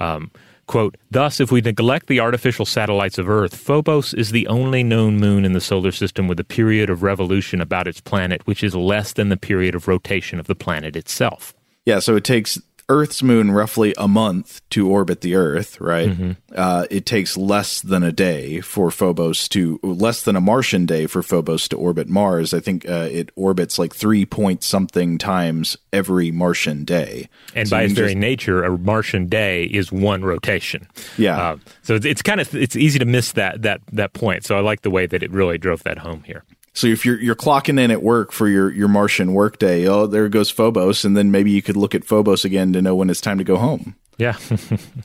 Um, 0.00 0.30
Quote, 0.68 0.98
Thus, 1.10 1.40
if 1.40 1.50
we 1.50 1.62
neglect 1.62 2.08
the 2.08 2.20
artificial 2.20 2.66
satellites 2.66 3.16
of 3.16 3.26
Earth, 3.26 3.56
Phobos 3.56 4.12
is 4.12 4.32
the 4.32 4.46
only 4.48 4.84
known 4.84 5.16
moon 5.16 5.46
in 5.46 5.54
the 5.54 5.62
solar 5.62 5.90
system 5.92 6.28
with 6.28 6.38
a 6.38 6.44
period 6.44 6.90
of 6.90 7.02
revolution 7.02 7.62
about 7.62 7.88
its 7.88 8.02
planet 8.02 8.46
which 8.46 8.62
is 8.62 8.74
less 8.74 9.14
than 9.14 9.30
the 9.30 9.38
period 9.38 9.74
of 9.74 9.88
rotation 9.88 10.38
of 10.38 10.46
the 10.46 10.54
planet 10.54 10.94
itself. 10.94 11.54
Yeah, 11.86 12.00
so 12.00 12.16
it 12.16 12.24
takes 12.24 12.60
Earth's 12.90 13.22
moon 13.22 13.50
roughly 13.50 13.92
a 13.98 14.08
month 14.08 14.62
to 14.70 14.88
orbit 14.88 15.20
the 15.20 15.34
Earth, 15.34 15.78
right? 15.78 16.08
Mm-hmm. 16.08 16.32
Uh, 16.54 16.86
it 16.90 17.04
takes 17.04 17.36
less 17.36 17.82
than 17.82 18.02
a 18.02 18.12
day 18.12 18.62
for 18.62 18.90
Phobos 18.90 19.46
to, 19.50 19.78
less 19.82 20.22
than 20.22 20.36
a 20.36 20.40
Martian 20.40 20.86
day 20.86 21.06
for 21.06 21.22
Phobos 21.22 21.68
to 21.68 21.76
orbit 21.76 22.08
Mars. 22.08 22.54
I 22.54 22.60
think 22.60 22.88
uh, 22.88 23.08
it 23.10 23.30
orbits 23.36 23.78
like 23.78 23.94
three 23.94 24.24
point 24.24 24.64
something 24.64 25.18
times 25.18 25.76
every 25.92 26.30
Martian 26.30 26.84
day. 26.84 27.28
And 27.54 27.68
so 27.68 27.76
by 27.76 27.82
its 27.82 27.92
very 27.92 28.08
just, 28.08 28.18
nature, 28.18 28.64
a 28.64 28.78
Martian 28.78 29.26
day 29.26 29.64
is 29.64 29.92
one 29.92 30.24
rotation. 30.24 30.88
Yeah. 31.18 31.38
Uh, 31.38 31.56
so 31.82 31.94
it's, 31.94 32.06
it's 32.06 32.22
kind 32.22 32.40
of, 32.40 32.54
it's 32.54 32.74
easy 32.74 32.98
to 32.98 33.04
miss 33.04 33.32
that, 33.32 33.62
that, 33.62 33.82
that 33.92 34.14
point. 34.14 34.46
So 34.46 34.56
I 34.56 34.60
like 34.60 34.80
the 34.80 34.90
way 34.90 35.04
that 35.04 35.22
it 35.22 35.30
really 35.30 35.58
drove 35.58 35.82
that 35.82 35.98
home 35.98 36.22
here. 36.22 36.42
So 36.78 36.86
if 36.86 37.04
you're 37.04 37.20
you're 37.20 37.34
clocking 37.34 37.80
in 37.80 37.90
at 37.90 38.04
work 38.04 38.30
for 38.30 38.46
your 38.46 38.70
your 38.70 38.86
Martian 38.86 39.32
workday, 39.32 39.88
oh, 39.88 40.06
there 40.06 40.28
goes 40.28 40.48
Phobos, 40.48 41.04
and 41.04 41.16
then 41.16 41.32
maybe 41.32 41.50
you 41.50 41.60
could 41.60 41.76
look 41.76 41.92
at 41.92 42.04
Phobos 42.04 42.44
again 42.44 42.72
to 42.72 42.80
know 42.80 42.94
when 42.94 43.10
it's 43.10 43.20
time 43.20 43.38
to 43.38 43.44
go 43.44 43.56
home. 43.56 43.96
Yeah. 44.16 44.36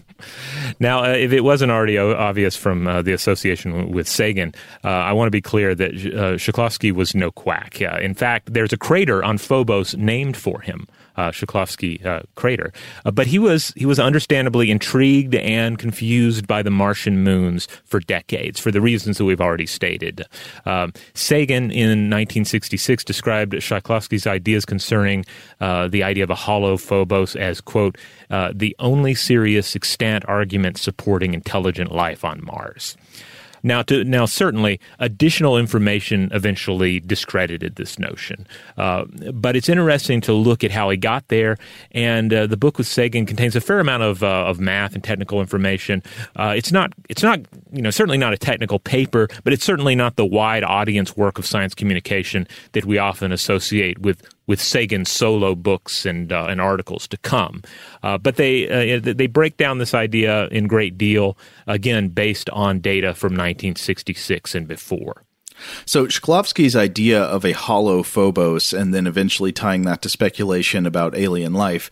now, 0.79 1.03
uh, 1.03 1.15
if 1.15 1.31
it 1.31 1.41
wasn't 1.41 1.71
already 1.71 1.97
obvious 1.97 2.55
from 2.55 2.87
uh, 2.87 3.01
the 3.01 3.11
association 3.11 3.91
with 3.91 4.07
Sagan, 4.07 4.53
uh, 4.83 4.87
I 4.87 5.13
want 5.13 5.27
to 5.27 5.31
be 5.31 5.41
clear 5.41 5.73
that 5.73 5.91
uh, 5.91 6.37
Shklovsky 6.37 6.91
was 6.91 7.15
no 7.15 7.31
quack. 7.31 7.81
in 7.81 8.13
fact, 8.13 8.53
there's 8.53 8.73
a 8.73 8.77
crater 8.77 9.23
on 9.23 9.39
Phobos 9.39 9.95
named 9.95 10.37
for 10.37 10.61
him 10.61 10.87
uh, 11.15 11.31
Shklovsky 11.31 12.05
uh, 12.05 12.21
crater. 12.35 12.71
Uh, 13.05 13.11
but 13.11 13.27
he 13.27 13.39
was 13.39 13.73
he 13.75 13.85
was 13.85 13.99
understandably 13.99 14.71
intrigued 14.71 15.35
and 15.35 15.77
confused 15.77 16.47
by 16.47 16.61
the 16.61 16.71
Martian 16.71 17.23
moons 17.23 17.67
for 17.85 17.99
decades, 17.99 18.59
for 18.59 18.71
the 18.71 18.81
reasons 18.81 19.17
that 19.17 19.25
we've 19.25 19.41
already 19.41 19.65
stated. 19.65 20.25
Um, 20.65 20.93
Sagan 21.13 21.71
in 21.71 22.09
1966 22.09 23.03
described 23.03 23.53
Shklovsky's 23.53 24.27
ideas 24.27 24.65
concerning 24.65 25.25
uh, 25.59 25.87
the 25.87 26.03
idea 26.03 26.23
of 26.23 26.29
a 26.29 26.35
hollow 26.35 26.77
Phobos 26.77 27.35
as 27.35 27.61
quote 27.61 27.97
uh, 28.29 28.51
the 28.53 28.75
only 28.79 29.15
serious 29.15 29.75
extant 29.75 30.25
argument 30.27 30.77
supporting 30.77 31.33
intelligent 31.33 31.91
life 31.91 32.23
on 32.23 32.43
Mars. 32.43 32.97
Now, 33.63 33.81
to 33.83 34.03
now 34.03 34.25
certainly 34.25 34.79
additional 34.99 35.57
information 35.57 36.29
eventually 36.33 36.99
discredited 36.99 37.75
this 37.75 37.97
notion, 37.97 38.45
uh, 38.77 39.05
but 39.33 39.55
it's 39.55 39.69
interesting 39.69 40.21
to 40.21 40.33
look 40.33 40.63
at 40.63 40.71
how 40.71 40.89
he 40.89 40.97
got 40.97 41.27
there. 41.29 41.57
And 41.91 42.33
uh, 42.33 42.47
the 42.47 42.57
book 42.57 42.77
with 42.77 42.87
Sagan 42.87 43.25
contains 43.25 43.55
a 43.55 43.61
fair 43.61 43.79
amount 43.79 44.03
of 44.03 44.21
uh, 44.23 44.45
of 44.45 44.59
math 44.59 44.95
and 44.95 45.03
technical 45.03 45.39
information. 45.39 46.03
Uh, 46.35 46.53
it's 46.55 46.71
not 46.71 46.93
it's 47.09 47.23
not 47.23 47.39
you 47.71 47.81
know 47.81 47.91
certainly 47.91 48.17
not 48.17 48.33
a 48.33 48.37
technical 48.37 48.79
paper, 48.79 49.27
but 49.43 49.53
it's 49.53 49.63
certainly 49.63 49.95
not 49.95 50.17
the 50.17 50.25
wide 50.25 50.63
audience 50.63 51.15
work 51.15 51.39
of 51.39 51.45
science 51.45 51.73
communication 51.73 52.47
that 52.73 52.85
we 52.85 52.97
often 52.97 53.31
associate 53.31 53.99
with 53.99 54.21
with 54.47 54.61
Sagan's 54.61 55.09
solo 55.09 55.55
books 55.55 56.05
and 56.05 56.31
uh, 56.31 56.47
and 56.49 56.59
articles 56.59 57.07
to 57.09 57.17
come. 57.17 57.61
Uh, 58.01 58.17
but 58.17 58.35
they 58.35 58.95
uh, 58.95 58.99
they 59.03 59.27
break 59.27 59.57
down 59.57 59.77
this 59.77 59.93
idea 59.93 60.47
in 60.47 60.67
great 60.67 60.97
deal 60.97 61.37
again 61.67 62.09
based 62.09 62.49
on 62.51 62.79
data 62.79 63.13
from 63.13 63.33
1966 63.33 64.55
and 64.55 64.67
before. 64.67 65.23
So 65.85 66.07
Shklovsky's 66.07 66.75
idea 66.75 67.21
of 67.21 67.45
a 67.45 67.51
hollow 67.51 68.01
Phobos 68.03 68.73
and 68.73 68.93
then 68.93 69.05
eventually 69.05 69.51
tying 69.51 69.83
that 69.83 70.01
to 70.01 70.09
speculation 70.09 70.85
about 70.85 71.15
alien 71.15 71.53
life 71.53 71.89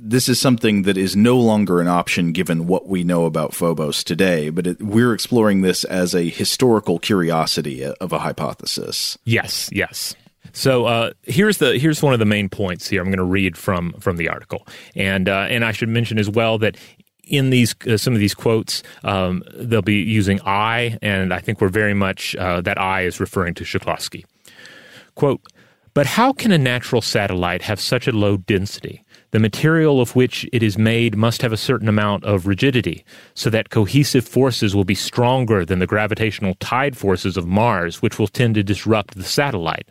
this 0.00 0.28
is 0.28 0.40
something 0.40 0.82
that 0.82 0.96
is 0.96 1.16
no 1.16 1.38
longer 1.38 1.80
an 1.80 1.88
option 1.88 2.32
given 2.32 2.66
what 2.66 2.86
we 2.86 3.04
know 3.04 3.24
about 3.24 3.54
Phobos 3.54 4.04
today, 4.04 4.50
but 4.50 4.66
it, 4.66 4.82
we're 4.82 5.12
exploring 5.12 5.62
this 5.62 5.84
as 5.84 6.14
a 6.14 6.28
historical 6.28 6.98
curiosity 6.98 7.84
of 7.84 8.12
a 8.12 8.18
hypothesis. 8.20 9.18
Yes, 9.24 9.68
yes. 9.72 10.14
So 10.52 10.86
uh, 10.86 11.12
here's 11.22 11.58
the 11.58 11.78
here's 11.78 12.02
one 12.02 12.12
of 12.12 12.18
the 12.18 12.24
main 12.24 12.48
points 12.48 12.88
here. 12.88 13.00
I'm 13.00 13.08
going 13.08 13.18
to 13.18 13.24
read 13.24 13.56
from 13.56 13.92
from 14.00 14.16
the 14.16 14.28
article, 14.28 14.66
and 14.94 15.28
uh, 15.28 15.46
and 15.48 15.64
I 15.64 15.72
should 15.72 15.88
mention 15.88 16.18
as 16.18 16.30
well 16.30 16.58
that 16.58 16.76
in 17.24 17.50
these 17.50 17.74
uh, 17.86 17.96
some 17.96 18.14
of 18.14 18.20
these 18.20 18.34
quotes, 18.34 18.82
um, 19.04 19.42
they'll 19.54 19.82
be 19.82 20.00
using 20.02 20.40
I, 20.44 20.98
and 21.02 21.32
I 21.32 21.38
think 21.38 21.60
we're 21.60 21.68
very 21.68 21.94
much 21.94 22.34
uh, 22.36 22.60
that 22.62 22.78
I 22.78 23.02
is 23.02 23.20
referring 23.20 23.54
to 23.54 23.64
Shklovsky. 23.64 24.24
Quote: 25.14 25.40
But 25.94 26.06
how 26.06 26.32
can 26.32 26.52
a 26.52 26.58
natural 26.58 27.02
satellite 27.02 27.62
have 27.62 27.80
such 27.80 28.08
a 28.08 28.12
low 28.12 28.38
density? 28.38 29.04
The 29.30 29.38
material 29.38 30.00
of 30.00 30.16
which 30.16 30.48
it 30.54 30.62
is 30.62 30.78
made 30.78 31.14
must 31.14 31.42
have 31.42 31.52
a 31.52 31.58
certain 31.58 31.86
amount 31.86 32.24
of 32.24 32.46
rigidity, 32.46 33.04
so 33.34 33.50
that 33.50 33.68
cohesive 33.68 34.26
forces 34.26 34.74
will 34.74 34.84
be 34.84 34.94
stronger 34.94 35.66
than 35.66 35.80
the 35.80 35.86
gravitational 35.86 36.54
tide 36.60 36.96
forces 36.96 37.36
of 37.36 37.46
Mars, 37.46 38.00
which 38.00 38.18
will 38.18 38.28
tend 38.28 38.54
to 38.54 38.62
disrupt 38.62 39.16
the 39.16 39.24
satellite. 39.24 39.86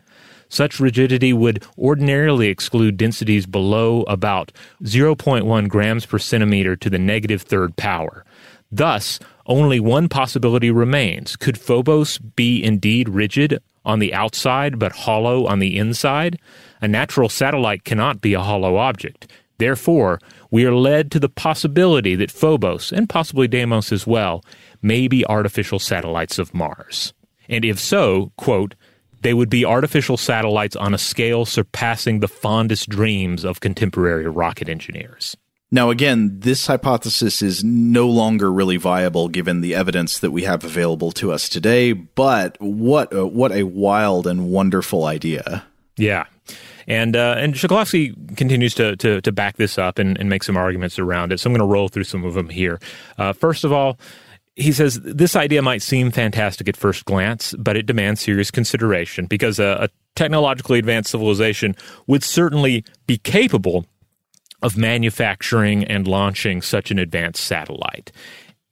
Such 0.49 0.79
rigidity 0.79 1.33
would 1.33 1.63
ordinarily 1.77 2.47
exclude 2.47 2.97
densities 2.97 3.45
below 3.45 4.03
about 4.03 4.51
0.1 4.83 5.67
grams 5.67 6.05
per 6.05 6.19
centimeter 6.19 6.75
to 6.75 6.89
the 6.89 6.99
negative 6.99 7.41
third 7.41 7.75
power. 7.75 8.23
Thus, 8.71 9.19
only 9.45 9.79
one 9.79 10.09
possibility 10.09 10.71
remains. 10.71 11.35
Could 11.35 11.57
Phobos 11.57 12.17
be 12.17 12.63
indeed 12.63 13.09
rigid 13.09 13.61
on 13.85 13.99
the 13.99 14.13
outside 14.13 14.77
but 14.77 14.91
hollow 14.91 15.45
on 15.45 15.59
the 15.59 15.77
inside? 15.77 16.39
A 16.81 16.87
natural 16.87 17.29
satellite 17.29 17.85
cannot 17.85 18.21
be 18.21 18.33
a 18.33 18.41
hollow 18.41 18.77
object. 18.77 19.31
Therefore, 19.57 20.19
we 20.51 20.65
are 20.65 20.75
led 20.75 21.11
to 21.11 21.19
the 21.19 21.29
possibility 21.29 22.15
that 22.15 22.31
Phobos, 22.31 22.91
and 22.91 23.09
possibly 23.09 23.47
Deimos 23.47 23.91
as 23.91 24.05
well, 24.05 24.43
may 24.81 25.07
be 25.07 25.25
artificial 25.25 25.79
satellites 25.79 26.37
of 26.37 26.53
Mars. 26.53 27.13
And 27.49 27.65
if 27.65 27.79
so, 27.79 28.31
quote, 28.37 28.75
they 29.21 29.33
would 29.33 29.49
be 29.49 29.65
artificial 29.65 30.17
satellites 30.17 30.75
on 30.75 30.93
a 30.93 30.97
scale 30.97 31.45
surpassing 31.45 32.19
the 32.19 32.27
fondest 32.27 32.89
dreams 32.89 33.43
of 33.43 33.59
contemporary 33.59 34.27
rocket 34.27 34.69
engineers. 34.69 35.35
Now, 35.69 35.89
again, 35.89 36.39
this 36.39 36.67
hypothesis 36.67 37.41
is 37.41 37.61
no 37.61 38.07
longer 38.07 38.51
really 38.51 38.77
viable 38.77 39.27
given 39.27 39.59
the 39.59 39.75
evidence 39.75 40.19
that 40.19 40.31
we 40.31 40.43
have 40.43 40.63
available 40.63 41.11
to 41.13 41.33
us 41.33 41.49
today. 41.49 41.91
But 41.91 42.55
what 42.61 43.13
a, 43.13 43.27
what 43.27 43.51
a 43.51 43.63
wild 43.63 44.27
and 44.27 44.49
wonderful 44.49 45.03
idea! 45.03 45.65
Yeah, 45.97 46.25
and 46.87 47.17
uh, 47.17 47.35
and 47.37 47.53
Shklovsky 47.53 48.37
continues 48.37 48.73
to, 48.75 48.95
to, 48.95 49.19
to 49.19 49.31
back 49.33 49.57
this 49.57 49.77
up 49.77 49.99
and, 49.99 50.17
and 50.17 50.29
make 50.29 50.43
some 50.43 50.55
arguments 50.55 50.99
around 50.99 51.33
it. 51.33 51.39
So 51.39 51.49
I'm 51.49 51.53
going 51.53 51.67
to 51.67 51.73
roll 51.73 51.89
through 51.89 52.05
some 52.05 52.23
of 52.23 52.33
them 52.33 52.47
here. 52.47 52.79
Uh, 53.17 53.33
first 53.33 53.65
of 53.65 53.73
all, 53.73 53.99
he 54.57 54.71
says 54.71 54.99
this 55.01 55.35
idea 55.35 55.61
might 55.61 55.83
seem 55.83 56.11
fantastic 56.11 56.67
at 56.67 56.75
first 56.75 57.05
glance, 57.05 57.53
but 57.59 57.77
it 57.77 57.85
demands 57.85 58.21
serious 58.21 58.49
consideration 58.49 59.27
because 59.27 59.59
a, 59.59 59.77
a 59.81 59.89
technologically 60.15 60.79
advanced 60.79 61.11
civilization 61.11 61.75
would 62.07 62.23
certainly 62.23 62.83
be 63.05 63.19
capable 63.19 63.85
of 64.63 64.75
manufacturing 64.75 65.83
and 65.83 66.07
launching 66.07 66.63
such 66.63 66.89
an 66.89 66.97
advanced 66.97 67.43
satellite. 67.43 68.11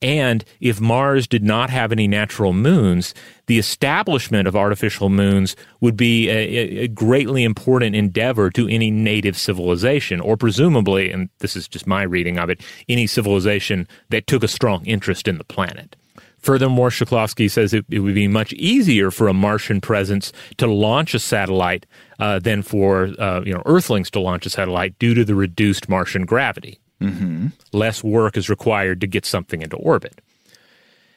And 0.06 0.46
if 0.60 0.80
Mars 0.80 1.28
did 1.28 1.44
not 1.44 1.72
have 1.72 1.92
any 1.92 2.08
natural 2.08 2.54
moons, 2.54 3.16
the 3.48 3.58
establishment 3.58 4.48
of 4.48 4.56
artificial 4.56 5.10
moons 5.10 5.56
would 5.82 5.98
be 5.98 6.30
a, 6.30 6.84
a, 6.84 6.88
greatly 6.88 7.44
important 7.44 7.96
endeavor 7.96 8.52
to 8.52 8.68
any 8.68 8.92
native 8.92 9.36
civilization, 9.36 10.22
or 10.22 10.38
presumably, 10.38 11.10
and 11.10 11.30
this 11.40 11.56
is 11.56 11.68
just 11.68 11.88
my 11.88 12.04
reading 12.04 12.38
of 12.38 12.52
it, 12.52 12.62
any 12.88 13.08
civilization 13.08 13.88
that 14.10 14.28
took 14.28 14.44
a 14.44 14.48
strong 14.48 14.86
interest 14.86 15.28
in 15.28 15.40
the 15.40 15.44
planet. 15.44 15.96
Furthermore, 16.38 16.90
Shklovsky 16.90 17.50
says 17.50 17.74
it, 17.74 17.84
it, 17.90 18.02
would 18.02 18.14
be 18.14 18.28
much 18.28 18.54
easier 18.54 19.10
for 19.10 19.28
a 19.28 19.34
Martian 19.34 19.82
presence 19.82 20.32
to 20.58 20.68
launch 20.68 21.16
a 21.16 21.20
satellite 21.20 21.88
uh, 22.20 22.38
than 22.38 22.62
for 22.62 23.10
uh, 23.18 23.42
you 23.44 23.54
know 23.56 23.64
Earthlings 23.66 24.12
to 24.12 24.20
launch 24.20 24.46
a 24.46 24.52
satellite 24.52 25.00
due 25.00 25.16
to 25.16 25.26
the 25.26 25.34
reduced 25.34 25.90
Martian 25.90 26.28
gravity. 26.28 26.80
Mm-hmm. 27.02 27.48
Less 27.74 28.04
work 28.04 28.38
is 28.38 28.50
required 28.50 29.02
to 29.02 29.08
get 29.08 29.26
something 29.26 29.62
into 29.62 29.76
orbit. 29.78 30.22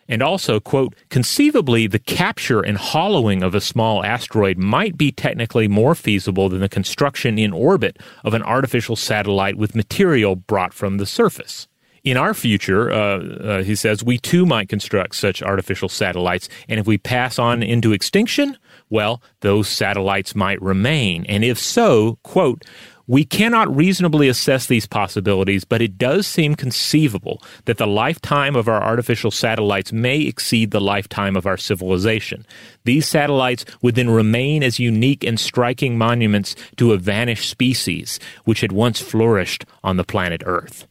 And 0.08 0.22
also, 0.22 0.58
quote, 0.58 0.94
conceivably, 1.10 1.86
the 1.86 1.98
capture 1.98 2.62
and 2.62 2.78
hollowing 2.78 3.42
of 3.42 3.54
a 3.54 3.60
small 3.60 4.02
asteroid 4.02 4.56
might 4.56 4.96
be 4.96 5.12
technically 5.12 5.68
more 5.68 5.94
feasible 5.94 6.48
than 6.48 6.60
the 6.60 6.68
construction 6.68 7.38
in 7.38 7.52
orbit 7.52 7.98
of 8.24 8.32
an 8.32 8.42
artificial 8.42 8.96
satellite 8.96 9.56
with 9.56 9.74
material 9.74 10.34
brought 10.34 10.72
from 10.72 10.96
the 10.96 11.04
surface. 11.04 11.68
In 12.04 12.16
our 12.16 12.32
future, 12.32 12.90
uh, 12.90 13.18
uh, 13.18 13.62
he 13.62 13.74
says, 13.74 14.02
we 14.02 14.16
too 14.16 14.46
might 14.46 14.70
construct 14.70 15.14
such 15.14 15.42
artificial 15.42 15.90
satellites. 15.90 16.48
And 16.68 16.80
if 16.80 16.86
we 16.86 16.96
pass 16.96 17.38
on 17.38 17.62
into 17.62 17.92
extinction, 17.92 18.56
well, 18.88 19.20
those 19.40 19.68
satellites 19.68 20.34
might 20.34 20.62
remain. 20.62 21.26
And 21.26 21.44
if 21.44 21.58
so, 21.58 22.18
quote, 22.22 22.64
we 23.08 23.24
cannot 23.24 23.74
reasonably 23.74 24.28
assess 24.28 24.66
these 24.66 24.86
possibilities, 24.86 25.64
but 25.64 25.80
it 25.80 25.96
does 25.96 26.26
seem 26.26 26.54
conceivable 26.54 27.42
that 27.64 27.78
the 27.78 27.86
lifetime 27.86 28.54
of 28.54 28.68
our 28.68 28.82
artificial 28.82 29.30
satellites 29.30 29.92
may 29.92 30.20
exceed 30.20 30.70
the 30.70 30.80
lifetime 30.80 31.34
of 31.34 31.46
our 31.46 31.56
civilization. 31.56 32.46
These 32.84 33.08
satellites 33.08 33.64
would 33.80 33.94
then 33.94 34.10
remain 34.10 34.62
as 34.62 34.78
unique 34.78 35.24
and 35.24 35.40
striking 35.40 35.96
monuments 35.96 36.54
to 36.76 36.92
a 36.92 36.98
vanished 36.98 37.48
species 37.48 38.20
which 38.44 38.60
had 38.60 38.72
once 38.72 39.00
flourished 39.00 39.64
on 39.82 39.96
the 39.96 40.04
planet 40.04 40.42
Earth. 40.44 40.86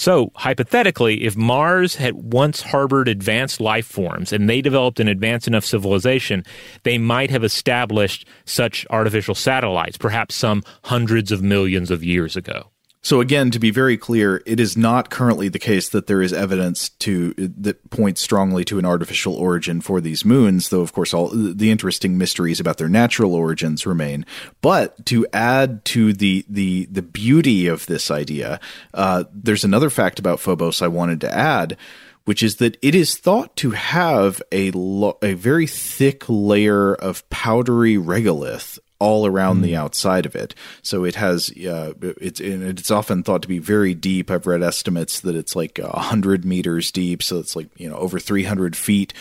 So, 0.00 0.32
hypothetically, 0.34 1.24
if 1.24 1.36
Mars 1.36 1.96
had 1.96 2.14
once 2.14 2.62
harbored 2.62 3.06
advanced 3.06 3.60
life 3.60 3.84
forms 3.84 4.32
and 4.32 4.48
they 4.48 4.62
developed 4.62 4.98
an 4.98 5.08
advanced 5.08 5.46
enough 5.46 5.62
civilization, 5.62 6.42
they 6.84 6.96
might 6.96 7.28
have 7.28 7.44
established 7.44 8.26
such 8.46 8.86
artificial 8.88 9.34
satellites, 9.34 9.98
perhaps 9.98 10.34
some 10.34 10.62
hundreds 10.84 11.30
of 11.30 11.42
millions 11.42 11.90
of 11.90 12.02
years 12.02 12.34
ago. 12.34 12.70
So 13.02 13.22
again, 13.22 13.50
to 13.52 13.58
be 13.58 13.70
very 13.70 13.96
clear, 13.96 14.42
it 14.44 14.60
is 14.60 14.76
not 14.76 15.08
currently 15.08 15.48
the 15.48 15.58
case 15.58 15.88
that 15.88 16.06
there 16.06 16.20
is 16.20 16.34
evidence 16.34 16.90
to 17.00 17.32
that 17.34 17.88
points 17.88 18.20
strongly 18.20 18.62
to 18.66 18.78
an 18.78 18.84
artificial 18.84 19.34
origin 19.34 19.80
for 19.80 20.02
these 20.02 20.22
moons, 20.22 20.68
though 20.68 20.82
of 20.82 20.92
course 20.92 21.14
all 21.14 21.28
the 21.28 21.70
interesting 21.70 22.18
mysteries 22.18 22.60
about 22.60 22.76
their 22.76 22.90
natural 22.90 23.34
origins 23.34 23.86
remain. 23.86 24.26
But 24.60 25.06
to 25.06 25.26
add 25.32 25.82
to 25.86 26.12
the 26.12 26.44
the 26.46 26.88
the 26.90 27.02
beauty 27.02 27.68
of 27.68 27.86
this 27.86 28.10
idea, 28.10 28.60
uh, 28.92 29.24
there's 29.32 29.64
another 29.64 29.88
fact 29.88 30.18
about 30.18 30.40
Phobos 30.40 30.82
I 30.82 30.88
wanted 30.88 31.22
to 31.22 31.34
add 31.34 31.76
which 32.26 32.42
is 32.42 32.56
that 32.56 32.76
it 32.82 32.94
is 32.94 33.16
thought 33.16 33.56
to 33.56 33.70
have 33.70 34.42
a 34.52 34.70
lo- 34.72 35.18
a 35.22 35.32
very 35.32 35.66
thick 35.66 36.22
layer 36.28 36.94
of 36.94 37.28
powdery 37.30 37.96
regolith 37.96 38.78
all 39.00 39.26
around 39.26 39.58
mm. 39.58 39.62
the 39.62 39.70
hmm. 39.70 39.80
outside 39.80 40.26
of 40.26 40.36
it. 40.36 40.54
So 40.82 41.04
it 41.04 41.16
has 41.16 41.50
uh, 41.50 41.94
it's 42.00 42.38
it's 42.40 42.90
often 42.90 43.24
thought 43.24 43.42
to 43.42 43.48
be 43.48 43.58
very 43.58 43.94
deep. 43.94 44.30
I've 44.30 44.46
read 44.46 44.62
estimates 44.62 45.20
that 45.20 45.34
it's 45.34 45.56
like 45.56 45.80
hundred 45.80 46.44
meters 46.44 46.92
deep, 46.92 47.22
so 47.22 47.40
it's 47.40 47.56
like 47.56 47.68
you 47.76 47.88
know 47.88 47.96
over 47.96 48.20
three 48.20 48.44
hundred 48.44 48.76
feet 48.76 49.12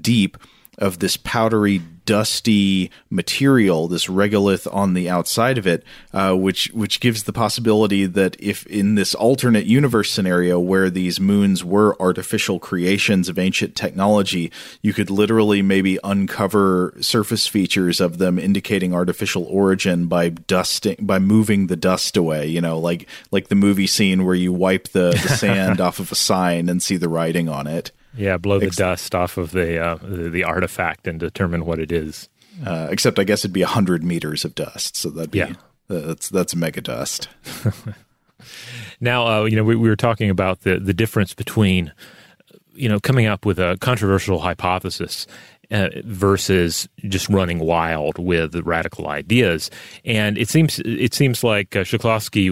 deep 0.00 0.36
of 0.78 0.98
this 0.98 1.16
powdery 1.16 1.80
dusty 2.06 2.90
material, 3.10 3.88
this 3.88 4.06
regolith 4.06 4.72
on 4.72 4.94
the 4.94 5.10
outside 5.10 5.58
of 5.58 5.66
it, 5.66 5.84
uh, 6.14 6.32
which 6.32 6.68
which 6.72 7.00
gives 7.00 7.24
the 7.24 7.32
possibility 7.32 8.06
that 8.06 8.36
if 8.38 8.64
in 8.66 8.94
this 8.94 9.14
alternate 9.14 9.66
universe 9.66 10.10
scenario 10.10 10.58
where 10.58 10.88
these 10.88 11.20
moons 11.20 11.62
were 11.64 12.00
artificial 12.00 12.58
creations 12.58 13.28
of 13.28 13.38
ancient 13.38 13.74
technology, 13.74 14.50
you 14.80 14.94
could 14.94 15.10
literally 15.10 15.60
maybe 15.60 15.98
uncover 16.04 16.94
surface 17.00 17.46
features 17.46 18.00
of 18.00 18.18
them 18.18 18.38
indicating 18.38 18.94
artificial 18.94 19.44
origin 19.50 20.06
by 20.06 20.30
dusting 20.30 20.96
by 21.00 21.18
moving 21.18 21.66
the 21.66 21.76
dust 21.76 22.16
away. 22.16 22.46
You 22.46 22.60
know, 22.60 22.78
like 22.78 23.08
like 23.32 23.48
the 23.48 23.54
movie 23.54 23.88
scene 23.88 24.24
where 24.24 24.34
you 24.34 24.52
wipe 24.52 24.88
the, 24.88 25.10
the 25.10 25.28
sand 25.36 25.80
off 25.80 25.98
of 25.98 26.12
a 26.12 26.16
sign 26.16 26.68
and 26.68 26.82
see 26.82 26.96
the 26.96 27.08
writing 27.08 27.48
on 27.48 27.66
it. 27.66 27.90
Yeah, 28.16 28.36
blow 28.38 28.58
the 28.58 28.66
Ex- 28.66 28.76
dust 28.76 29.14
off 29.14 29.36
of 29.36 29.50
the, 29.50 29.78
uh, 29.78 29.96
the, 29.96 30.30
the 30.30 30.44
artifact 30.44 31.06
and 31.06 31.20
determine 31.20 31.64
what 31.64 31.78
it 31.78 31.92
is. 31.92 32.28
Uh, 32.64 32.88
except 32.90 33.18
I 33.18 33.24
guess 33.24 33.40
it'd 33.40 33.52
be 33.52 33.62
hundred 33.62 34.02
meters 34.02 34.44
of 34.44 34.54
dust, 34.54 34.96
so 34.96 35.10
that'd 35.10 35.30
be 35.30 35.38
yeah. 35.38 35.52
that's 35.88 36.30
that's 36.30 36.56
mega 36.56 36.80
dust. 36.80 37.28
now, 39.00 39.26
uh, 39.26 39.44
you 39.44 39.56
know, 39.56 39.64
we, 39.64 39.76
we 39.76 39.88
were 39.90 39.96
talking 39.96 40.30
about 40.30 40.60
the 40.60 40.78
the 40.78 40.94
difference 40.94 41.34
between 41.34 41.92
you 42.72 42.88
know 42.88 42.98
coming 42.98 43.26
up 43.26 43.44
with 43.44 43.58
a 43.58 43.76
controversial 43.80 44.38
hypothesis 44.38 45.26
uh, 45.70 45.88
versus 46.04 46.88
just 47.08 47.28
running 47.28 47.58
wild 47.58 48.18
with 48.18 48.54
radical 48.64 49.08
ideas. 49.08 49.70
And 50.04 50.38
it 50.38 50.48
seems 50.48 50.80
it 50.80 51.14
seems 51.14 51.42
like 51.42 51.76
uh, 51.76 51.84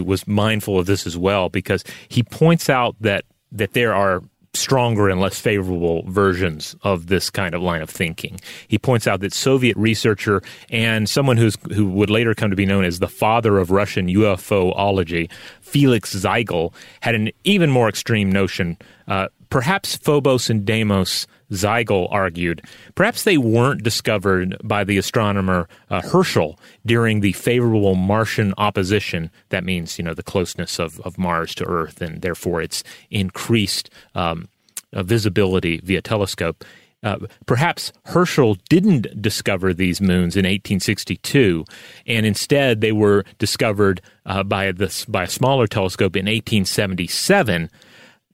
was 0.03 0.27
mindful 0.27 0.79
of 0.79 0.85
this 0.85 1.07
as 1.07 1.17
well 1.17 1.49
because 1.49 1.83
he 2.09 2.23
points 2.23 2.69
out 2.69 2.95
that 2.99 3.25
that 3.51 3.73
there 3.73 3.95
are 3.95 4.21
stronger 4.55 5.09
and 5.09 5.19
less 5.19 5.39
favorable 5.39 6.03
versions 6.07 6.75
of 6.83 7.07
this 7.07 7.29
kind 7.29 7.53
of 7.55 7.61
line 7.61 7.81
of 7.81 7.89
thinking. 7.89 8.39
He 8.67 8.77
points 8.77 9.07
out 9.07 9.19
that 9.21 9.33
Soviet 9.33 9.75
researcher 9.77 10.41
and 10.69 11.09
someone 11.09 11.37
who's 11.37 11.57
who 11.73 11.89
would 11.89 12.09
later 12.09 12.33
come 12.33 12.49
to 12.49 12.55
be 12.55 12.65
known 12.65 12.85
as 12.85 12.99
the 12.99 13.07
father 13.07 13.57
of 13.57 13.71
Russian 13.71 14.07
UFOlogy, 14.07 15.31
Felix 15.61 16.15
Zigel, 16.15 16.73
had 17.01 17.15
an 17.15 17.31
even 17.43 17.69
more 17.69 17.89
extreme 17.89 18.31
notion. 18.31 18.77
Uh, 19.07 19.27
perhaps 19.49 19.95
Phobos 19.95 20.49
and 20.49 20.65
Deimos 20.65 21.27
Zigel 21.51 22.07
argued, 22.11 22.61
perhaps 22.95 23.23
they 23.23 23.37
weren't 23.37 23.83
discovered 23.83 24.57
by 24.63 24.83
the 24.83 24.97
astronomer 24.97 25.67
uh, 25.89 26.01
Herschel 26.01 26.59
during 26.85 27.19
the 27.19 27.33
favorable 27.33 27.95
Martian 27.95 28.53
opposition. 28.57 29.31
That 29.49 29.63
means, 29.63 29.97
you 29.97 30.03
know, 30.03 30.13
the 30.13 30.23
closeness 30.23 30.79
of, 30.79 30.99
of 31.01 31.17
Mars 31.17 31.53
to 31.55 31.65
Earth 31.65 32.01
and 32.01 32.21
therefore 32.21 32.61
its 32.61 32.83
increased 33.09 33.89
um, 34.15 34.47
uh, 34.93 35.03
visibility 35.03 35.77
via 35.83 36.01
telescope. 36.01 36.63
Uh, 37.03 37.19
perhaps 37.45 37.93
Herschel 38.05 38.57
didn't 38.67 39.21
discover 39.21 39.73
these 39.73 40.01
moons 40.01 40.35
in 40.35 40.45
1862, 40.45 41.63
and 42.07 42.25
instead 42.25 42.81
they 42.81 42.91
were 42.91 43.23
discovered 43.37 44.01
uh, 44.25 44.41
by 44.41 44.71
this 44.71 45.05
by 45.05 45.23
a 45.23 45.29
smaller 45.29 45.67
telescope 45.67 46.15
in 46.15 46.25
1877 46.25 47.69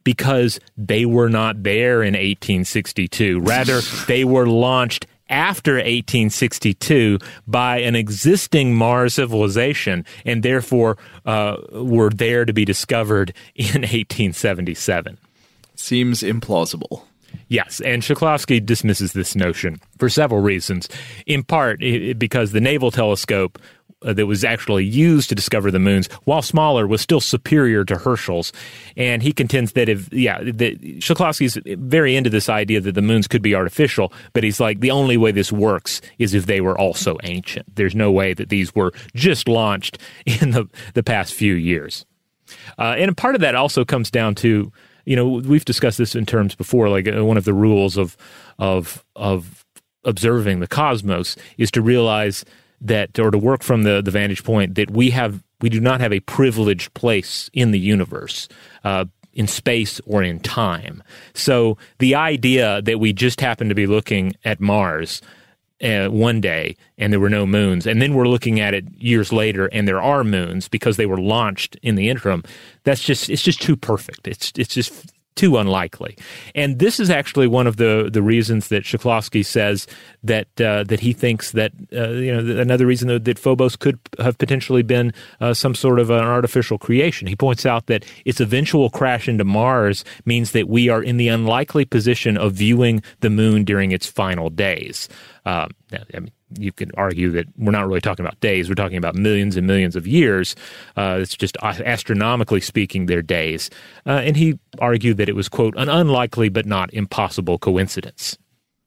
because 0.04 0.60
they 0.78 1.06
were 1.06 1.30
not 1.30 1.64
there 1.64 2.02
in 2.02 2.14
1862. 2.14 3.40
Rather, 3.40 3.82
they 4.08 4.24
were 4.24 4.48
launched 4.48 5.06
after 5.32 5.76
1862 5.76 7.18
by 7.48 7.78
an 7.78 7.96
existing 7.96 8.76
Mars 8.76 9.14
civilization 9.14 10.06
and 10.26 10.44
therefore 10.44 10.98
uh, 11.26 11.56
were 11.72 12.10
there 12.10 12.46
to 12.46 12.54
be 12.54 12.66
discovered 12.66 13.34
in 13.56 13.82
1877. 13.82 15.18
Seems 15.76 16.22
implausible. 16.22 17.04
Yes, 17.48 17.82
and 17.82 18.02
Shklovsky 18.02 18.66
dismisses 18.66 19.14
this 19.14 19.36
notion 19.36 19.80
for 19.98 20.10
several 20.10 20.42
reasons. 20.42 20.88
In 21.26 21.44
part, 21.44 21.80
because 21.80 22.52
the 22.52 22.62
Naval 22.62 22.92
Telescope 22.92 23.58
that 24.02 24.26
was 24.26 24.44
actually 24.44 24.86
used 24.86 25.30
to 25.30 25.36
discover 25.36 25.70
the 25.72 25.80
moons, 25.80 26.08
while 26.24 26.42
smaller, 26.42 26.88
was 26.88 27.02
still 27.02 27.22
superior 27.22 27.86
to 27.86 27.98
Herschel's. 27.98 28.52
And 28.98 29.22
he 29.22 29.32
contends 29.32 29.74
that 29.74 29.90
if, 29.90 30.12
yeah, 30.12 30.40
that 30.40 30.82
Shklovsky's 31.00 31.58
very 31.78 32.16
into 32.16 32.30
this 32.30 32.50
idea 32.50 32.82
that 32.82 32.94
the 32.94 33.02
moons 33.02 33.28
could 33.28 33.42
be 33.42 33.56
artificial, 33.56 34.12
but 34.34 34.44
he's 34.44 34.60
like, 34.60 34.80
the 34.80 34.92
only 34.92 35.18
way 35.18 35.32
this 35.32 35.52
works 35.52 36.02
is 36.18 36.34
if 36.34 36.48
they 36.48 36.62
were 36.62 36.78
also 36.78 37.18
ancient. 37.24 37.76
There's 37.76 37.96
no 37.96 38.12
way 38.12 38.34
that 38.34 38.50
these 38.50 38.74
were 38.74 38.92
just 39.16 39.48
launched 39.48 39.98
in 40.26 40.52
the, 40.52 40.68
the 40.94 41.04
past 41.04 41.34
few 41.34 41.54
years. 41.54 42.06
Uh, 42.78 42.96
and 42.98 43.16
part 43.16 43.36
of 43.36 43.42
that 43.42 43.56
also 43.56 43.86
comes 43.86 44.12
down 44.12 44.36
to, 44.36 44.72
you 45.06 45.16
know, 45.16 45.28
we've 45.28 45.66
discussed 45.66 45.98
this 45.98 46.16
in 46.16 46.26
terms 46.26 46.56
before, 46.56 46.90
like 46.90 47.08
uh, 47.08 47.24
one 47.24 47.38
of 47.38 47.46
the 47.46 47.54
rules 47.54 47.98
of, 47.98 48.18
of, 48.60 49.06
of 49.16 49.66
observing 50.04 50.60
the 50.60 50.68
cosmos 50.68 51.36
is 51.58 51.72
to 51.72 51.82
realize 51.82 52.44
that 52.82 53.18
or 53.20 53.32
to 53.32 53.38
work 53.38 53.64
from 53.64 53.84
the, 53.84 54.02
the 54.02 54.12
vantage 54.12 54.44
point 54.44 54.76
that 54.76 54.92
we 54.92 55.12
have 55.12 55.44
we 55.62 55.70
do 55.70 55.80
not 55.80 56.02
have 56.02 56.12
a 56.12 56.20
privileged 56.22 56.94
place 56.96 57.50
in 57.54 57.72
the 57.72 57.80
universe 57.80 58.50
uh, 58.84 59.06
in 59.34 59.48
space 59.48 60.02
or 60.06 60.24
in 60.24 60.40
time. 60.40 61.04
So 61.34 61.78
the 62.00 62.16
idea 62.16 62.82
that 62.82 63.00
we 63.00 63.14
just 63.14 63.40
happen 63.40 63.70
to 63.70 63.76
be 63.76 63.88
looking 63.88 64.34
at 64.44 64.60
mars 64.60 65.22
uh, 65.84 66.08
one 66.08 66.42
day 66.42 66.76
and 66.98 67.12
there 67.12 67.20
were 67.20 67.30
no 67.30 67.46
moons 67.46 67.88
and 67.88 68.02
then 68.02 68.14
we're 68.14 68.28
looking 68.28 68.60
at 68.60 68.74
it 68.74 68.86
years 68.92 69.32
later 69.32 69.68
and 69.68 69.88
there 69.88 70.02
are 70.02 70.24
moons 70.24 70.68
because 70.68 70.98
they 70.98 71.08
were 71.08 71.20
launched 71.20 71.76
in 71.82 71.96
the 71.96 72.10
interim 72.10 72.44
that's 72.84 73.04
just 73.04 73.30
it's 73.30 73.42
just 73.42 73.62
too 73.62 73.76
perfect. 73.76 74.28
It's 74.28 74.52
it's 74.58 74.74
just 74.74 75.12
too 75.36 75.58
unlikely. 75.58 76.18
And 76.56 76.80
this 76.80 77.00
is 77.00 77.10
actually 77.10 77.48
one 77.48 77.68
of 77.68 77.78
the, 77.78 78.10
the 78.12 78.22
reasons 78.22 78.68
that 78.68 78.84
Shklovsky 78.84 79.46
says 79.46 79.88
that 80.24 80.48
uh, 80.60 80.84
that 80.84 81.00
he 81.00 81.14
thinks 81.14 81.52
that 81.52 81.72
uh, 81.94 82.10
you 82.10 82.34
know 82.34 82.62
another 82.62 82.86
reason 82.86 83.08
that, 83.08 83.26
that 83.26 83.40
Phobos 83.40 83.76
could 83.76 84.00
have 84.20 84.38
potentially 84.38 84.84
been 84.84 85.14
uh, 85.40 85.54
some 85.54 85.74
sort 85.76 86.00
of 86.00 86.10
an 86.10 86.24
artificial 86.24 86.78
creation. 86.78 87.28
He 87.28 87.36
points 87.36 87.66
out 87.66 87.88
that 87.88 88.06
its 88.26 88.40
eventual 88.40 88.90
crash 88.90 89.28
into 89.28 89.44
Mars 89.44 90.04
means 90.26 90.52
that 90.52 90.68
we 90.68 90.90
are 90.90 91.02
in 91.02 91.18
the 91.18 91.30
unlikely 91.30 91.86
position 91.86 92.38
of 92.38 92.54
viewing 92.54 93.02
the 93.22 93.30
moon 93.30 93.64
during 93.64 93.92
its 93.92 94.06
final 94.06 94.50
days. 94.50 95.08
Um, 95.46 95.72
I 95.94 96.20
mean, 96.20 96.32
you 96.58 96.72
could 96.72 96.92
argue 96.96 97.30
that 97.32 97.46
we're 97.58 97.72
not 97.72 97.88
really 97.88 98.02
talking 98.02 98.26
about 98.26 98.40
days; 98.40 98.70
we're 98.70 98.76
talking 98.76 98.98
about 98.98 99.16
millions 99.16 99.58
and 99.58 99.68
millions 99.68 99.96
of 99.96 100.08
years. 100.08 100.56
Uh, 100.96 101.20
it's 101.22 101.36
just 101.36 101.58
astronomically 101.62 102.62
speaking, 102.62 103.06
their 103.06 103.22
days. 103.22 103.70
Uh, 104.06 104.22
and 104.24 104.36
he 104.36 104.60
argued 104.80 105.18
that 105.18 105.30
it 105.30 105.36
was 105.36 105.50
quote 105.50 105.76
an 105.78 105.90
unlikely 105.90 106.50
but 106.50 106.66
not 106.66 106.94
impossible 106.94 107.58
coincidence. 107.58 108.38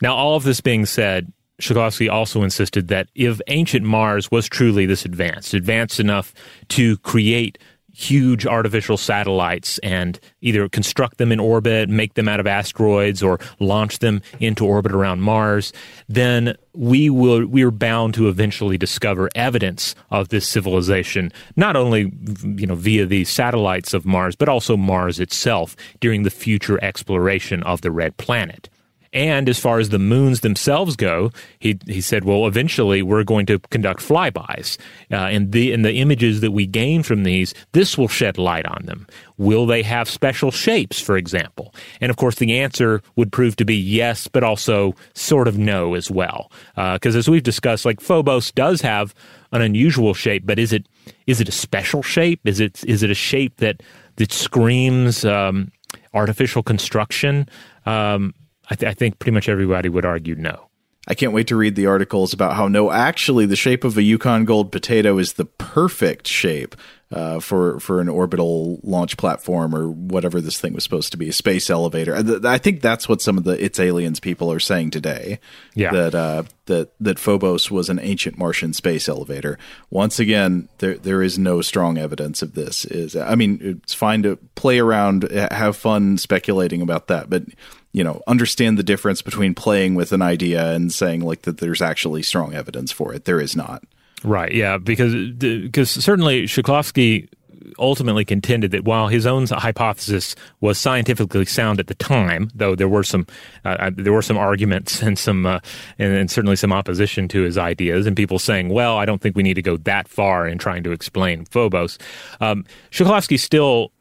Now, 0.02 0.14
all 0.14 0.36
of 0.36 0.44
this 0.44 0.60
being 0.60 0.86
said, 0.86 1.32
Shklovsky 1.60 2.10
also 2.10 2.42
insisted 2.42 2.88
that 2.88 3.08
if 3.14 3.40
ancient 3.46 3.86
Mars 3.86 4.30
was 4.30 4.48
truly 4.48 4.86
this 4.86 5.04
advanced, 5.04 5.54
advanced 5.54 6.00
enough 6.00 6.34
to 6.70 6.98
create 6.98 7.58
huge 7.94 8.44
artificial 8.44 8.96
satellites 8.96 9.78
and 9.78 10.18
either 10.40 10.68
construct 10.68 11.18
them 11.18 11.30
in 11.30 11.40
orbit, 11.40 11.88
make 11.88 12.14
them 12.14 12.28
out 12.28 12.40
of 12.40 12.46
asteroids, 12.46 13.22
or 13.22 13.38
launch 13.60 14.00
them 14.00 14.20
into 14.40 14.66
orbit 14.66 14.92
around 14.92 15.20
Mars, 15.20 15.72
then 16.08 16.56
we 16.74 17.08
will 17.08 17.46
we 17.46 17.62
are 17.62 17.70
bound 17.70 18.14
to 18.14 18.28
eventually 18.28 18.76
discover 18.76 19.30
evidence 19.34 19.94
of 20.10 20.28
this 20.28 20.46
civilization, 20.46 21.32
not 21.56 21.76
only 21.76 22.12
you 22.42 22.66
know 22.66 22.74
via 22.74 23.06
the 23.06 23.24
satellites 23.24 23.94
of 23.94 24.04
Mars, 24.04 24.34
but 24.34 24.48
also 24.48 24.76
Mars 24.76 25.20
itself 25.20 25.76
during 26.00 26.24
the 26.24 26.30
future 26.30 26.82
exploration 26.82 27.62
of 27.62 27.80
the 27.82 27.92
red 27.92 28.16
planet. 28.16 28.68
And 29.14 29.48
as 29.48 29.60
far 29.60 29.78
as 29.78 29.90
the 29.90 29.98
moons 30.00 30.40
themselves 30.40 30.96
go, 30.96 31.30
he 31.60 31.78
he 31.86 32.00
said, 32.00 32.24
well, 32.24 32.46
eventually 32.48 33.00
we're 33.00 33.22
going 33.22 33.46
to 33.46 33.60
conduct 33.70 34.00
flybys, 34.00 34.76
uh, 35.10 35.14
and 35.14 35.52
the 35.52 35.72
and 35.72 35.84
the 35.84 35.94
images 35.94 36.40
that 36.40 36.50
we 36.50 36.66
gain 36.66 37.04
from 37.04 37.22
these, 37.22 37.54
this 37.72 37.96
will 37.96 38.08
shed 38.08 38.38
light 38.38 38.66
on 38.66 38.86
them. 38.86 39.06
Will 39.38 39.66
they 39.66 39.82
have 39.82 40.08
special 40.08 40.50
shapes, 40.50 41.00
for 41.00 41.16
example? 41.16 41.72
And 42.00 42.10
of 42.10 42.16
course, 42.16 42.36
the 42.36 42.58
answer 42.58 43.02
would 43.14 43.30
prove 43.30 43.54
to 43.56 43.64
be 43.64 43.76
yes, 43.76 44.26
but 44.26 44.42
also 44.42 44.94
sort 45.14 45.46
of 45.46 45.56
no 45.56 45.94
as 45.94 46.10
well, 46.10 46.50
because 46.74 47.14
uh, 47.14 47.20
as 47.20 47.30
we've 47.30 47.42
discussed, 47.42 47.84
like 47.84 48.00
Phobos 48.00 48.50
does 48.50 48.80
have 48.80 49.14
an 49.52 49.62
unusual 49.62 50.14
shape, 50.14 50.44
but 50.44 50.58
is 50.58 50.72
it 50.72 50.88
is 51.28 51.40
it 51.40 51.48
a 51.48 51.52
special 51.52 52.02
shape? 52.02 52.40
Is 52.44 52.58
it 52.58 52.84
is 52.84 53.04
it 53.04 53.10
a 53.10 53.14
shape 53.14 53.58
that 53.58 53.80
that 54.16 54.32
screams 54.32 55.24
um, 55.24 55.70
artificial 56.12 56.64
construction? 56.64 57.48
Um, 57.86 58.34
I, 58.70 58.74
th- 58.74 58.90
I 58.90 58.94
think 58.94 59.18
pretty 59.18 59.34
much 59.34 59.48
everybody 59.48 59.88
would 59.88 60.04
argue 60.04 60.34
no. 60.34 60.68
I 61.06 61.14
can't 61.14 61.32
wait 61.34 61.48
to 61.48 61.56
read 61.56 61.74
the 61.74 61.86
articles 61.86 62.32
about 62.32 62.54
how 62.54 62.66
no, 62.66 62.90
actually, 62.90 63.44
the 63.44 63.56
shape 63.56 63.84
of 63.84 63.98
a 63.98 64.02
Yukon 64.02 64.44
Gold 64.46 64.72
potato 64.72 65.18
is 65.18 65.34
the 65.34 65.44
perfect 65.44 66.26
shape 66.26 66.74
uh, 67.14 67.38
for 67.38 67.78
for 67.78 68.00
an 68.00 68.08
orbital 68.08 68.80
launch 68.82 69.16
platform 69.16 69.72
or 69.72 69.88
whatever 69.88 70.40
this 70.40 70.60
thing 70.60 70.74
was 70.74 70.82
supposed 70.82 71.12
to 71.12 71.16
be, 71.16 71.28
a 71.28 71.32
space 71.32 71.70
elevator. 71.70 72.16
I 72.44 72.58
think 72.58 72.80
that's 72.80 73.08
what 73.08 73.22
some 73.22 73.38
of 73.38 73.44
the 73.44 73.62
it's 73.64 73.78
aliens 73.78 74.18
people 74.18 74.50
are 74.50 74.58
saying 74.58 74.90
today. 74.90 75.38
Yeah, 75.74 75.92
that 75.92 76.14
uh, 76.16 76.42
that 76.66 76.90
that 76.98 77.20
Phobos 77.20 77.70
was 77.70 77.88
an 77.88 78.00
ancient 78.00 78.36
Martian 78.36 78.72
space 78.72 79.08
elevator. 79.08 79.58
Once 79.90 80.18
again, 80.18 80.68
there 80.78 80.96
there 80.96 81.22
is 81.22 81.38
no 81.38 81.62
strong 81.62 81.98
evidence 81.98 82.42
of 82.42 82.54
this. 82.54 82.84
Is 82.84 83.14
I 83.14 83.36
mean, 83.36 83.60
it's 83.62 83.94
fine 83.94 84.24
to 84.24 84.36
play 84.56 84.80
around, 84.80 85.30
have 85.30 85.76
fun 85.76 86.18
speculating 86.18 86.82
about 86.82 87.06
that, 87.06 87.30
but 87.30 87.44
you 87.92 88.02
know 88.02 88.22
understand 88.26 88.76
the 88.76 88.82
difference 88.82 89.22
between 89.22 89.54
playing 89.54 89.94
with 89.94 90.10
an 90.10 90.20
idea 90.20 90.72
and 90.72 90.92
saying 90.92 91.20
like 91.20 91.42
that 91.42 91.58
there's 91.58 91.80
actually 91.80 92.24
strong 92.24 92.52
evidence 92.52 92.90
for 92.90 93.14
it 93.14 93.24
there 93.24 93.40
is 93.40 93.54
not 93.54 93.84
right 94.24 94.52
yeah 94.52 94.78
because 94.78 95.14
because 95.36 95.90
certainly 95.90 96.44
Shklovsky 96.44 97.28
ultimately 97.78 98.24
contended 98.24 98.70
that 98.72 98.84
while 98.84 99.08
his 99.08 99.26
own 99.26 99.46
hypothesis 99.46 100.34
was 100.60 100.78
scientifically 100.78 101.44
sound 101.44 101.80
at 101.80 101.86
the 101.86 101.94
time, 101.94 102.50
though 102.54 102.74
there 102.74 102.88
were 102.88 103.02
some 103.02 103.26
uh, 103.64 103.68
uh 103.68 103.90
there 103.94 104.12
were 104.12 104.22
some 104.22 104.36
arguments 104.36 105.02
and 105.02 105.18
some 105.18 105.46
uh, 105.46 105.60
and, 105.98 106.12
and, 106.12 106.30
certainly 106.30 106.56
some 106.56 106.72
opposition 106.72 107.28
to 107.28 107.42
his 107.42 107.58
ideas, 107.58 108.06
and 108.06 108.16
people 108.16 108.38
saying, 108.38 108.68
"Well, 108.68 108.98
I 108.98 109.04
don't 109.04 109.20
think 109.20 109.36
we 109.36 109.42
need 109.42 109.54
to 109.54 109.62
go 109.62 109.76
that 109.78 110.08
far 110.08 110.46
in 110.46 110.58
trying 110.58 110.82
to 110.84 110.92
explain 110.92 111.44
Phobos." 111.46 111.98
Um, 112.40 112.64
Shklovsky 112.90 113.38
still 113.38 113.92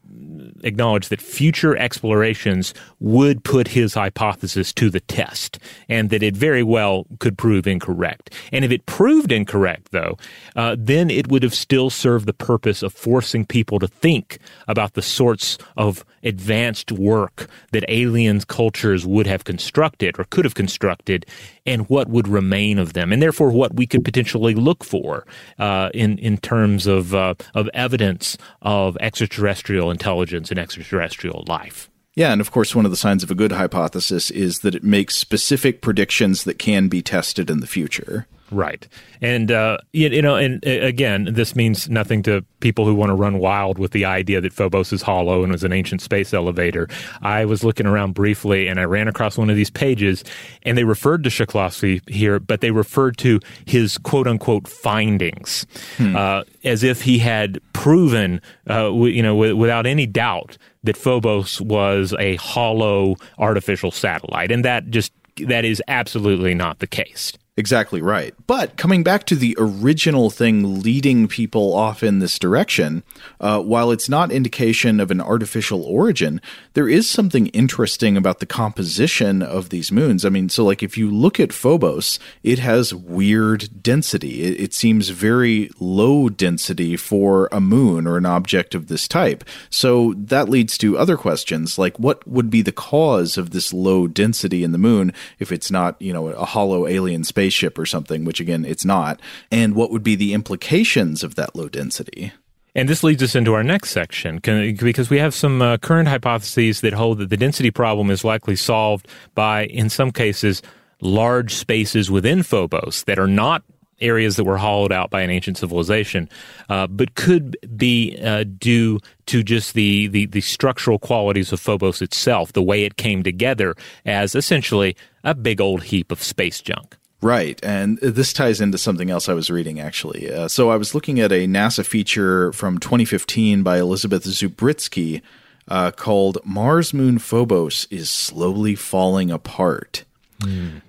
acknowledged 0.62 1.10
that 1.10 1.20
future 1.20 1.76
explorations 1.76 2.74
would 3.00 3.44
put 3.44 3.68
his 3.68 3.94
hypothesis 3.94 4.72
to 4.72 4.90
the 4.90 5.00
test 5.00 5.58
and 5.88 6.10
that 6.10 6.22
it 6.22 6.36
very 6.36 6.62
well 6.62 7.06
could 7.18 7.36
prove 7.36 7.66
incorrect. 7.66 8.32
And 8.52 8.64
if 8.64 8.70
it 8.70 8.86
proved 8.86 9.32
incorrect, 9.32 9.90
though, 9.92 10.16
uh, 10.56 10.76
then 10.78 11.10
it 11.10 11.28
would 11.28 11.42
have 11.42 11.54
still 11.54 11.90
served 11.90 12.26
the 12.26 12.32
purpose 12.32 12.82
of 12.82 12.92
forcing 12.92 13.44
people 13.44 13.78
to 13.78 13.88
think 13.88 14.38
about 14.68 14.94
the 14.94 15.02
sorts 15.02 15.58
of 15.76 16.04
advanced 16.22 16.90
work 16.90 17.48
that 17.72 17.84
alien 17.88 18.40
cultures 18.40 19.06
would 19.06 19.26
have 19.26 19.44
constructed 19.44 20.18
or 20.18 20.24
could 20.24 20.44
have 20.44 20.54
constructed 20.54 21.26
and 21.66 21.88
what 21.88 22.08
would 22.08 22.28
remain 22.28 22.78
of 22.78 22.92
them, 22.92 23.12
and 23.12 23.22
therefore 23.22 23.50
what 23.50 23.74
we 23.74 23.86
could 23.86 24.04
potentially 24.04 24.54
look 24.54 24.84
for 24.84 25.26
uh, 25.58 25.90
in, 25.94 26.18
in 26.18 26.38
terms 26.38 26.86
of, 26.86 27.14
uh, 27.14 27.34
of 27.54 27.68
evidence 27.72 28.36
of 28.62 28.96
extraterrestrial 29.00 29.90
intelligence 29.90 30.50
and 30.50 30.58
extraterrestrial 30.58 31.44
life. 31.48 31.90
Yeah, 32.14 32.30
and 32.30 32.40
of 32.40 32.52
course, 32.52 32.74
one 32.74 32.84
of 32.84 32.92
the 32.92 32.96
signs 32.96 33.24
of 33.24 33.30
a 33.30 33.34
good 33.34 33.52
hypothesis 33.52 34.30
is 34.30 34.60
that 34.60 34.74
it 34.74 34.84
makes 34.84 35.16
specific 35.16 35.80
predictions 35.80 36.44
that 36.44 36.58
can 36.58 36.88
be 36.88 37.02
tested 37.02 37.50
in 37.50 37.60
the 37.60 37.66
future. 37.66 38.28
Right. 38.50 38.86
And, 39.20 39.50
uh, 39.50 39.78
you, 39.92 40.08
you, 40.08 40.22
know, 40.22 40.36
and 40.36 40.64
uh, 40.66 40.70
again, 40.70 41.28
this 41.32 41.56
means 41.56 41.88
nothing 41.88 42.22
to 42.24 42.44
people 42.60 42.84
who 42.84 42.94
want 42.94 43.10
to 43.10 43.14
run 43.14 43.38
wild 43.38 43.78
with 43.78 43.92
the 43.92 44.04
idea 44.04 44.40
that 44.40 44.52
Phobos 44.52 44.92
is 44.92 45.02
hollow 45.02 45.42
and 45.42 45.50
was 45.50 45.64
an 45.64 45.72
ancient 45.72 46.02
space 46.02 46.34
elevator. 46.34 46.88
I 47.22 47.46
was 47.46 47.64
looking 47.64 47.86
around 47.86 48.12
briefly 48.12 48.68
and 48.68 48.78
I 48.78 48.84
ran 48.84 49.08
across 49.08 49.38
one 49.38 49.48
of 49.48 49.56
these 49.56 49.70
pages 49.70 50.24
and 50.62 50.76
they 50.76 50.84
referred 50.84 51.24
to 51.24 51.30
Shklovsky 51.30 52.08
here, 52.08 52.38
but 52.38 52.60
they 52.60 52.70
referred 52.70 53.16
to 53.18 53.40
his 53.64 53.96
quote 53.98 54.26
unquote 54.26 54.68
findings 54.68 55.66
hmm. 55.96 56.14
uh, 56.14 56.42
as 56.64 56.82
if 56.82 57.02
he 57.02 57.18
had 57.18 57.60
proven, 57.72 58.42
uh, 58.68 58.92
you 58.92 59.22
know, 59.22 59.34
w- 59.34 59.56
without 59.56 59.86
any 59.86 60.06
doubt 60.06 60.58
that 60.84 60.96
Phobos 60.98 61.60
was 61.62 62.14
a 62.18 62.36
hollow 62.36 63.16
artificial 63.38 63.90
satellite. 63.90 64.52
And 64.52 64.64
that 64.66 64.90
just, 64.90 65.12
that 65.38 65.64
is 65.64 65.82
absolutely 65.88 66.54
not 66.54 66.78
the 66.80 66.86
case. 66.86 67.32
Exactly 67.56 68.02
right. 68.02 68.34
But 68.48 68.76
coming 68.76 69.04
back 69.04 69.26
to 69.26 69.36
the 69.36 69.56
original 69.60 70.28
thing 70.28 70.80
leading 70.80 71.28
people 71.28 71.72
off 71.72 72.02
in 72.02 72.18
this 72.18 72.36
direction, 72.36 73.04
uh, 73.38 73.60
while 73.60 73.92
it's 73.92 74.08
not 74.08 74.32
indication 74.32 74.98
of 74.98 75.12
an 75.12 75.20
artificial 75.20 75.84
origin, 75.84 76.40
there 76.72 76.88
is 76.88 77.08
something 77.08 77.46
interesting 77.48 78.16
about 78.16 78.40
the 78.40 78.46
composition 78.46 79.40
of 79.40 79.68
these 79.68 79.92
moons. 79.92 80.24
I 80.24 80.30
mean, 80.30 80.48
so 80.48 80.64
like 80.64 80.82
if 80.82 80.98
you 80.98 81.08
look 81.08 81.38
at 81.38 81.52
Phobos, 81.52 82.18
it 82.42 82.58
has 82.58 82.92
weird 82.92 83.80
density. 83.80 84.42
It, 84.42 84.60
it 84.60 84.74
seems 84.74 85.10
very 85.10 85.70
low 85.78 86.28
density 86.28 86.96
for 86.96 87.48
a 87.52 87.60
moon 87.60 88.08
or 88.08 88.16
an 88.16 88.26
object 88.26 88.74
of 88.74 88.88
this 88.88 89.06
type. 89.06 89.44
So 89.70 90.12
that 90.16 90.48
leads 90.48 90.76
to 90.78 90.98
other 90.98 91.16
questions 91.16 91.78
like 91.78 92.00
what 92.00 92.26
would 92.26 92.50
be 92.50 92.62
the 92.62 92.72
cause 92.72 93.38
of 93.38 93.50
this 93.50 93.72
low 93.72 94.08
density 94.08 94.64
in 94.64 94.72
the 94.72 94.78
moon 94.78 95.12
if 95.38 95.52
it's 95.52 95.70
not, 95.70 95.94
you 96.02 96.12
know, 96.12 96.26
a 96.26 96.44
hollow 96.44 96.88
alien 96.88 97.22
space 97.22 97.43
spaceship 97.44 97.78
or 97.78 97.86
something, 97.86 98.24
which 98.24 98.40
again, 98.40 98.64
it's 98.64 98.84
not, 98.84 99.20
and 99.50 99.74
what 99.74 99.90
would 99.90 100.02
be 100.02 100.16
the 100.16 100.32
implications 100.32 101.22
of 101.22 101.34
that 101.34 101.54
low 101.54 101.68
density. 101.68 102.32
And 102.74 102.88
this 102.88 103.04
leads 103.04 103.22
us 103.22 103.34
into 103.34 103.52
our 103.54 103.62
next 103.62 103.90
section 103.90 104.38
because 104.38 105.10
we 105.10 105.18
have 105.18 105.34
some 105.34 105.62
uh, 105.62 105.76
current 105.76 106.08
hypotheses 106.08 106.80
that 106.80 106.92
hold 106.92 107.18
that 107.18 107.30
the 107.30 107.36
density 107.36 107.70
problem 107.70 108.10
is 108.10 108.24
likely 108.24 108.56
solved 108.56 109.06
by, 109.34 109.66
in 109.66 109.88
some 109.90 110.10
cases, 110.10 110.60
large 111.00 111.54
spaces 111.54 112.10
within 112.10 112.42
Phobos 112.42 113.04
that 113.04 113.18
are 113.18 113.28
not 113.28 113.62
areas 114.00 114.36
that 114.36 114.44
were 114.44 114.58
hollowed 114.58 114.90
out 114.90 115.10
by 115.10 115.20
an 115.20 115.30
ancient 115.30 115.58
civilization, 115.58 116.28
uh, 116.68 116.86
but 116.86 117.14
could 117.14 117.56
be 117.76 118.18
uh, 118.24 118.44
due 118.58 118.98
to 119.26 119.42
just 119.42 119.74
the, 119.74 120.08
the, 120.08 120.26
the 120.26 120.40
structural 120.40 120.98
qualities 120.98 121.52
of 121.52 121.60
Phobos 121.60 122.02
itself, 122.02 122.54
the 122.54 122.62
way 122.62 122.84
it 122.84 122.96
came 122.96 123.22
together 123.22 123.74
as 124.04 124.34
essentially 124.34 124.96
a 125.22 125.34
big 125.34 125.60
old 125.60 125.84
heap 125.84 126.10
of 126.10 126.22
space 126.22 126.60
junk. 126.60 126.96
Right. 127.24 127.58
And 127.62 127.96
this 128.00 128.34
ties 128.34 128.60
into 128.60 128.76
something 128.76 129.08
else 129.08 129.30
I 129.30 129.32
was 129.32 129.48
reading, 129.48 129.80
actually. 129.80 130.30
Uh, 130.30 130.46
so 130.46 130.68
I 130.68 130.76
was 130.76 130.94
looking 130.94 131.18
at 131.20 131.32
a 131.32 131.46
NASA 131.46 131.82
feature 131.82 132.52
from 132.52 132.76
2015 132.76 133.62
by 133.62 133.78
Elizabeth 133.78 134.24
Zubritsky 134.24 135.22
uh, 135.66 135.90
called 135.90 136.36
Mars 136.44 136.92
Moon 136.92 137.18
Phobos 137.18 137.88
is 137.90 138.10
Slowly 138.10 138.74
Falling 138.74 139.30
Apart. 139.30 140.04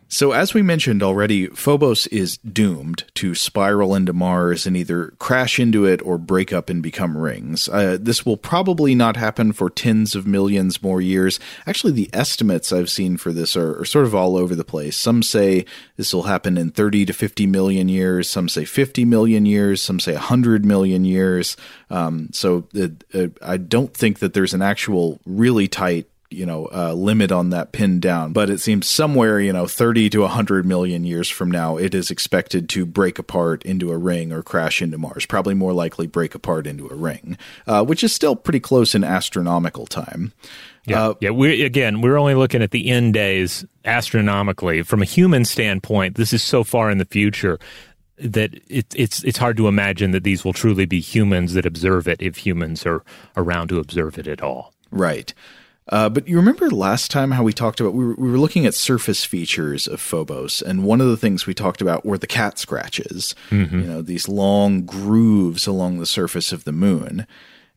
So, 0.08 0.32
as 0.32 0.53
we 0.53 0.62
mentioned 0.62 1.01
already, 1.01 1.47
Phobos 1.47 2.06
is 2.08 2.38
doomed 2.38 3.03
to 3.16 3.34
spiral 3.34 3.95
into 3.95 4.14
Mars 4.14 4.68
and 4.68 4.78
either 4.78 5.14
crash 5.18 5.60
into 5.60 5.86
it 5.86 5.99
or 6.03 6.18
break 6.18 6.53
up 6.53 6.70
and 6.70 6.82
become 6.82 7.18
rings. 7.18 7.68
Uh, 7.68 7.97
this 7.99 8.26
will 8.26 8.38
probably 8.38 8.93
not 8.93 9.18
happen 9.18 9.51
for 9.51 9.70
tens 9.70 10.16
of 10.16 10.28
millions 10.28 10.82
more 10.84 11.01
years. 11.01 11.39
Actually, 11.66 11.93
the 11.93 12.10
estimates 12.14 12.72
I've 12.72 12.89
seen 12.89 13.18
for 13.18 13.34
this 13.34 13.58
are, 13.58 13.82
are 13.82 13.86
sort 13.86 14.06
of 14.06 14.14
all 14.14 14.38
over 14.38 14.56
the 14.56 14.64
place. 14.64 14.95
Some 14.95 15.24
say 15.24 15.66
this 15.97 16.14
will 16.14 16.24
happen 16.24 16.58
in 16.58 16.70
30 16.70 17.08
to 17.08 17.14
50 17.14 17.47
million 17.47 17.89
years, 17.89 18.30
some 18.30 18.47
say 18.47 18.64
50 18.64 19.06
million 19.06 19.45
years, 19.45 19.82
some 19.82 19.99
say 19.99 20.14
100 20.14 20.64
million 20.64 21.03
years. 21.03 21.58
Um, 21.89 22.30
so, 22.32 22.68
uh, 22.80 22.88
uh, 23.14 23.28
I 23.41 23.58
don't 23.58 23.93
think 23.93 24.20
that 24.20 24.34
there's 24.34 24.53
an 24.53 24.62
actual 24.62 25.20
really 25.26 25.68
tight 25.68 26.08
you 26.32 26.45
know 26.45 26.67
uh, 26.73 26.93
limit 26.93 27.32
on 27.32 27.51
that 27.51 27.71
pinned 27.71 28.01
down 28.01 28.34
but 28.34 28.49
it 28.49 28.59
seems 28.59 28.88
somewhere 28.88 29.39
you 29.39 29.53
know 29.53 29.67
30 29.67 30.09
to 30.09 30.21
100 30.21 30.65
million 30.65 31.03
years 31.03 31.30
from 31.30 31.51
now 31.51 31.78
it 31.78 31.93
is 31.93 32.09
expected 32.09 32.67
to 32.69 32.86
break 32.86 33.19
apart 33.19 33.63
into 33.63 33.91
a 33.91 33.97
ring 33.97 34.32
or 34.32 34.41
crash 34.41 34.82
into 34.82 34.97
mars 34.97 35.26
probably 35.26 35.53
more 35.53 35.73
likely 35.73 36.07
break 36.07 36.34
apart 36.36 36.65
into 36.65 36.88
a 36.89 36.95
ring 36.95 37.38
uh, 37.67 37.84
which 37.84 38.03
is 38.03 38.13
still 38.13 38.36
pretty 38.36 38.59
close 38.59 38.95
in 38.95 39.03
astronomical 39.03 39.86
time 39.86 40.34
Yeah, 40.88 41.07
Uh, 41.07 41.13
yeah. 41.19 41.32
We 41.32 41.63
again, 41.63 42.01
we're 42.01 42.17
only 42.17 42.36
looking 42.36 42.61
at 42.61 42.71
the 42.71 42.89
end 42.89 43.13
days 43.15 43.65
astronomically. 43.86 44.84
From 44.84 45.01
a 45.01 45.05
human 45.05 45.43
standpoint, 45.45 46.15
this 46.15 46.32
is 46.34 46.43
so 46.43 46.63
far 46.63 46.91
in 46.91 46.99
the 46.99 47.05
future 47.05 47.57
that 48.17 48.53
it, 48.69 48.86
it's 48.95 49.23
it's 49.23 49.38
hard 49.39 49.57
to 49.57 49.67
imagine 49.67 50.11
that 50.11 50.23
these 50.23 50.45
will 50.45 50.53
truly 50.53 50.86
be 50.86 50.99
humans 51.01 51.53
that 51.53 51.65
observe 51.65 52.07
it 52.07 52.21
if 52.21 52.38
humans 52.38 52.86
are 52.86 53.03
around 53.36 53.69
to 53.69 53.80
observe 53.80 54.19
it 54.19 54.28
at 54.28 54.41
all. 54.41 54.73
Right. 54.91 55.34
Uh, 55.89 56.09
but 56.09 56.27
you 56.27 56.36
remember 56.36 56.69
last 56.69 57.11
time 57.11 57.31
how 57.31 57.43
we 57.43 57.53
talked 57.53 57.79
about 57.79 57.93
we 57.93 58.05
were, 58.05 58.15
we 58.15 58.31
were 58.31 58.39
looking 58.39 58.65
at 58.65 58.73
surface 58.73 59.23
features 59.23 59.88
of 59.88 60.01
Phobos, 60.01 60.61
and 60.61 60.83
one 60.83 60.99
of 60.99 61.07
the 61.07 61.17
things 61.17 61.45
we 61.45 61.53
talked 61.53 61.81
about 61.81 62.05
were 62.05 62.17
the 62.17 62.27
cat 62.27 62.57
scratches. 62.57 63.36
You 63.81 63.88
know, 63.88 64.01
these 64.01 64.27
long 64.27 64.86
grooves 64.86 65.67
along 65.67 65.99
the 65.99 66.05
surface 66.07 66.51
of 66.51 66.63
the 66.63 66.71
moon. 66.71 67.27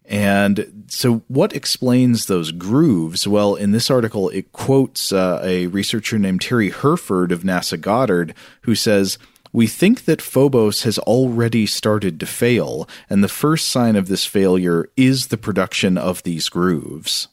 And 0.06 0.86
so, 0.88 1.22
what 1.28 1.54
explains 1.54 2.26
those 2.26 2.50
grooves? 2.50 3.28
Well, 3.28 3.54
in 3.54 3.72
this 3.72 3.90
article, 3.90 4.30
it 4.30 4.52
quotes 4.52 5.12
uh, 5.12 5.42
a 5.44 5.66
researcher 5.66 6.18
named 6.18 6.40
Terry 6.40 6.70
Hurford 6.70 7.30
of 7.30 7.42
NASA 7.42 7.78
Goddard, 7.78 8.34
who 8.62 8.74
says, 8.74 9.18
we 9.52 9.66
think 9.66 10.04
that 10.04 10.22
Phobos 10.22 10.82
has 10.82 10.98
already 11.00 11.66
started 11.66 12.20
to 12.20 12.26
fail, 12.26 12.88
and 13.11 13.22
the 13.22 13.28
first 13.28 13.68
sign 13.68 13.96
of 13.96 14.09
this 14.09 14.24
failure 14.24 14.88
is 14.96 15.26
the 15.26 15.38
production 15.38 15.98
of 15.98 16.22
these 16.22 16.48
grooves. 16.48 17.28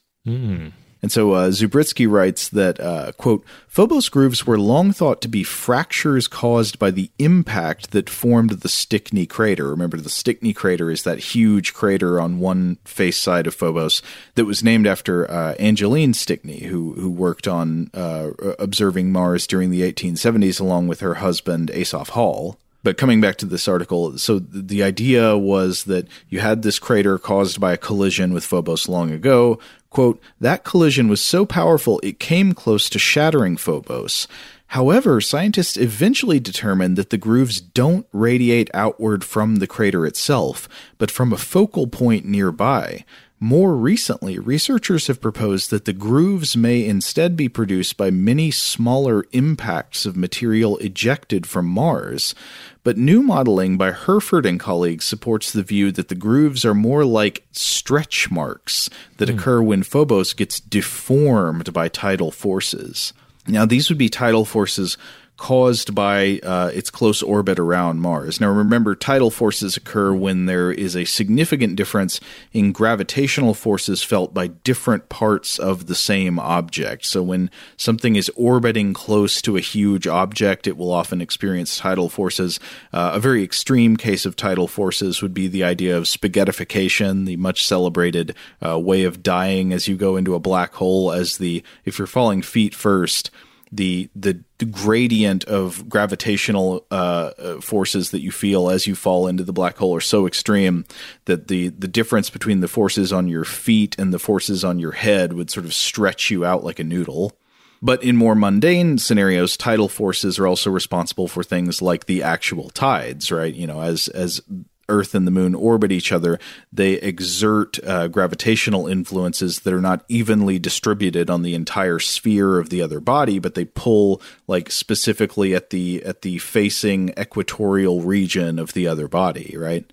And 1.02 1.12
so 1.12 1.32
uh, 1.32 1.50
Zubritsky 1.50 2.10
writes 2.10 2.48
that, 2.48 2.80
uh, 2.80 3.12
quote, 3.12 3.44
Phobos 3.68 4.08
grooves 4.08 4.46
were 4.46 4.58
long 4.58 4.92
thought 4.92 5.20
to 5.22 5.28
be 5.28 5.44
fractures 5.44 6.26
caused 6.26 6.80
by 6.80 6.90
the 6.90 7.10
impact 7.20 7.92
that 7.92 8.10
formed 8.10 8.50
the 8.50 8.68
Stickney 8.68 9.24
crater. 9.24 9.68
Remember, 9.68 9.98
the 9.98 10.08
Stickney 10.08 10.52
crater 10.52 10.90
is 10.90 11.04
that 11.04 11.18
huge 11.18 11.74
crater 11.74 12.20
on 12.20 12.40
one 12.40 12.78
face 12.84 13.18
side 13.18 13.46
of 13.46 13.54
Phobos 13.54 14.02
that 14.34 14.46
was 14.46 14.64
named 14.64 14.86
after 14.86 15.30
uh, 15.30 15.54
Angeline 15.60 16.14
Stickney, 16.14 16.64
who, 16.64 16.94
who 16.94 17.10
worked 17.10 17.46
on 17.46 17.90
uh, 17.94 18.30
observing 18.58 19.12
Mars 19.12 19.46
during 19.46 19.70
the 19.70 19.82
1870s 19.82 20.60
along 20.60 20.88
with 20.88 21.00
her 21.00 21.14
husband, 21.14 21.70
Asaph 21.70 22.10
Hall. 22.10 22.58
But 22.86 22.98
coming 22.98 23.20
back 23.20 23.34
to 23.38 23.46
this 23.46 23.66
article, 23.66 24.16
so 24.16 24.38
th- 24.38 24.68
the 24.68 24.84
idea 24.84 25.36
was 25.36 25.82
that 25.86 26.06
you 26.28 26.38
had 26.38 26.62
this 26.62 26.78
crater 26.78 27.18
caused 27.18 27.58
by 27.58 27.72
a 27.72 27.76
collision 27.76 28.32
with 28.32 28.44
Phobos 28.44 28.88
long 28.88 29.10
ago. 29.10 29.58
Quote, 29.90 30.22
that 30.40 30.62
collision 30.62 31.08
was 31.08 31.20
so 31.20 31.44
powerful 31.44 31.98
it 32.04 32.20
came 32.20 32.52
close 32.52 32.88
to 32.90 33.00
shattering 33.00 33.56
Phobos. 33.56 34.28
However, 34.68 35.20
scientists 35.20 35.76
eventually 35.76 36.38
determined 36.38 36.96
that 36.96 37.10
the 37.10 37.18
grooves 37.18 37.60
don't 37.60 38.06
radiate 38.12 38.70
outward 38.72 39.24
from 39.24 39.56
the 39.56 39.66
crater 39.66 40.06
itself, 40.06 40.68
but 40.96 41.10
from 41.10 41.32
a 41.32 41.36
focal 41.36 41.88
point 41.88 42.24
nearby. 42.24 43.04
More 43.38 43.76
recently, 43.76 44.38
researchers 44.38 45.08
have 45.08 45.20
proposed 45.20 45.68
that 45.70 45.84
the 45.84 45.92
grooves 45.92 46.56
may 46.56 46.86
instead 46.86 47.36
be 47.36 47.50
produced 47.50 47.98
by 47.98 48.10
many 48.10 48.50
smaller 48.50 49.26
impacts 49.32 50.06
of 50.06 50.16
material 50.16 50.78
ejected 50.78 51.46
from 51.46 51.66
Mars. 51.66 52.34
But 52.82 52.96
new 52.96 53.22
modeling 53.22 53.76
by 53.76 53.90
Hurford 53.90 54.46
and 54.46 54.58
colleagues 54.58 55.04
supports 55.04 55.52
the 55.52 55.62
view 55.62 55.92
that 55.92 56.08
the 56.08 56.14
grooves 56.14 56.64
are 56.64 56.74
more 56.74 57.04
like 57.04 57.44
stretch 57.52 58.30
marks 58.30 58.88
that 59.18 59.28
hmm. 59.28 59.36
occur 59.36 59.60
when 59.60 59.82
Phobos 59.82 60.32
gets 60.32 60.58
deformed 60.58 61.74
by 61.74 61.88
tidal 61.88 62.30
forces. 62.30 63.12
Now, 63.46 63.66
these 63.66 63.90
would 63.90 63.98
be 63.98 64.08
tidal 64.08 64.46
forces 64.46 64.96
caused 65.36 65.94
by 65.94 66.40
uh, 66.42 66.70
its 66.72 66.90
close 66.90 67.22
orbit 67.22 67.58
around 67.58 68.00
Mars. 68.00 68.40
Now, 68.40 68.50
remember, 68.50 68.94
tidal 68.94 69.30
forces 69.30 69.76
occur 69.76 70.14
when 70.14 70.46
there 70.46 70.72
is 70.72 70.96
a 70.96 71.04
significant 71.04 71.76
difference 71.76 72.20
in 72.52 72.72
gravitational 72.72 73.52
forces 73.52 74.02
felt 74.02 74.32
by 74.32 74.48
different 74.48 75.08
parts 75.08 75.58
of 75.58 75.86
the 75.86 75.94
same 75.94 76.38
object. 76.38 77.04
So, 77.04 77.22
when 77.22 77.50
something 77.76 78.16
is 78.16 78.30
orbiting 78.34 78.94
close 78.94 79.42
to 79.42 79.56
a 79.56 79.60
huge 79.60 80.06
object, 80.06 80.66
it 80.66 80.76
will 80.76 80.92
often 80.92 81.20
experience 81.20 81.76
tidal 81.76 82.08
forces. 82.08 82.58
Uh, 82.92 83.12
a 83.14 83.20
very 83.20 83.42
extreme 83.42 83.96
case 83.96 84.24
of 84.24 84.36
tidal 84.36 84.68
forces 84.68 85.20
would 85.20 85.34
be 85.34 85.48
the 85.48 85.64
idea 85.64 85.96
of 85.96 86.04
spaghettification, 86.04 87.26
the 87.26 87.36
much 87.36 87.64
celebrated 87.66 88.34
uh, 88.66 88.78
way 88.78 89.04
of 89.04 89.22
dying 89.22 89.72
as 89.72 89.86
you 89.86 89.96
go 89.96 90.16
into 90.16 90.34
a 90.34 90.40
black 90.40 90.74
hole. 90.74 91.12
As 91.12 91.36
the 91.36 91.62
if 91.84 91.98
you're 91.98 92.06
falling 92.06 92.42
feet 92.42 92.74
first, 92.74 93.30
the 93.72 94.08
the 94.14 94.42
gradient 94.64 95.44
of 95.44 95.88
gravitational 95.88 96.86
uh, 96.90 97.60
forces 97.60 98.10
that 98.10 98.20
you 98.20 98.30
feel 98.30 98.70
as 98.70 98.86
you 98.86 98.94
fall 98.94 99.26
into 99.26 99.44
the 99.44 99.52
black 99.52 99.76
hole 99.76 99.94
are 99.94 100.00
so 100.00 100.26
extreme 100.26 100.84
that 101.24 101.48
the 101.48 101.68
the 101.68 101.88
difference 101.88 102.30
between 102.30 102.60
the 102.60 102.68
forces 102.68 103.12
on 103.12 103.28
your 103.28 103.44
feet 103.44 103.98
and 103.98 104.12
the 104.12 104.18
forces 104.18 104.64
on 104.64 104.78
your 104.78 104.92
head 104.92 105.32
would 105.32 105.50
sort 105.50 105.66
of 105.66 105.74
stretch 105.74 106.30
you 106.30 106.44
out 106.44 106.64
like 106.64 106.78
a 106.78 106.84
noodle. 106.84 107.36
But 107.82 108.02
in 108.02 108.16
more 108.16 108.34
mundane 108.34 108.96
scenarios, 108.98 109.56
tidal 109.56 109.88
forces 109.88 110.38
are 110.38 110.46
also 110.46 110.70
responsible 110.70 111.28
for 111.28 111.42
things 111.42 111.82
like 111.82 112.06
the 112.06 112.22
actual 112.22 112.70
tides, 112.70 113.30
right? 113.30 113.54
You 113.54 113.66
know, 113.66 113.82
as 113.82 114.08
as 114.08 114.40
Earth 114.88 115.14
and 115.14 115.26
the 115.26 115.30
Moon 115.30 115.54
orbit 115.54 115.92
each 115.92 116.12
other, 116.12 116.38
they 116.72 116.94
exert 116.94 117.78
uh, 117.84 118.08
gravitational 118.08 118.86
influences 118.86 119.60
that 119.60 119.72
are 119.74 119.80
not 119.80 120.04
evenly 120.08 120.58
distributed 120.58 121.30
on 121.30 121.42
the 121.42 121.54
entire 121.54 121.98
sphere 121.98 122.58
of 122.58 122.70
the 122.70 122.82
other 122.82 123.00
body, 123.00 123.38
but 123.38 123.54
they 123.54 123.64
pull 123.64 124.20
like 124.46 124.70
specifically 124.70 125.54
at 125.54 125.70
the 125.70 126.04
at 126.04 126.22
the 126.22 126.38
facing 126.38 127.10
equatorial 127.18 128.02
region 128.02 128.58
of 128.58 128.72
the 128.72 128.86
other 128.86 129.08
body, 129.08 129.54
right? 129.58 129.92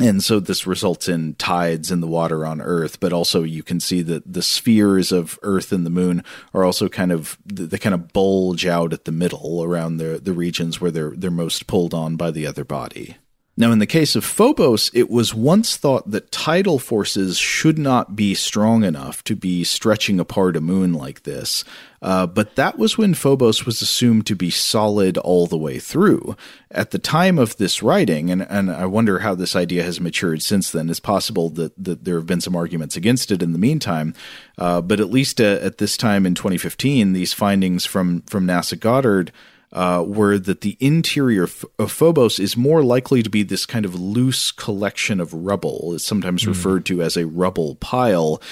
And 0.00 0.24
so 0.24 0.40
this 0.40 0.66
results 0.66 1.06
in 1.06 1.34
tides 1.34 1.90
in 1.90 2.00
the 2.00 2.06
water 2.06 2.46
on 2.46 2.62
Earth, 2.62 2.98
but 2.98 3.12
also 3.12 3.42
you 3.42 3.62
can 3.62 3.78
see 3.78 4.00
that 4.02 4.32
the 4.32 4.40
spheres 4.40 5.12
of 5.12 5.38
Earth 5.42 5.70
and 5.70 5.84
the 5.84 5.90
Moon 5.90 6.24
are 6.54 6.64
also 6.64 6.88
kind 6.88 7.12
of 7.12 7.36
they 7.44 7.76
kind 7.76 7.94
of 7.94 8.10
bulge 8.14 8.64
out 8.64 8.94
at 8.94 9.04
the 9.04 9.12
middle 9.12 9.62
around 9.62 9.98
the 9.98 10.18
the 10.22 10.32
regions 10.32 10.80
where 10.80 10.90
they're 10.90 11.10
they're 11.10 11.30
most 11.30 11.66
pulled 11.66 11.92
on 11.92 12.16
by 12.16 12.30
the 12.30 12.46
other 12.46 12.64
body. 12.64 13.16
Now, 13.54 13.70
in 13.70 13.80
the 13.80 13.86
case 13.86 14.16
of 14.16 14.24
Phobos, 14.24 14.90
it 14.94 15.10
was 15.10 15.34
once 15.34 15.76
thought 15.76 16.10
that 16.10 16.32
tidal 16.32 16.78
forces 16.78 17.36
should 17.36 17.78
not 17.78 18.16
be 18.16 18.34
strong 18.34 18.82
enough 18.82 19.22
to 19.24 19.36
be 19.36 19.62
stretching 19.62 20.18
apart 20.18 20.56
a 20.56 20.60
moon 20.62 20.94
like 20.94 21.24
this. 21.24 21.62
Uh, 22.00 22.26
but 22.26 22.56
that 22.56 22.78
was 22.78 22.96
when 22.96 23.12
Phobos 23.12 23.66
was 23.66 23.82
assumed 23.82 24.26
to 24.26 24.34
be 24.34 24.48
solid 24.48 25.18
all 25.18 25.46
the 25.46 25.58
way 25.58 25.78
through. 25.78 26.34
At 26.70 26.92
the 26.92 26.98
time 26.98 27.38
of 27.38 27.58
this 27.58 27.82
writing, 27.82 28.30
and, 28.30 28.40
and 28.48 28.70
I 28.72 28.86
wonder 28.86 29.18
how 29.18 29.34
this 29.34 29.54
idea 29.54 29.82
has 29.82 30.00
matured 30.00 30.42
since 30.42 30.70
then, 30.70 30.88
it's 30.88 30.98
possible 30.98 31.50
that, 31.50 31.72
that 31.76 32.04
there 32.04 32.16
have 32.16 32.26
been 32.26 32.40
some 32.40 32.56
arguments 32.56 32.96
against 32.96 33.30
it 33.30 33.42
in 33.42 33.52
the 33.52 33.58
meantime. 33.58 34.14
Uh, 34.56 34.80
but 34.80 34.98
at 34.98 35.10
least 35.10 35.42
uh, 35.42 35.58
at 35.60 35.76
this 35.76 35.98
time 35.98 36.24
in 36.24 36.34
2015, 36.34 37.12
these 37.12 37.34
findings 37.34 37.84
from, 37.84 38.22
from 38.22 38.46
NASA 38.46 38.80
Goddard 38.80 39.30
uh, 39.72 40.04
were 40.06 40.38
that 40.38 40.60
the 40.60 40.76
interior 40.80 41.44
of 41.78 41.90
Phobos 41.90 42.38
is 42.38 42.56
more 42.56 42.82
likely 42.82 43.22
to 43.22 43.30
be 43.30 43.42
this 43.42 43.66
kind 43.66 43.84
of 43.84 43.94
loose 43.94 44.50
collection 44.50 45.20
of 45.20 45.32
rubble. 45.32 45.94
It's 45.94 46.04
sometimes 46.04 46.46
referred 46.46 46.84
to 46.86 47.02
as 47.02 47.16
a 47.16 47.26
rubble 47.26 47.76
pile, 47.76 48.42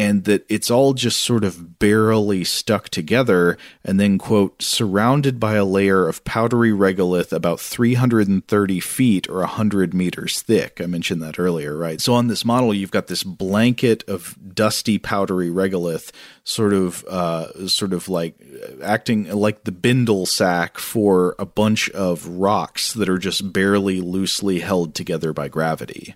and 0.00 0.24
that 0.24 0.46
it's 0.48 0.70
all 0.70 0.94
just 0.94 1.20
sort 1.20 1.44
of 1.44 1.78
barely 1.78 2.42
stuck 2.42 2.88
together 2.88 3.58
and 3.84 4.00
then, 4.00 4.16
quote, 4.16 4.62
surrounded 4.62 5.38
by 5.38 5.56
a 5.56 5.64
layer 5.64 6.08
of 6.08 6.24
powdery 6.24 6.70
regolith 6.70 7.32
about 7.32 7.60
330 7.60 8.80
feet 8.80 9.28
or 9.28 9.40
100 9.40 9.92
meters 9.92 10.40
thick. 10.40 10.80
I 10.82 10.86
mentioned 10.86 11.20
that 11.20 11.38
earlier, 11.38 11.76
right? 11.76 12.00
So 12.00 12.14
on 12.14 12.28
this 12.28 12.46
model, 12.46 12.72
you've 12.72 12.90
got 12.90 13.08
this 13.08 13.22
blanket 13.22 14.02
of 14.08 14.38
dusty, 14.54 14.96
powdery 14.96 15.50
regolith 15.50 16.12
sort 16.44 16.72
of 16.72 17.04
uh, 17.04 17.68
sort 17.68 17.92
of 17.92 18.08
like 18.08 18.40
acting 18.82 19.30
like 19.30 19.64
the 19.64 19.72
bindle 19.72 20.24
sack 20.24 20.78
for 20.78 21.36
a 21.38 21.44
bunch 21.44 21.90
of 21.90 22.26
rocks 22.26 22.94
that 22.94 23.10
are 23.10 23.18
just 23.18 23.52
barely 23.52 24.00
loosely 24.00 24.60
held 24.60 24.94
together 24.94 25.34
by 25.34 25.48
gravity. 25.48 26.14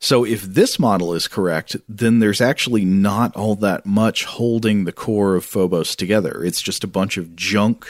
So 0.00 0.24
if 0.24 0.42
this 0.42 0.78
model 0.78 1.12
is 1.12 1.26
correct, 1.26 1.76
then 1.88 2.20
there's 2.20 2.40
actually 2.40 2.84
not 2.84 3.34
all 3.34 3.56
that 3.56 3.84
much 3.84 4.24
holding 4.24 4.84
the 4.84 4.92
core 4.92 5.34
of 5.34 5.44
Phobos 5.44 5.96
together. 5.96 6.44
It's 6.44 6.62
just 6.62 6.84
a 6.84 6.88
bunch 6.88 7.16
of 7.16 7.34
junk 7.34 7.86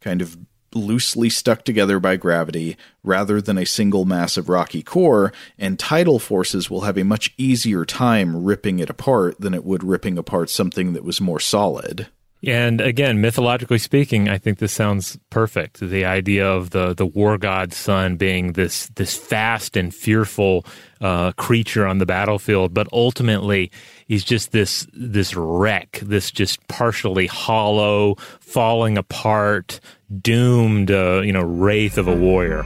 kind 0.00 0.20
of 0.20 0.36
loosely 0.74 1.30
stuck 1.30 1.64
together 1.64 2.00
by 2.00 2.16
gravity 2.16 2.76
rather 3.04 3.40
than 3.40 3.56
a 3.56 3.64
single 3.64 4.04
massive 4.04 4.48
rocky 4.48 4.82
core, 4.82 5.32
and 5.56 5.78
tidal 5.78 6.18
forces 6.18 6.68
will 6.68 6.82
have 6.82 6.98
a 6.98 7.04
much 7.04 7.32
easier 7.38 7.84
time 7.84 8.44
ripping 8.44 8.80
it 8.80 8.90
apart 8.90 9.40
than 9.40 9.54
it 9.54 9.64
would 9.64 9.84
ripping 9.84 10.18
apart 10.18 10.50
something 10.50 10.92
that 10.92 11.04
was 11.04 11.20
more 11.20 11.40
solid. 11.40 12.08
And 12.46 12.82
again, 12.82 13.22
mythologically 13.22 13.78
speaking, 13.78 14.28
I 14.28 14.36
think 14.36 14.58
this 14.58 14.72
sounds 14.72 15.18
perfect. 15.30 15.80
The 15.80 16.04
idea 16.04 16.46
of 16.46 16.70
the 16.70 16.92
the 16.92 17.06
war 17.06 17.38
god 17.38 17.72
son 17.72 18.16
being 18.16 18.52
this 18.52 18.88
this 18.96 19.16
fast 19.16 19.76
and 19.76 19.94
fearful 19.94 20.66
uh, 21.00 21.32
creature 21.32 21.86
on 21.86 21.98
the 21.98 22.06
battlefield, 22.06 22.74
but 22.74 22.86
ultimately 22.92 23.70
he's 24.06 24.24
just 24.24 24.52
this 24.52 24.86
this 24.92 25.34
wreck, 25.34 26.00
this 26.02 26.30
just 26.30 26.66
partially 26.68 27.26
hollow, 27.26 28.16
falling 28.40 28.98
apart, 28.98 29.80
doomed, 30.20 30.90
uh, 30.90 31.22
you 31.24 31.32
know, 31.32 31.42
wraith 31.42 31.96
of 31.96 32.08
a 32.08 32.14
warrior. 32.14 32.64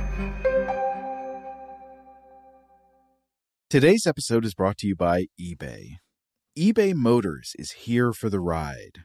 Today's 3.70 4.06
episode 4.06 4.44
is 4.44 4.54
brought 4.54 4.78
to 4.78 4.88
you 4.88 4.96
by 4.96 5.26
eBay. 5.40 5.98
eBay 6.58 6.94
Motors 6.94 7.52
is 7.58 7.72
here 7.72 8.12
for 8.12 8.28
the 8.28 8.40
ride. 8.40 9.04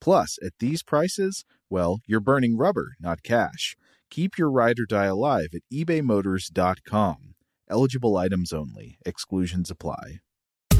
Plus, 0.00 0.38
at 0.44 0.52
these 0.60 0.82
prices, 0.82 1.44
well, 1.68 2.00
you're 2.06 2.20
burning 2.20 2.56
rubber, 2.56 2.92
not 3.00 3.22
cash. 3.22 3.76
Keep 4.10 4.38
your 4.38 4.50
ride 4.50 4.78
or 4.78 4.86
die 4.86 5.06
alive 5.06 5.48
at 5.54 5.62
ebaymotors.com. 5.72 7.34
Eligible 7.68 8.16
items 8.16 8.52
only. 8.52 8.98
Exclusions 9.04 9.70
apply. 9.70 10.20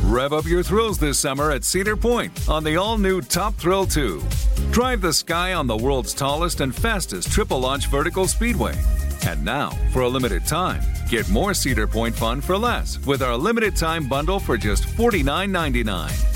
Rev 0.02 0.32
up 0.32 0.46
your 0.46 0.62
thrills 0.62 0.98
this 0.98 1.18
summer 1.18 1.50
at 1.50 1.64
Cedar 1.64 1.96
Point 1.96 2.48
on 2.48 2.62
the 2.62 2.76
all 2.76 2.96
new 2.96 3.20
Top 3.20 3.54
Thrill 3.56 3.86
2. 3.86 4.22
Drive 4.70 5.00
the 5.00 5.12
sky 5.12 5.54
on 5.54 5.66
the 5.66 5.76
world's 5.76 6.14
tallest 6.14 6.60
and 6.60 6.74
fastest 6.74 7.32
triple 7.32 7.58
launch 7.58 7.88
vertical 7.88 8.28
speedway. 8.28 8.74
And 9.26 9.44
now, 9.44 9.70
for 9.92 10.02
a 10.02 10.08
limited 10.08 10.46
time, 10.46 10.80
get 11.08 11.28
more 11.28 11.54
Cedar 11.54 11.88
Point 11.88 12.14
fun 12.14 12.40
for 12.40 12.56
less 12.56 13.04
with 13.04 13.20
our 13.20 13.36
limited 13.36 13.74
time 13.74 14.08
bundle 14.08 14.38
for 14.38 14.56
just 14.56 14.84
$49.99. 14.84 16.35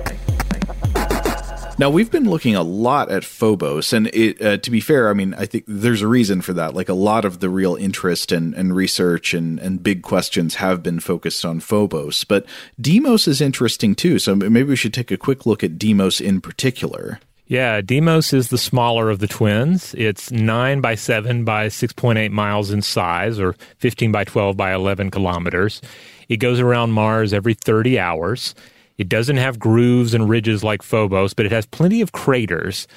Now 1.81 1.89
we've 1.89 2.11
been 2.11 2.29
looking 2.29 2.55
a 2.55 2.61
lot 2.61 3.09
at 3.09 3.23
Phobos, 3.23 3.91
and 3.91 4.05
it, 4.13 4.39
uh, 4.39 4.57
to 4.57 4.69
be 4.69 4.79
fair, 4.79 5.09
I 5.09 5.13
mean 5.13 5.33
I 5.33 5.47
think 5.47 5.63
there's 5.67 6.03
a 6.03 6.07
reason 6.07 6.43
for 6.43 6.53
that. 6.53 6.75
Like 6.75 6.89
a 6.89 6.93
lot 6.93 7.25
of 7.25 7.39
the 7.39 7.49
real 7.49 7.75
interest 7.75 8.31
and, 8.31 8.53
and 8.53 8.75
research 8.75 9.33
and, 9.33 9.57
and 9.57 9.81
big 9.81 10.03
questions 10.03 10.55
have 10.55 10.83
been 10.83 10.99
focused 10.99 11.43
on 11.43 11.59
Phobos, 11.59 12.23
but 12.23 12.45
Deimos 12.79 13.27
is 13.27 13.41
interesting 13.41 13.95
too. 13.95 14.19
So 14.19 14.35
maybe 14.35 14.61
we 14.69 14.75
should 14.75 14.93
take 14.93 15.09
a 15.09 15.17
quick 15.17 15.47
look 15.47 15.63
at 15.63 15.79
Deimos 15.79 16.21
in 16.21 16.39
particular. 16.39 17.19
Yeah, 17.47 17.81
Deimos 17.81 18.31
is 18.31 18.49
the 18.49 18.59
smaller 18.59 19.09
of 19.09 19.17
the 19.17 19.27
twins. 19.27 19.95
It's 19.97 20.29
9 20.29 20.81
by 20.81 20.93
7 20.93 21.43
by 21.45 21.65
6.8 21.65 22.29
miles 22.29 22.69
in 22.69 22.83
size, 22.83 23.39
or 23.39 23.55
15 23.79 24.11
by 24.11 24.23
12 24.23 24.55
by 24.55 24.71
11 24.71 25.09
kilometers. 25.09 25.81
It 26.29 26.37
goes 26.37 26.59
around 26.59 26.91
Mars 26.91 27.33
every 27.33 27.55
30 27.55 27.97
hours. 27.97 28.53
It 29.01 29.09
doesn't 29.09 29.37
have 29.37 29.57
grooves 29.57 30.13
and 30.13 30.29
ridges 30.29 30.63
like 30.63 30.83
Phobos, 30.83 31.33
but 31.33 31.47
it 31.47 31.51
has 31.51 31.65
plenty 31.65 32.01
of 32.01 32.11
craters. 32.11 32.87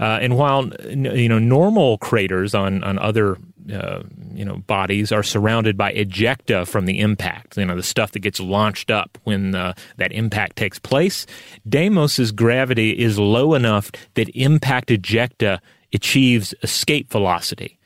Uh, 0.00 0.18
and 0.20 0.36
while 0.36 0.68
you 0.90 1.28
know 1.28 1.38
normal 1.38 1.98
craters 1.98 2.52
on 2.52 2.82
on 2.82 2.98
other 2.98 3.38
uh, 3.72 4.02
you 4.34 4.44
know 4.44 4.56
bodies 4.66 5.12
are 5.12 5.22
surrounded 5.22 5.76
by 5.76 5.92
ejecta 5.92 6.66
from 6.66 6.86
the 6.86 6.98
impact, 6.98 7.56
you 7.56 7.64
know 7.64 7.76
the 7.76 7.82
stuff 7.84 8.10
that 8.10 8.18
gets 8.18 8.40
launched 8.40 8.90
up 8.90 9.18
when 9.22 9.54
uh, 9.54 9.72
that 9.98 10.10
impact 10.10 10.56
takes 10.56 10.80
place, 10.80 11.26
Deimos's 11.68 12.32
gravity 12.32 12.90
is 12.90 13.20
low 13.20 13.54
enough 13.54 13.92
that 14.14 14.28
impact 14.30 14.88
ejecta 14.88 15.60
achieves 15.92 16.54
escape 16.64 17.08
velocity. 17.08 17.78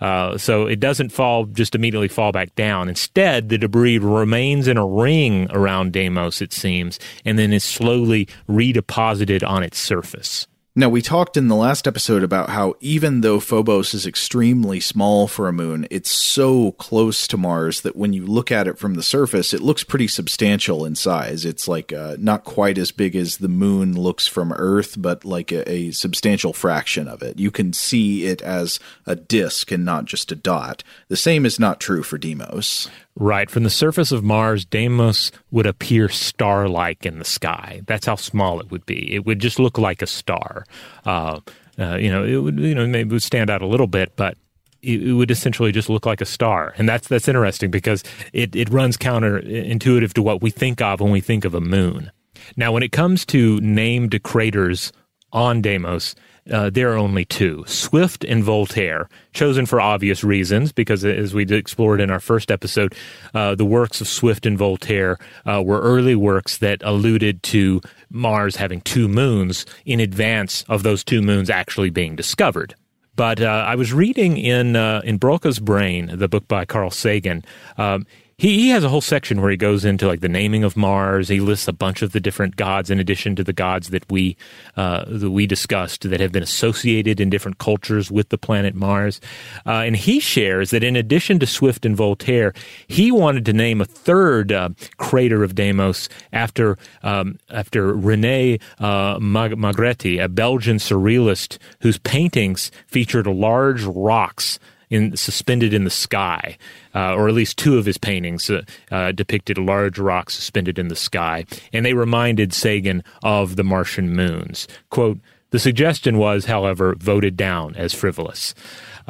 Uh, 0.00 0.38
so 0.38 0.66
it 0.66 0.80
doesn't 0.80 1.10
fall 1.10 1.44
just 1.44 1.74
immediately 1.74 2.08
fall 2.08 2.32
back 2.32 2.54
down. 2.54 2.88
Instead, 2.88 3.48
the 3.48 3.58
debris 3.58 3.98
remains 3.98 4.66
in 4.66 4.76
a 4.76 4.86
ring 4.86 5.46
around 5.50 5.92
Deimos, 5.92 6.40
it 6.40 6.52
seems, 6.52 6.98
and 7.24 7.38
then 7.38 7.52
is 7.52 7.64
slowly 7.64 8.26
redeposited 8.48 9.46
on 9.46 9.62
its 9.62 9.78
surface. 9.78 10.46
Now, 10.76 10.88
we 10.88 11.02
talked 11.02 11.36
in 11.36 11.48
the 11.48 11.56
last 11.56 11.88
episode 11.88 12.22
about 12.22 12.50
how 12.50 12.74
even 12.78 13.22
though 13.22 13.40
Phobos 13.40 13.92
is 13.92 14.06
extremely 14.06 14.78
small 14.78 15.26
for 15.26 15.48
a 15.48 15.52
moon, 15.52 15.84
it's 15.90 16.12
so 16.12 16.70
close 16.72 17.26
to 17.26 17.36
Mars 17.36 17.80
that 17.80 17.96
when 17.96 18.12
you 18.12 18.24
look 18.24 18.52
at 18.52 18.68
it 18.68 18.78
from 18.78 18.94
the 18.94 19.02
surface, 19.02 19.52
it 19.52 19.62
looks 19.62 19.82
pretty 19.82 20.06
substantial 20.06 20.84
in 20.84 20.94
size. 20.94 21.44
It's 21.44 21.66
like 21.66 21.92
uh, 21.92 22.16
not 22.20 22.44
quite 22.44 22.78
as 22.78 22.92
big 22.92 23.16
as 23.16 23.38
the 23.38 23.48
moon 23.48 23.98
looks 23.98 24.28
from 24.28 24.52
Earth, 24.52 24.94
but 24.96 25.24
like 25.24 25.50
a, 25.50 25.68
a 25.68 25.90
substantial 25.90 26.52
fraction 26.52 27.08
of 27.08 27.20
it. 27.20 27.36
You 27.36 27.50
can 27.50 27.72
see 27.72 28.26
it 28.26 28.40
as 28.40 28.78
a 29.06 29.16
disk 29.16 29.72
and 29.72 29.84
not 29.84 30.04
just 30.04 30.30
a 30.30 30.36
dot. 30.36 30.84
The 31.08 31.16
same 31.16 31.44
is 31.44 31.58
not 31.58 31.80
true 31.80 32.04
for 32.04 32.16
Deimos. 32.16 32.88
Right. 33.16 33.50
From 33.50 33.64
the 33.64 33.70
surface 33.70 34.12
of 34.12 34.24
Mars, 34.24 34.64
Deimos 34.64 35.32
would 35.50 35.66
appear 35.66 36.08
star 36.08 36.68
like 36.68 37.04
in 37.04 37.18
the 37.18 37.24
sky. 37.24 37.82
That's 37.86 38.06
how 38.06 38.14
small 38.14 38.60
it 38.60 38.70
would 38.70 38.86
be. 38.86 39.12
It 39.14 39.26
would 39.26 39.40
just 39.40 39.58
look 39.58 39.76
like 39.76 40.00
a 40.00 40.06
star. 40.06 40.59
Uh, 41.04 41.40
uh, 41.78 41.96
you 41.96 42.10
know, 42.10 42.24
it 42.24 42.36
would, 42.36 42.58
you 42.58 42.74
know, 42.74 42.86
maybe 42.86 43.10
would 43.12 43.22
stand 43.22 43.50
out 43.50 43.62
a 43.62 43.66
little 43.66 43.86
bit, 43.86 44.12
but 44.16 44.36
it, 44.82 45.02
it, 45.02 45.12
would 45.12 45.30
essentially 45.30 45.72
just 45.72 45.88
look 45.88 46.06
like 46.06 46.20
a 46.20 46.26
star. 46.26 46.74
And 46.76 46.88
that's, 46.88 47.08
that's 47.08 47.28
interesting 47.28 47.70
because 47.70 48.02
it, 48.32 48.54
it 48.54 48.70
runs 48.70 48.96
counterintuitive 48.96 50.12
to 50.14 50.22
what 50.22 50.42
we 50.42 50.50
think 50.50 50.80
of 50.80 51.00
when 51.00 51.10
we 51.10 51.20
think 51.20 51.44
of 51.44 51.54
a 51.54 51.60
moon. 51.60 52.10
Now, 52.56 52.72
when 52.72 52.82
it 52.82 52.92
comes 52.92 53.24
to 53.26 53.60
named 53.60 54.22
craters 54.22 54.92
on 55.32 55.62
Deimos, 55.62 56.14
uh, 56.50 56.70
there 56.70 56.92
are 56.92 56.96
only 56.96 57.24
two 57.24 57.64
Swift 57.66 58.24
and 58.24 58.42
Voltaire, 58.44 59.08
chosen 59.32 59.66
for 59.66 59.80
obvious 59.80 60.24
reasons, 60.24 60.72
because 60.72 61.04
as 61.04 61.34
we 61.34 61.44
explored 61.44 62.00
in 62.00 62.10
our 62.10 62.20
first 62.20 62.50
episode, 62.50 62.94
uh, 63.34 63.54
the 63.54 63.64
works 63.64 64.00
of 64.00 64.08
Swift 64.08 64.46
and 64.46 64.58
Voltaire 64.58 65.18
uh, 65.46 65.62
were 65.62 65.80
early 65.80 66.14
works 66.14 66.58
that 66.58 66.82
alluded 66.82 67.42
to 67.44 67.80
Mars 68.10 68.56
having 68.56 68.80
two 68.82 69.08
moons 69.08 69.66
in 69.84 70.00
advance 70.00 70.64
of 70.68 70.82
those 70.82 71.04
two 71.04 71.22
moons 71.22 71.50
actually 71.50 71.90
being 71.90 72.16
discovered. 72.16 72.74
But 73.16 73.40
uh, 73.40 73.64
I 73.66 73.74
was 73.74 73.92
reading 73.92 74.38
in 74.38 74.76
uh, 74.76 75.02
in 75.04 75.18
Broca's 75.18 75.58
Brain, 75.58 76.10
the 76.14 76.28
book 76.28 76.48
by 76.48 76.64
Carl 76.64 76.90
Sagan. 76.90 77.44
Um, 77.76 78.06
he, 78.40 78.58
he 78.58 78.68
has 78.70 78.82
a 78.84 78.88
whole 78.88 79.02
section 79.02 79.42
where 79.42 79.50
he 79.50 79.56
goes 79.58 79.84
into 79.84 80.06
like 80.06 80.20
the 80.20 80.28
naming 80.28 80.64
of 80.64 80.74
Mars. 80.74 81.28
He 81.28 81.40
lists 81.40 81.68
a 81.68 81.74
bunch 81.74 82.00
of 82.00 82.12
the 82.12 82.20
different 82.20 82.56
gods 82.56 82.90
in 82.90 82.98
addition 82.98 83.36
to 83.36 83.44
the 83.44 83.52
gods 83.52 83.90
that 83.90 84.10
we 84.10 84.34
uh, 84.76 85.04
that 85.06 85.30
we 85.30 85.46
discussed 85.46 86.08
that 86.08 86.20
have 86.20 86.32
been 86.32 86.42
associated 86.42 87.20
in 87.20 87.28
different 87.28 87.58
cultures 87.58 88.10
with 88.10 88.30
the 88.30 88.38
planet 88.38 88.74
Mars. 88.74 89.20
Uh, 89.66 89.82
and 89.84 89.94
he 89.94 90.20
shares 90.20 90.70
that 90.70 90.82
in 90.82 90.96
addition 90.96 91.38
to 91.38 91.46
Swift 91.46 91.84
and 91.84 91.94
Voltaire, 91.94 92.54
he 92.88 93.12
wanted 93.12 93.44
to 93.44 93.52
name 93.52 93.82
a 93.82 93.84
third 93.84 94.52
uh, 94.52 94.70
crater 94.96 95.44
of 95.44 95.54
Deimos 95.54 96.08
after 96.32 96.78
um, 97.02 97.38
after 97.50 97.92
Rene 97.92 98.58
uh, 98.78 99.18
Magritte, 99.18 100.22
a 100.22 100.30
Belgian 100.30 100.78
surrealist 100.78 101.58
whose 101.82 101.98
paintings 101.98 102.70
featured 102.86 103.26
large 103.26 103.84
rocks 103.84 104.58
in 104.90 105.16
suspended 105.16 105.72
in 105.72 105.84
the 105.84 105.90
sky, 105.90 106.58
uh, 106.94 107.14
or 107.14 107.28
at 107.28 107.34
least 107.34 107.56
two 107.56 107.78
of 107.78 107.86
his 107.86 107.96
paintings 107.96 108.50
uh, 108.50 108.62
uh, 108.90 109.12
depicted 109.12 109.56
large 109.56 109.98
rocks 109.98 110.34
suspended 110.34 110.78
in 110.78 110.88
the 110.88 110.96
sky, 110.96 111.46
and 111.72 111.86
they 111.86 111.94
reminded 111.94 112.52
Sagan 112.52 113.02
of 113.22 113.56
the 113.56 113.64
Martian 113.64 114.14
moons. 114.14 114.66
Quote, 114.90 115.18
the 115.50 115.58
suggestion 115.58 116.18
was, 116.18 116.44
however, 116.44 116.94
voted 116.98 117.36
down 117.36 117.76
as 117.76 117.92
frivolous. 117.92 118.54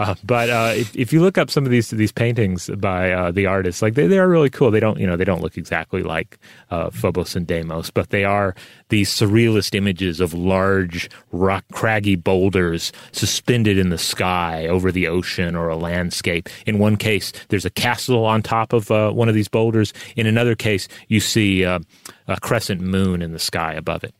Uh, 0.01 0.15
but 0.25 0.49
uh, 0.49 0.73
if, 0.75 0.97
if 0.97 1.13
you 1.13 1.21
look 1.21 1.37
up 1.37 1.51
some 1.51 1.65
of 1.67 1.71
these 1.71 1.91
these 1.91 2.13
paintings 2.13 2.71
by 2.79 3.13
uh, 3.13 3.31
the 3.31 3.45
artists, 3.45 3.83
like 3.83 3.95
they, 3.95 4.07
they 4.07 4.19
are 4.19 4.29
really 4.29 4.49
cool. 4.49 4.71
They 4.71 4.81
don't 4.81 4.99
you 4.99 5.07
know 5.07 5.17
they 5.17 5.25
don't 5.25 5.43
look 5.43 5.59
exactly 5.59 6.03
like 6.03 6.39
uh, 6.71 6.89
Phobos 6.91 7.37
and 7.37 7.47
Deimos, 7.47 7.91
but 7.91 8.09
they 8.09 8.25
are 8.25 8.55
these 8.89 9.11
surrealist 9.11 9.75
images 9.75 10.21
of 10.21 10.33
large 10.33 11.11
rock 11.33 11.65
craggy 11.73 12.17
boulders 12.17 12.93
suspended 13.13 13.77
in 13.77 13.91
the 13.91 13.99
sky 13.99 14.67
over 14.67 14.91
the 14.91 15.07
ocean 15.07 15.55
or 15.55 15.69
a 15.69 15.77
landscape. 15.77 16.49
In 16.65 16.79
one 16.79 16.97
case, 16.97 17.33
there's 17.49 17.67
a 17.67 17.71
castle 17.71 18.25
on 18.25 18.43
top 18.43 18.73
of 18.73 18.91
uh, 18.91 19.11
one 19.11 19.29
of 19.29 19.35
these 19.35 19.49
boulders. 19.49 19.93
In 20.17 20.27
another 20.27 20.55
case, 20.55 20.89
you 21.09 21.21
see 21.21 21.65
uh, 21.65 21.81
a 22.27 22.41
crescent 22.41 22.81
moon 22.81 23.21
in 23.21 23.33
the 23.33 23.39
sky 23.39 23.75
above 23.75 24.05
it. 24.05 24.15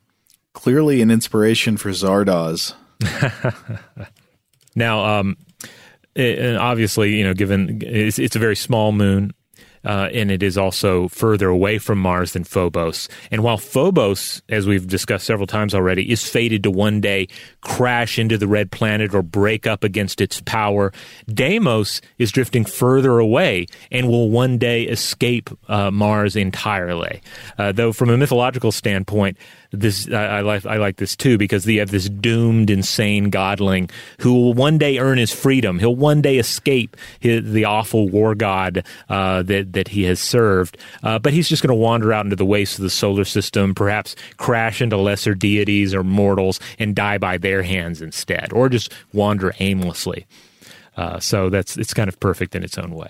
Clearly, 0.53 1.01
an 1.01 1.11
inspiration 1.11 1.77
for 1.77 1.89
Zardoz. 1.89 2.73
now, 4.75 5.19
um, 5.19 5.37
and 6.15 6.57
obviously, 6.57 7.15
you 7.17 7.23
know, 7.23 7.33
given 7.33 7.81
it's, 7.81 8.19
it's 8.19 8.35
a 8.35 8.39
very 8.39 8.55
small 8.55 8.91
moon, 8.91 9.33
uh, 9.83 10.09
and 10.13 10.29
it 10.29 10.43
is 10.43 10.57
also 10.57 11.07
further 11.07 11.47
away 11.47 11.77
from 11.77 11.97
Mars 11.97 12.33
than 12.33 12.43
Phobos. 12.43 13.09
And 13.31 13.43
while 13.43 13.57
Phobos, 13.57 14.41
as 14.49 14.67
we've 14.67 14.85
discussed 14.87 15.25
several 15.25 15.47
times 15.47 15.73
already, 15.73 16.11
is 16.11 16.27
fated 16.27 16.63
to 16.63 16.71
one 16.71 17.01
day 17.01 17.27
crash 17.61 18.19
into 18.19 18.37
the 18.37 18.47
red 18.47 18.71
planet 18.71 19.15
or 19.15 19.23
break 19.23 19.65
up 19.65 19.83
against 19.83 20.21
its 20.21 20.41
power, 20.41 20.91
Deimos 21.27 22.01
is 22.17 22.31
drifting 22.31 22.65
further 22.65 23.17
away 23.19 23.65
and 23.91 24.07
will 24.07 24.29
one 24.29 24.57
day 24.57 24.83
escape 24.83 25.49
uh, 25.67 25.89
Mars 25.89 26.35
entirely. 26.35 27.21
Uh, 27.57 27.71
though, 27.71 27.91
from 27.91 28.09
a 28.09 28.17
mythological 28.17 28.71
standpoint, 28.71 29.37
this 29.71 30.09
I, 30.11 30.25
I, 30.25 30.41
like 30.41 30.65
I 30.65 30.77
like 30.77 30.97
this 30.97 31.15
too 31.15 31.37
because 31.37 31.65
you 31.65 31.79
have 31.79 31.91
this 31.91 32.09
doomed, 32.09 32.69
insane 32.69 33.31
godling 33.31 33.89
who 34.19 34.33
will 34.33 34.53
one 34.53 34.77
day 34.77 34.97
earn 34.99 35.17
his 35.17 35.31
freedom. 35.31 35.79
He'll 35.79 35.95
one 35.95 36.21
day 36.21 36.37
escape 36.37 36.97
his, 37.19 37.51
the 37.51 37.65
awful 37.65 38.09
war 38.09 38.35
god 38.35 38.83
uh, 39.09 39.43
that 39.43 39.73
that 39.73 39.89
he 39.89 40.03
has 40.03 40.19
served, 40.19 40.77
uh, 41.03 41.19
but 41.19 41.33
he's 41.33 41.47
just 41.47 41.63
going 41.63 41.69
to 41.69 41.75
wander 41.75 42.11
out 42.11 42.25
into 42.25 42.35
the 42.35 42.45
wastes 42.45 42.77
of 42.77 42.83
the 42.83 42.89
solar 42.89 43.25
system, 43.25 43.73
perhaps 43.73 44.15
crash 44.37 44.81
into 44.81 44.97
lesser 44.97 45.33
deities 45.33 45.93
or 45.93 46.03
mortals 46.03 46.59
and 46.77 46.95
die 46.95 47.17
by 47.17 47.37
their 47.37 47.63
hands 47.63 48.01
instead, 48.01 48.51
or 48.53 48.69
just 48.69 48.93
wander 49.13 49.53
aimlessly. 49.59 50.27
Uh, 50.97 51.19
so 51.19 51.49
that's 51.49 51.77
it's 51.77 51.93
kind 51.93 52.09
of 52.09 52.19
perfect 52.19 52.55
in 52.55 52.63
its 52.63 52.77
own 52.77 52.93
way. 52.93 53.09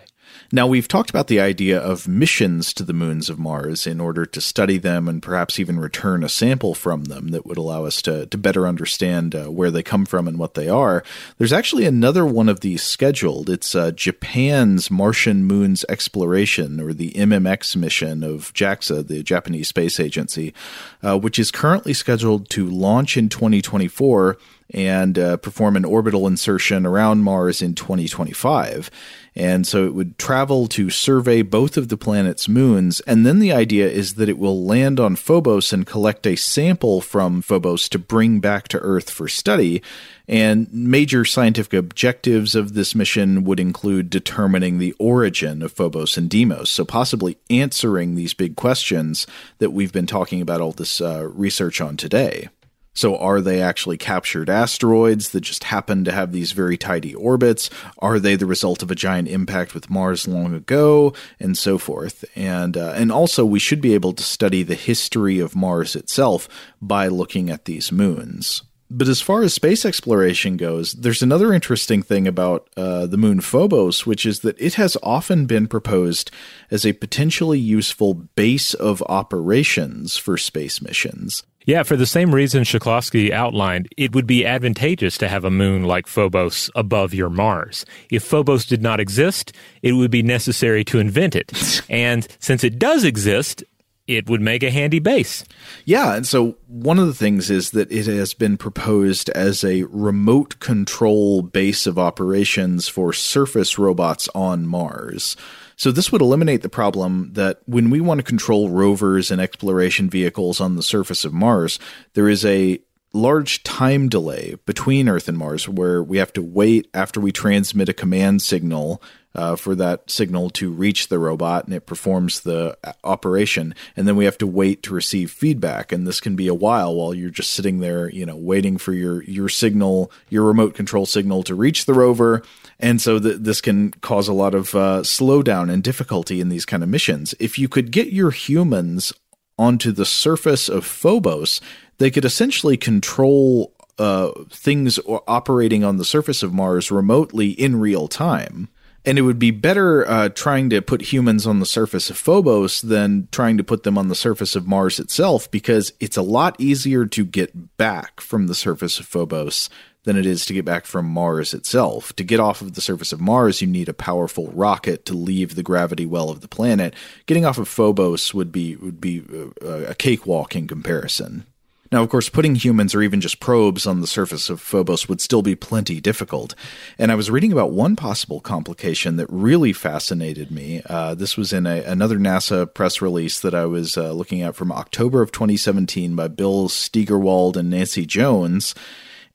Now, 0.53 0.67
we've 0.67 0.87
talked 0.87 1.09
about 1.09 1.27
the 1.27 1.39
idea 1.39 1.79
of 1.79 2.09
missions 2.09 2.73
to 2.73 2.83
the 2.83 2.91
moons 2.91 3.29
of 3.29 3.39
Mars 3.39 3.87
in 3.87 4.01
order 4.01 4.25
to 4.25 4.41
study 4.41 4.77
them 4.77 5.07
and 5.07 5.23
perhaps 5.23 5.59
even 5.59 5.79
return 5.79 6.25
a 6.25 6.29
sample 6.29 6.75
from 6.75 7.05
them 7.05 7.29
that 7.29 7.45
would 7.45 7.57
allow 7.57 7.85
us 7.85 8.01
to, 8.01 8.25
to 8.25 8.37
better 8.37 8.67
understand 8.67 9.33
uh, 9.33 9.45
where 9.45 9.71
they 9.71 9.81
come 9.81 10.05
from 10.05 10.27
and 10.27 10.37
what 10.37 10.55
they 10.55 10.67
are. 10.67 11.05
There's 11.37 11.53
actually 11.53 11.85
another 11.85 12.25
one 12.25 12.49
of 12.49 12.59
these 12.59 12.83
scheduled. 12.83 13.49
It's 13.49 13.73
uh, 13.75 13.91
Japan's 13.91 14.91
Martian 14.91 15.45
Moons 15.45 15.85
Exploration, 15.87 16.81
or 16.81 16.91
the 16.91 17.11
MMX 17.11 17.77
mission 17.77 18.21
of 18.21 18.53
JAXA, 18.53 19.07
the 19.07 19.23
Japanese 19.23 19.69
Space 19.69 20.01
Agency, 20.01 20.53
uh, 21.01 21.17
which 21.17 21.39
is 21.39 21.49
currently 21.49 21.93
scheduled 21.93 22.49
to 22.49 22.69
launch 22.69 23.15
in 23.15 23.29
2024 23.29 24.37
and 24.73 25.19
uh, 25.19 25.37
perform 25.37 25.75
an 25.75 25.85
orbital 25.85 26.27
insertion 26.27 26.85
around 26.85 27.23
Mars 27.23 27.61
in 27.61 27.75
2025. 27.75 28.89
And 29.33 29.65
so 29.65 29.85
it 29.85 29.93
would 29.93 30.17
travel 30.17 30.67
to 30.67 30.89
survey 30.89 31.41
both 31.41 31.77
of 31.77 31.87
the 31.87 31.95
planet's 31.95 32.49
moons. 32.49 32.99
And 33.01 33.25
then 33.25 33.39
the 33.39 33.53
idea 33.53 33.89
is 33.89 34.15
that 34.15 34.27
it 34.27 34.37
will 34.37 34.65
land 34.65 34.99
on 34.99 35.15
Phobos 35.15 35.71
and 35.71 35.87
collect 35.87 36.27
a 36.27 36.35
sample 36.35 36.99
from 36.99 37.41
Phobos 37.41 37.87
to 37.89 37.99
bring 37.99 38.41
back 38.41 38.67
to 38.69 38.79
Earth 38.79 39.09
for 39.09 39.29
study. 39.29 39.81
And 40.27 40.71
major 40.73 41.23
scientific 41.23 41.73
objectives 41.73 42.55
of 42.55 42.73
this 42.73 42.93
mission 42.93 43.45
would 43.45 43.59
include 43.59 44.09
determining 44.09 44.77
the 44.79 44.93
origin 44.99 45.61
of 45.61 45.71
Phobos 45.71 46.17
and 46.17 46.29
Deimos. 46.29 46.69
So, 46.69 46.83
possibly 46.83 47.37
answering 47.49 48.15
these 48.15 48.33
big 48.33 48.55
questions 48.55 49.27
that 49.59 49.71
we've 49.71 49.93
been 49.93 50.07
talking 50.07 50.41
about 50.41 50.61
all 50.61 50.71
this 50.71 50.99
uh, 51.01 51.27
research 51.33 51.79
on 51.81 51.97
today. 51.97 52.49
So, 52.93 53.17
are 53.17 53.39
they 53.39 53.61
actually 53.61 53.97
captured 53.97 54.49
asteroids 54.49 55.29
that 55.29 55.41
just 55.41 55.65
happen 55.65 56.03
to 56.03 56.11
have 56.11 56.31
these 56.31 56.51
very 56.51 56.77
tidy 56.77 57.15
orbits? 57.15 57.69
Are 57.99 58.19
they 58.19 58.35
the 58.35 58.45
result 58.45 58.83
of 58.83 58.91
a 58.91 58.95
giant 58.95 59.29
impact 59.29 59.73
with 59.73 59.89
Mars 59.89 60.27
long 60.27 60.53
ago, 60.53 61.13
and 61.39 61.57
so 61.57 61.77
forth? 61.77 62.25
And 62.35 62.75
uh, 62.75 62.93
and 62.95 63.11
also, 63.11 63.45
we 63.45 63.59
should 63.59 63.79
be 63.81 63.93
able 63.93 64.11
to 64.13 64.23
study 64.23 64.61
the 64.61 64.75
history 64.75 65.39
of 65.39 65.55
Mars 65.55 65.95
itself 65.95 66.49
by 66.81 67.07
looking 67.07 67.49
at 67.49 67.63
these 67.63 67.93
moons. 67.93 68.63
But 68.93 69.07
as 69.07 69.21
far 69.21 69.41
as 69.41 69.53
space 69.53 69.85
exploration 69.85 70.57
goes, 70.57 70.91
there's 70.91 71.21
another 71.21 71.53
interesting 71.53 72.03
thing 72.03 72.27
about 72.27 72.67
uh, 72.75 73.05
the 73.05 73.15
moon 73.15 73.39
Phobos, 73.39 74.05
which 74.05 74.25
is 74.25 74.41
that 74.41 74.59
it 74.59 74.73
has 74.73 74.97
often 75.01 75.45
been 75.45 75.67
proposed 75.67 76.29
as 76.69 76.85
a 76.85 76.91
potentially 76.91 77.57
useful 77.57 78.13
base 78.13 78.73
of 78.73 79.01
operations 79.03 80.17
for 80.17 80.37
space 80.37 80.81
missions. 80.81 81.43
Yeah, 81.65 81.83
for 81.83 81.95
the 81.95 82.07
same 82.07 82.33
reason 82.33 82.63
Shklovsky 82.63 83.31
outlined, 83.31 83.87
it 83.95 84.15
would 84.15 84.25
be 84.25 84.45
advantageous 84.45 85.17
to 85.19 85.27
have 85.27 85.45
a 85.45 85.51
moon 85.51 85.83
like 85.83 86.07
Phobos 86.07 86.71
above 86.75 87.13
your 87.13 87.29
Mars. 87.29 87.85
If 88.09 88.23
Phobos 88.23 88.65
did 88.65 88.81
not 88.81 88.99
exist, 88.99 89.53
it 89.83 89.93
would 89.93 90.11
be 90.11 90.23
necessary 90.23 90.83
to 90.85 90.99
invent 90.99 91.35
it. 91.35 91.81
and 91.89 92.27
since 92.39 92.63
it 92.63 92.79
does 92.79 93.03
exist, 93.03 93.63
it 94.07 94.29
would 94.29 94.41
make 94.41 94.63
a 94.63 94.71
handy 94.71 94.99
base. 94.99 95.43
Yeah, 95.85 96.15
and 96.15 96.27
so 96.27 96.57
one 96.67 96.99
of 96.99 97.07
the 97.07 97.13
things 97.13 97.49
is 97.49 97.71
that 97.71 97.91
it 97.91 98.07
has 98.07 98.33
been 98.33 98.57
proposed 98.57 99.29
as 99.29 99.63
a 99.63 99.83
remote 99.83 100.59
control 100.59 101.43
base 101.43 101.85
of 101.85 101.99
operations 101.99 102.87
for 102.87 103.13
surface 103.13 103.77
robots 103.77 104.27
on 104.33 104.65
Mars. 104.65 105.37
So 105.81 105.91
this 105.91 106.11
would 106.11 106.21
eliminate 106.21 106.61
the 106.61 106.69
problem 106.69 107.33
that 107.33 107.61
when 107.65 107.89
we 107.89 108.01
want 108.01 108.19
to 108.19 108.23
control 108.23 108.69
rovers 108.69 109.31
and 109.31 109.41
exploration 109.41 110.11
vehicles 110.11 110.61
on 110.61 110.75
the 110.75 110.83
surface 110.83 111.25
of 111.25 111.33
Mars, 111.33 111.79
there 112.13 112.29
is 112.29 112.45
a 112.45 112.79
large 113.13 113.63
time 113.63 114.07
delay 114.07 114.57
between 114.67 115.09
Earth 115.09 115.27
and 115.27 115.39
Mars 115.39 115.67
where 115.67 116.03
we 116.03 116.19
have 116.19 116.33
to 116.33 116.43
wait 116.43 116.87
after 116.93 117.19
we 117.19 117.31
transmit 117.31 117.89
a 117.89 117.95
command 117.95 118.43
signal 118.43 119.01
uh, 119.33 119.55
for 119.55 119.75
that 119.75 120.09
signal 120.09 120.49
to 120.49 120.71
reach 120.71 121.07
the 121.07 121.19
robot 121.19 121.65
and 121.65 121.73
it 121.73 121.85
performs 121.85 122.41
the 122.41 122.77
operation. 123.03 123.73
And 123.95 124.07
then 124.07 124.15
we 124.15 124.25
have 124.25 124.37
to 124.39 124.47
wait 124.47 124.83
to 124.83 124.93
receive 124.93 125.31
feedback. 125.31 125.91
And 125.91 126.05
this 126.05 126.19
can 126.19 126.35
be 126.35 126.47
a 126.47 126.53
while 126.53 126.93
while 126.95 127.13
you're 127.13 127.29
just 127.29 127.51
sitting 127.51 127.79
there, 127.79 128.09
you 128.09 128.25
know, 128.25 128.35
waiting 128.35 128.77
for 128.77 128.93
your, 128.93 129.23
your 129.23 129.49
signal, 129.49 130.11
your 130.29 130.43
remote 130.43 130.73
control 130.73 131.05
signal 131.05 131.43
to 131.43 131.55
reach 131.55 131.85
the 131.85 131.93
rover. 131.93 132.43
And 132.79 133.01
so 133.01 133.19
th- 133.19 133.37
this 133.39 133.61
can 133.61 133.91
cause 133.91 134.27
a 134.27 134.33
lot 134.33 134.53
of 134.53 134.75
uh, 134.75 135.01
slowdown 135.01 135.71
and 135.71 135.83
difficulty 135.83 136.41
in 136.41 136.49
these 136.49 136.65
kind 136.65 136.83
of 136.83 136.89
missions. 136.89 137.33
If 137.39 137.57
you 137.57 137.69
could 137.69 137.91
get 137.91 138.11
your 138.11 138.31
humans 138.31 139.13
onto 139.57 139.91
the 139.91 140.05
surface 140.05 140.67
of 140.67 140.85
Phobos, 140.85 141.61
they 141.99 142.09
could 142.09 142.25
essentially 142.25 142.77
control 142.77 143.73
uh, 143.99 144.31
things 144.49 144.99
operating 145.27 145.83
on 145.83 145.97
the 145.97 146.05
surface 146.05 146.41
of 146.41 146.53
Mars 146.53 146.89
remotely 146.89 147.51
in 147.51 147.79
real 147.79 148.07
time. 148.07 148.69
And 149.03 149.17
it 149.17 149.23
would 149.23 149.39
be 149.39 149.51
better 149.51 150.07
uh, 150.07 150.29
trying 150.29 150.69
to 150.69 150.81
put 150.81 151.13
humans 151.13 151.47
on 151.47 151.59
the 151.59 151.65
surface 151.65 152.09
of 152.11 152.17
Phobos 152.17 152.81
than 152.81 153.27
trying 153.31 153.57
to 153.57 153.63
put 153.63 153.83
them 153.83 153.97
on 153.97 154.09
the 154.09 154.15
surface 154.15 154.55
of 154.55 154.67
Mars 154.67 154.99
itself 154.99 155.49
because 155.49 155.91
it's 155.99 156.17
a 156.17 156.21
lot 156.21 156.55
easier 156.59 157.05
to 157.07 157.25
get 157.25 157.77
back 157.77 158.21
from 158.21 158.45
the 158.45 158.53
surface 158.53 158.99
of 158.99 159.07
Phobos 159.07 159.69
than 160.03 160.17
it 160.17 160.25
is 160.25 160.45
to 160.45 160.53
get 160.53 160.65
back 160.65 160.85
from 160.85 161.05
Mars 161.05 161.53
itself. 161.53 162.13
To 162.15 162.23
get 162.23 162.39
off 162.39 162.61
of 162.61 162.73
the 162.73 162.81
surface 162.81 163.11
of 163.11 163.21
Mars, 163.21 163.61
you 163.61 163.67
need 163.67 163.89
a 163.89 163.93
powerful 163.93 164.47
rocket 164.51 165.05
to 165.05 165.13
leave 165.13 165.55
the 165.55 165.63
gravity 165.63 166.05
well 166.05 166.29
of 166.29 166.41
the 166.41 166.47
planet. 166.47 166.95
Getting 167.25 167.45
off 167.45 167.57
of 167.57 167.67
Phobos 167.67 168.33
would 168.33 168.51
be 168.51 168.75
would 168.75 168.99
be 168.99 169.23
uh, 169.31 169.67
a, 169.67 169.83
a 169.91 169.95
cakewalk 169.95 170.55
in 170.55 170.67
comparison. 170.67 171.45
Now, 171.91 172.01
of 172.01 172.09
course, 172.09 172.29
putting 172.29 172.55
humans 172.55 172.95
or 172.95 173.01
even 173.01 173.19
just 173.19 173.41
probes 173.41 173.85
on 173.85 173.99
the 173.99 174.07
surface 174.07 174.49
of 174.49 174.61
Phobos 174.61 175.09
would 175.09 175.19
still 175.19 175.41
be 175.41 175.55
plenty 175.55 175.99
difficult. 175.99 176.55
And 176.97 177.11
I 177.11 177.15
was 177.15 177.29
reading 177.29 177.51
about 177.51 177.71
one 177.71 177.97
possible 177.97 178.39
complication 178.39 179.17
that 179.17 179.27
really 179.29 179.73
fascinated 179.73 180.51
me. 180.51 180.81
Uh, 180.85 181.15
this 181.15 181.35
was 181.35 181.51
in 181.51 181.67
a, 181.67 181.83
another 181.83 182.17
NASA 182.17 182.73
press 182.73 183.01
release 183.01 183.41
that 183.41 183.53
I 183.53 183.65
was 183.65 183.97
uh, 183.97 184.13
looking 184.13 184.41
at 184.41 184.55
from 184.55 184.71
October 184.71 185.21
of 185.21 185.33
2017 185.33 186.15
by 186.15 186.29
Bill 186.29 186.69
Steigerwald 186.69 187.57
and 187.57 187.69
Nancy 187.69 188.05
Jones. 188.05 188.73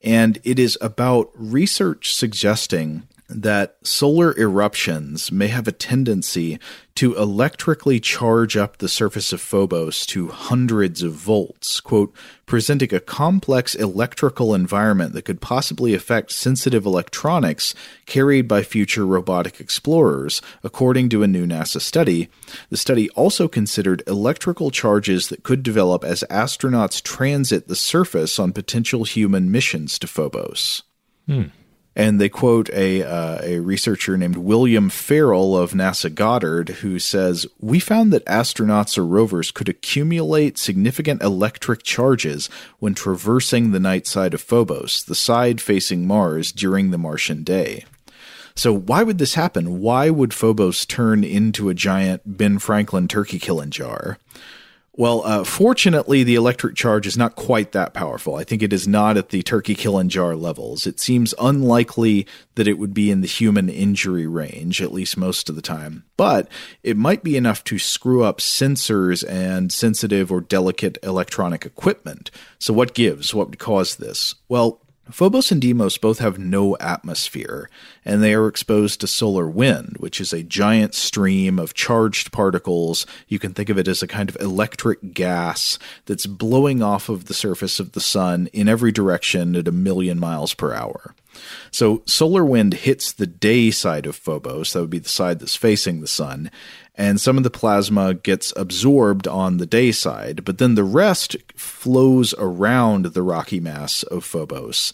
And 0.02 0.38
it 0.42 0.58
is 0.58 0.78
about 0.80 1.30
research 1.34 2.14
suggesting 2.14 3.06
that 3.28 3.76
solar 3.82 4.36
eruptions 4.38 5.32
may 5.32 5.48
have 5.48 5.66
a 5.66 5.72
tendency 5.72 6.60
to 6.94 7.14
electrically 7.16 8.00
charge 8.00 8.56
up 8.56 8.78
the 8.78 8.88
surface 8.88 9.32
of 9.32 9.40
Phobos 9.40 10.06
to 10.06 10.28
hundreds 10.28 11.02
of 11.02 11.12
volts, 11.12 11.80
quote, 11.80 12.14
presenting 12.46 12.94
a 12.94 13.00
complex 13.00 13.74
electrical 13.74 14.54
environment 14.54 15.12
that 15.12 15.24
could 15.24 15.40
possibly 15.40 15.92
affect 15.92 16.30
sensitive 16.30 16.86
electronics 16.86 17.74
carried 18.06 18.46
by 18.46 18.62
future 18.62 19.04
robotic 19.04 19.60
explorers, 19.60 20.40
according 20.62 21.08
to 21.08 21.22
a 21.22 21.28
new 21.28 21.46
NASA 21.46 21.80
study. 21.80 22.28
The 22.70 22.76
study 22.76 23.10
also 23.10 23.48
considered 23.48 24.02
electrical 24.06 24.70
charges 24.70 25.28
that 25.28 25.42
could 25.42 25.62
develop 25.62 26.04
as 26.04 26.24
astronauts 26.30 27.02
transit 27.02 27.66
the 27.66 27.76
surface 27.76 28.38
on 28.38 28.52
potential 28.52 29.04
human 29.04 29.50
missions 29.50 29.98
to 29.98 30.06
Phobos. 30.06 30.84
Hmm 31.26 31.48
and 31.96 32.20
they 32.20 32.28
quote 32.28 32.68
a 32.70 33.02
uh, 33.02 33.40
a 33.42 33.58
researcher 33.60 34.16
named 34.18 34.36
William 34.36 34.90
Farrell 34.90 35.56
of 35.56 35.72
NASA 35.72 36.14
Goddard 36.14 36.68
who 36.68 36.98
says 36.98 37.46
we 37.58 37.80
found 37.80 38.12
that 38.12 38.26
astronauts 38.26 38.98
or 38.98 39.06
rovers 39.06 39.50
could 39.50 39.68
accumulate 39.68 40.58
significant 40.58 41.22
electric 41.22 41.82
charges 41.82 42.50
when 42.78 42.94
traversing 42.94 43.72
the 43.72 43.80
night 43.80 44.06
side 44.06 44.34
of 44.34 44.42
Phobos, 44.42 45.02
the 45.04 45.14
side 45.14 45.60
facing 45.60 46.06
Mars 46.06 46.52
during 46.52 46.90
the 46.90 46.98
Martian 46.98 47.42
day. 47.42 47.86
So 48.54 48.72
why 48.72 49.02
would 49.02 49.18
this 49.18 49.34
happen? 49.34 49.80
Why 49.80 50.10
would 50.10 50.32
Phobos 50.32 50.86
turn 50.86 51.24
into 51.24 51.68
a 51.68 51.74
giant 51.74 52.22
Ben 52.24 52.58
Franklin 52.58 53.08
turkey 53.08 53.38
killing 53.38 53.70
jar? 53.70 54.18
Well, 54.98 55.22
uh, 55.26 55.44
fortunately, 55.44 56.22
the 56.22 56.36
electric 56.36 56.74
charge 56.74 57.06
is 57.06 57.18
not 57.18 57.36
quite 57.36 57.72
that 57.72 57.92
powerful. 57.92 58.36
I 58.36 58.44
think 58.44 58.62
it 58.62 58.72
is 58.72 58.88
not 58.88 59.18
at 59.18 59.28
the 59.28 59.42
turkey 59.42 59.74
killing 59.74 60.08
jar 60.08 60.34
levels. 60.34 60.86
It 60.86 60.98
seems 60.98 61.34
unlikely 61.38 62.26
that 62.54 62.66
it 62.66 62.78
would 62.78 62.94
be 62.94 63.10
in 63.10 63.20
the 63.20 63.26
human 63.26 63.68
injury 63.68 64.26
range, 64.26 64.80
at 64.80 64.94
least 64.94 65.18
most 65.18 65.50
of 65.50 65.54
the 65.54 65.60
time. 65.60 66.04
But 66.16 66.48
it 66.82 66.96
might 66.96 67.22
be 67.22 67.36
enough 67.36 67.62
to 67.64 67.78
screw 67.78 68.24
up 68.24 68.38
sensors 68.38 69.22
and 69.28 69.70
sensitive 69.70 70.32
or 70.32 70.40
delicate 70.40 70.96
electronic 71.02 71.66
equipment. 71.66 72.30
So, 72.58 72.72
what 72.72 72.94
gives? 72.94 73.34
What 73.34 73.50
would 73.50 73.58
cause 73.58 73.96
this? 73.96 74.34
Well, 74.48 74.80
Phobos 75.10 75.52
and 75.52 75.60
Deimos 75.60 75.98
both 75.98 76.18
have 76.18 76.38
no 76.38 76.76
atmosphere, 76.78 77.70
and 78.04 78.22
they 78.22 78.34
are 78.34 78.48
exposed 78.48 79.00
to 79.00 79.06
solar 79.06 79.48
wind, 79.48 79.96
which 80.00 80.20
is 80.20 80.32
a 80.32 80.42
giant 80.42 80.94
stream 80.94 81.60
of 81.60 81.74
charged 81.74 82.32
particles. 82.32 83.06
You 83.28 83.38
can 83.38 83.54
think 83.54 83.68
of 83.68 83.78
it 83.78 83.86
as 83.86 84.02
a 84.02 84.08
kind 84.08 84.28
of 84.28 84.36
electric 84.40 85.14
gas 85.14 85.78
that's 86.06 86.26
blowing 86.26 86.82
off 86.82 87.08
of 87.08 87.26
the 87.26 87.34
surface 87.34 87.78
of 87.78 87.92
the 87.92 88.00
sun 88.00 88.48
in 88.52 88.68
every 88.68 88.90
direction 88.90 89.54
at 89.54 89.68
a 89.68 89.72
million 89.72 90.18
miles 90.18 90.54
per 90.54 90.74
hour. 90.74 91.14
So, 91.70 92.02
solar 92.06 92.44
wind 92.44 92.74
hits 92.74 93.12
the 93.12 93.26
day 93.26 93.70
side 93.70 94.06
of 94.06 94.16
Phobos, 94.16 94.72
that 94.72 94.80
would 94.80 94.90
be 94.90 94.98
the 94.98 95.08
side 95.08 95.38
that's 95.38 95.54
facing 95.54 96.00
the 96.00 96.06
sun, 96.06 96.50
and 96.96 97.20
some 97.20 97.36
of 97.36 97.42
the 97.42 97.50
plasma 97.50 98.14
gets 98.14 98.52
absorbed 98.56 99.28
on 99.28 99.58
the 99.58 99.66
day 99.66 99.92
side, 99.92 100.44
but 100.44 100.58
then 100.58 100.74
the 100.74 100.84
rest 100.84 101.36
flows 101.54 102.34
around 102.38 103.06
the 103.06 103.22
rocky 103.22 103.60
mass 103.60 104.02
of 104.04 104.24
Phobos. 104.24 104.92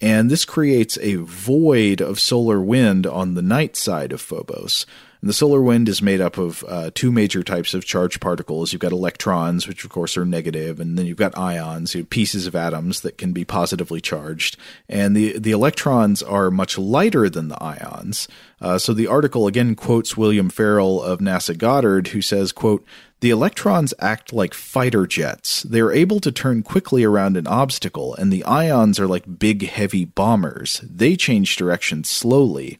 And 0.00 0.30
this 0.30 0.44
creates 0.44 0.98
a 1.00 1.14
void 1.16 2.00
of 2.00 2.18
solar 2.18 2.60
wind 2.60 3.06
on 3.06 3.34
the 3.34 3.42
night 3.42 3.76
side 3.76 4.12
of 4.12 4.20
Phobos. 4.20 4.84
And 5.24 5.28
the 5.30 5.32
solar 5.32 5.62
wind 5.62 5.88
is 5.88 6.02
made 6.02 6.20
up 6.20 6.36
of 6.36 6.62
uh, 6.68 6.90
two 6.94 7.10
major 7.10 7.42
types 7.42 7.72
of 7.72 7.86
charged 7.86 8.20
particles. 8.20 8.74
You've 8.74 8.80
got 8.80 8.92
electrons, 8.92 9.66
which 9.66 9.82
of 9.82 9.88
course 9.88 10.18
are 10.18 10.26
negative, 10.26 10.78
and 10.78 10.98
then 10.98 11.06
you've 11.06 11.16
got 11.16 11.38
ions, 11.38 11.94
you 11.94 12.02
know, 12.02 12.06
pieces 12.10 12.46
of 12.46 12.54
atoms 12.54 13.00
that 13.00 13.16
can 13.16 13.32
be 13.32 13.42
positively 13.42 14.02
charged. 14.02 14.58
And 14.86 15.16
the 15.16 15.38
the 15.38 15.52
electrons 15.52 16.22
are 16.22 16.50
much 16.50 16.76
lighter 16.76 17.30
than 17.30 17.48
the 17.48 17.56
ions. 17.62 18.28
Uh, 18.60 18.76
so 18.76 18.92
the 18.92 19.06
article 19.06 19.46
again 19.46 19.74
quotes 19.76 20.14
William 20.14 20.50
Farrell 20.50 21.02
of 21.02 21.20
NASA 21.20 21.56
Goddard, 21.56 22.08
who 22.08 22.20
says, 22.20 22.52
"quote 22.52 22.84
the 23.24 23.30
electrons 23.30 23.94
act 24.00 24.34
like 24.34 24.52
fighter 24.52 25.06
jets. 25.06 25.62
They 25.62 25.80
are 25.80 25.90
able 25.90 26.20
to 26.20 26.30
turn 26.30 26.62
quickly 26.62 27.04
around 27.04 27.38
an 27.38 27.46
obstacle, 27.46 28.14
and 28.16 28.30
the 28.30 28.44
ions 28.44 29.00
are 29.00 29.06
like 29.06 29.38
big, 29.38 29.66
heavy 29.66 30.04
bombers. 30.04 30.82
They 30.82 31.16
change 31.16 31.56
direction 31.56 32.04
slowly. 32.04 32.78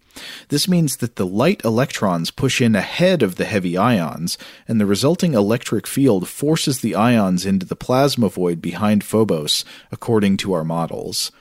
This 0.51 0.68
means 0.68 0.99
that 0.99 1.16
the 1.16 1.24
light 1.24 1.64
electrons 1.64 2.30
push 2.30 2.61
in 2.61 2.76
ahead 2.76 3.22
of 3.22 3.36
the 3.36 3.47
heavy 3.47 3.78
ions, 3.78 4.36
and 4.68 4.78
the 4.78 4.84
resulting 4.84 5.32
electric 5.32 5.86
field 5.86 6.28
forces 6.28 6.80
the 6.80 6.95
ions 6.95 7.47
into 7.47 7.64
the 7.64 7.74
plasma 7.74 8.28
void 8.28 8.61
behind 8.61 9.03
Phobos, 9.03 9.64
according 9.90 10.36
to 10.36 10.53
our 10.53 10.62
models. 10.62 11.32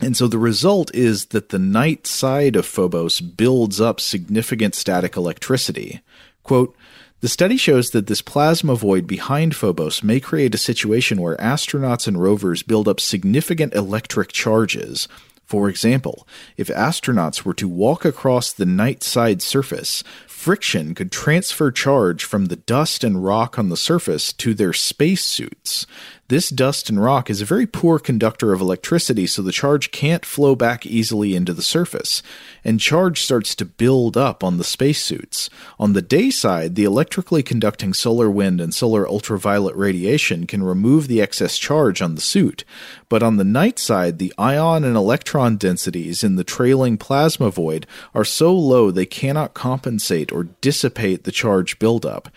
And 0.00 0.16
so 0.16 0.28
the 0.28 0.38
result 0.38 0.94
is 0.94 1.26
that 1.26 1.48
the 1.48 1.58
night 1.58 2.06
side 2.06 2.54
of 2.54 2.66
Phobos 2.66 3.20
builds 3.20 3.80
up 3.80 3.98
significant 3.98 4.76
static 4.76 5.16
electricity. 5.16 6.02
Quote, 6.44 6.76
the 7.24 7.28
study 7.30 7.56
shows 7.56 7.92
that 7.92 8.06
this 8.06 8.20
plasma 8.20 8.74
void 8.74 9.06
behind 9.06 9.56
Phobos 9.56 10.02
may 10.02 10.20
create 10.20 10.54
a 10.54 10.58
situation 10.58 11.22
where 11.22 11.38
astronauts 11.38 12.06
and 12.06 12.20
rovers 12.20 12.62
build 12.62 12.86
up 12.86 13.00
significant 13.00 13.72
electric 13.72 14.30
charges. 14.30 15.08
For 15.46 15.70
example, 15.70 16.28
if 16.58 16.68
astronauts 16.68 17.42
were 17.42 17.54
to 17.54 17.66
walk 17.66 18.04
across 18.04 18.52
the 18.52 18.66
night 18.66 19.02
side 19.02 19.40
surface, 19.40 20.04
friction 20.26 20.94
could 20.94 21.10
transfer 21.10 21.70
charge 21.70 22.24
from 22.24 22.46
the 22.46 22.56
dust 22.56 23.02
and 23.02 23.24
rock 23.24 23.58
on 23.58 23.70
the 23.70 23.76
surface 23.78 24.30
to 24.34 24.52
their 24.52 24.74
spacesuits. 24.74 25.86
This 26.28 26.48
dust 26.48 26.88
and 26.88 27.02
rock 27.02 27.28
is 27.28 27.42
a 27.42 27.44
very 27.44 27.66
poor 27.66 27.98
conductor 27.98 28.54
of 28.54 28.62
electricity, 28.62 29.26
so 29.26 29.42
the 29.42 29.52
charge 29.52 29.90
can't 29.90 30.24
flow 30.24 30.54
back 30.54 30.86
easily 30.86 31.36
into 31.36 31.52
the 31.52 31.60
surface, 31.60 32.22
and 32.64 32.80
charge 32.80 33.20
starts 33.20 33.54
to 33.56 33.66
build 33.66 34.16
up 34.16 34.42
on 34.42 34.56
the 34.56 34.64
spacesuits. 34.64 35.50
On 35.78 35.92
the 35.92 36.00
day 36.00 36.30
side, 36.30 36.76
the 36.76 36.84
electrically 36.84 37.42
conducting 37.42 37.92
solar 37.92 38.30
wind 38.30 38.58
and 38.58 38.74
solar 38.74 39.06
ultraviolet 39.06 39.76
radiation 39.76 40.46
can 40.46 40.62
remove 40.62 41.08
the 41.08 41.20
excess 41.20 41.58
charge 41.58 42.00
on 42.00 42.14
the 42.14 42.22
suit, 42.22 42.64
but 43.10 43.22
on 43.22 43.36
the 43.36 43.44
night 43.44 43.78
side, 43.78 44.18
the 44.18 44.32
ion 44.38 44.82
and 44.82 44.96
electron 44.96 45.58
densities 45.58 46.24
in 46.24 46.36
the 46.36 46.44
trailing 46.44 46.96
plasma 46.96 47.50
void 47.50 47.86
are 48.14 48.24
so 48.24 48.54
low 48.54 48.90
they 48.90 49.04
cannot 49.04 49.52
compensate 49.52 50.32
or 50.32 50.44
dissipate 50.62 51.24
the 51.24 51.32
charge 51.32 51.78
buildup. 51.78 52.30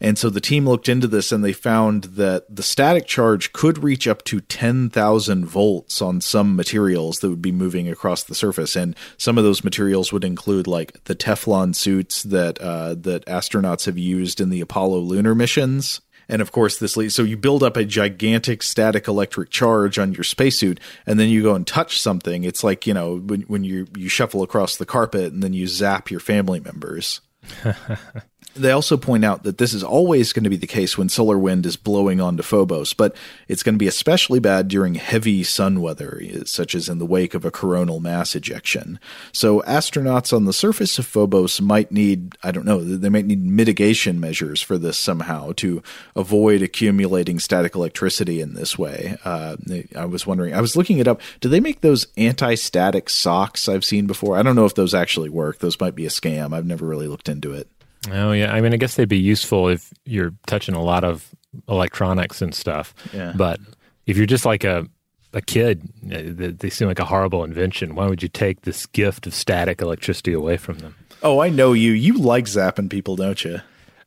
And 0.00 0.18
so 0.18 0.30
the 0.30 0.40
team 0.40 0.66
looked 0.66 0.88
into 0.88 1.06
this 1.06 1.30
and 1.30 1.44
they 1.44 1.52
found 1.52 2.04
that 2.04 2.44
the 2.54 2.62
static 2.62 3.06
charge 3.06 3.52
could 3.52 3.82
reach 3.82 4.08
up 4.08 4.24
to 4.24 4.40
10,000 4.40 5.44
volts 5.44 6.00
on 6.00 6.20
some 6.20 6.56
materials 6.56 7.18
that 7.18 7.28
would 7.28 7.42
be 7.42 7.52
moving 7.52 7.88
across 7.88 8.22
the 8.22 8.34
surface. 8.34 8.76
And 8.76 8.96
some 9.18 9.36
of 9.36 9.44
those 9.44 9.62
materials 9.62 10.12
would 10.12 10.24
include 10.24 10.66
like 10.66 11.04
the 11.04 11.14
Teflon 11.14 11.74
suits 11.74 12.22
that, 12.24 12.58
uh, 12.60 12.94
that 12.94 13.26
astronauts 13.26 13.84
have 13.86 13.98
used 13.98 14.40
in 14.40 14.48
the 14.48 14.62
Apollo 14.62 15.00
lunar 15.00 15.34
missions. 15.34 16.00
And 16.30 16.40
of 16.40 16.52
course, 16.52 16.78
this 16.78 16.96
leads, 16.96 17.14
so 17.14 17.24
you 17.24 17.36
build 17.36 17.64
up 17.64 17.76
a 17.76 17.84
gigantic 17.84 18.62
static 18.62 19.08
electric 19.08 19.50
charge 19.50 19.98
on 19.98 20.12
your 20.12 20.22
spacesuit, 20.22 20.78
and 21.04 21.18
then 21.18 21.28
you 21.28 21.42
go 21.42 21.56
and 21.56 21.66
touch 21.66 22.00
something. 22.00 22.44
It's 22.44 22.62
like, 22.62 22.86
you 22.86 22.94
know, 22.94 23.16
when, 23.16 23.42
when 23.42 23.64
you, 23.64 23.88
you 23.96 24.08
shuffle 24.08 24.44
across 24.44 24.76
the 24.76 24.86
carpet 24.86 25.32
and 25.32 25.42
then 25.42 25.54
you 25.54 25.66
zap 25.66 26.08
your 26.08 26.20
family 26.20 26.60
members. 26.60 27.20
They 28.54 28.72
also 28.72 28.96
point 28.96 29.24
out 29.24 29.44
that 29.44 29.58
this 29.58 29.72
is 29.72 29.84
always 29.84 30.32
going 30.32 30.44
to 30.44 30.50
be 30.50 30.56
the 30.56 30.66
case 30.66 30.98
when 30.98 31.08
solar 31.08 31.38
wind 31.38 31.64
is 31.66 31.76
blowing 31.76 32.20
onto 32.20 32.42
Phobos, 32.42 32.92
but 32.92 33.14
it's 33.46 33.62
going 33.62 33.76
to 33.76 33.78
be 33.78 33.86
especially 33.86 34.40
bad 34.40 34.66
during 34.66 34.96
heavy 34.96 35.44
sun 35.44 35.80
weather, 35.80 36.20
such 36.46 36.74
as 36.74 36.88
in 36.88 36.98
the 36.98 37.06
wake 37.06 37.34
of 37.34 37.44
a 37.44 37.52
coronal 37.52 38.00
mass 38.00 38.34
ejection. 38.34 38.98
So 39.32 39.60
astronauts 39.62 40.32
on 40.36 40.46
the 40.46 40.52
surface 40.52 40.98
of 40.98 41.06
Phobos 41.06 41.60
might 41.60 41.92
need, 41.92 42.34
I 42.42 42.50
don't 42.50 42.66
know, 42.66 42.82
they 42.82 43.08
might 43.08 43.26
need 43.26 43.44
mitigation 43.44 44.18
measures 44.18 44.60
for 44.60 44.78
this 44.78 44.98
somehow 44.98 45.52
to 45.56 45.80
avoid 46.16 46.60
accumulating 46.60 47.38
static 47.38 47.76
electricity 47.76 48.40
in 48.40 48.54
this 48.54 48.76
way. 48.76 49.16
Uh, 49.24 49.56
I 49.94 50.06
was 50.06 50.26
wondering, 50.26 50.54
I 50.54 50.60
was 50.60 50.74
looking 50.74 50.98
it 50.98 51.06
up. 51.06 51.20
Do 51.40 51.48
they 51.48 51.60
make 51.60 51.82
those 51.82 52.08
anti 52.16 52.56
static 52.56 53.10
socks 53.10 53.68
I've 53.68 53.84
seen 53.84 54.06
before? 54.06 54.36
I 54.36 54.42
don't 54.42 54.56
know 54.56 54.66
if 54.66 54.74
those 54.74 54.94
actually 54.94 55.28
work. 55.28 55.58
Those 55.58 55.78
might 55.78 55.94
be 55.94 56.06
a 56.06 56.10
scam. 56.10 56.52
I've 56.52 56.66
never 56.66 56.86
really 56.86 57.06
looked 57.06 57.28
into 57.28 57.52
it. 57.52 57.68
Oh 58.10 58.32
yeah, 58.32 58.52
I 58.52 58.60
mean, 58.60 58.72
I 58.72 58.76
guess 58.76 58.96
they'd 58.96 59.08
be 59.08 59.18
useful 59.18 59.68
if 59.68 59.92
you're 60.04 60.32
touching 60.46 60.74
a 60.74 60.82
lot 60.82 61.04
of 61.04 61.28
electronics 61.68 62.40
and 62.40 62.54
stuff. 62.54 62.94
Yeah. 63.12 63.32
But 63.36 63.60
if 64.06 64.16
you're 64.16 64.26
just 64.26 64.46
like 64.46 64.64
a 64.64 64.86
a 65.32 65.40
kid, 65.40 65.88
eh, 66.10 66.52
they 66.56 66.70
seem 66.70 66.88
like 66.88 66.98
a 66.98 67.04
horrible 67.04 67.44
invention. 67.44 67.94
Why 67.94 68.06
would 68.06 68.22
you 68.22 68.28
take 68.28 68.62
this 68.62 68.86
gift 68.86 69.26
of 69.26 69.34
static 69.34 69.80
electricity 69.80 70.32
away 70.32 70.56
from 70.56 70.78
them? 70.78 70.96
Oh, 71.22 71.40
I 71.40 71.50
know 71.50 71.72
you. 71.72 71.92
You 71.92 72.18
like 72.18 72.46
zapping 72.46 72.90
people, 72.90 73.16
don't 73.16 73.44
you? 73.44 73.60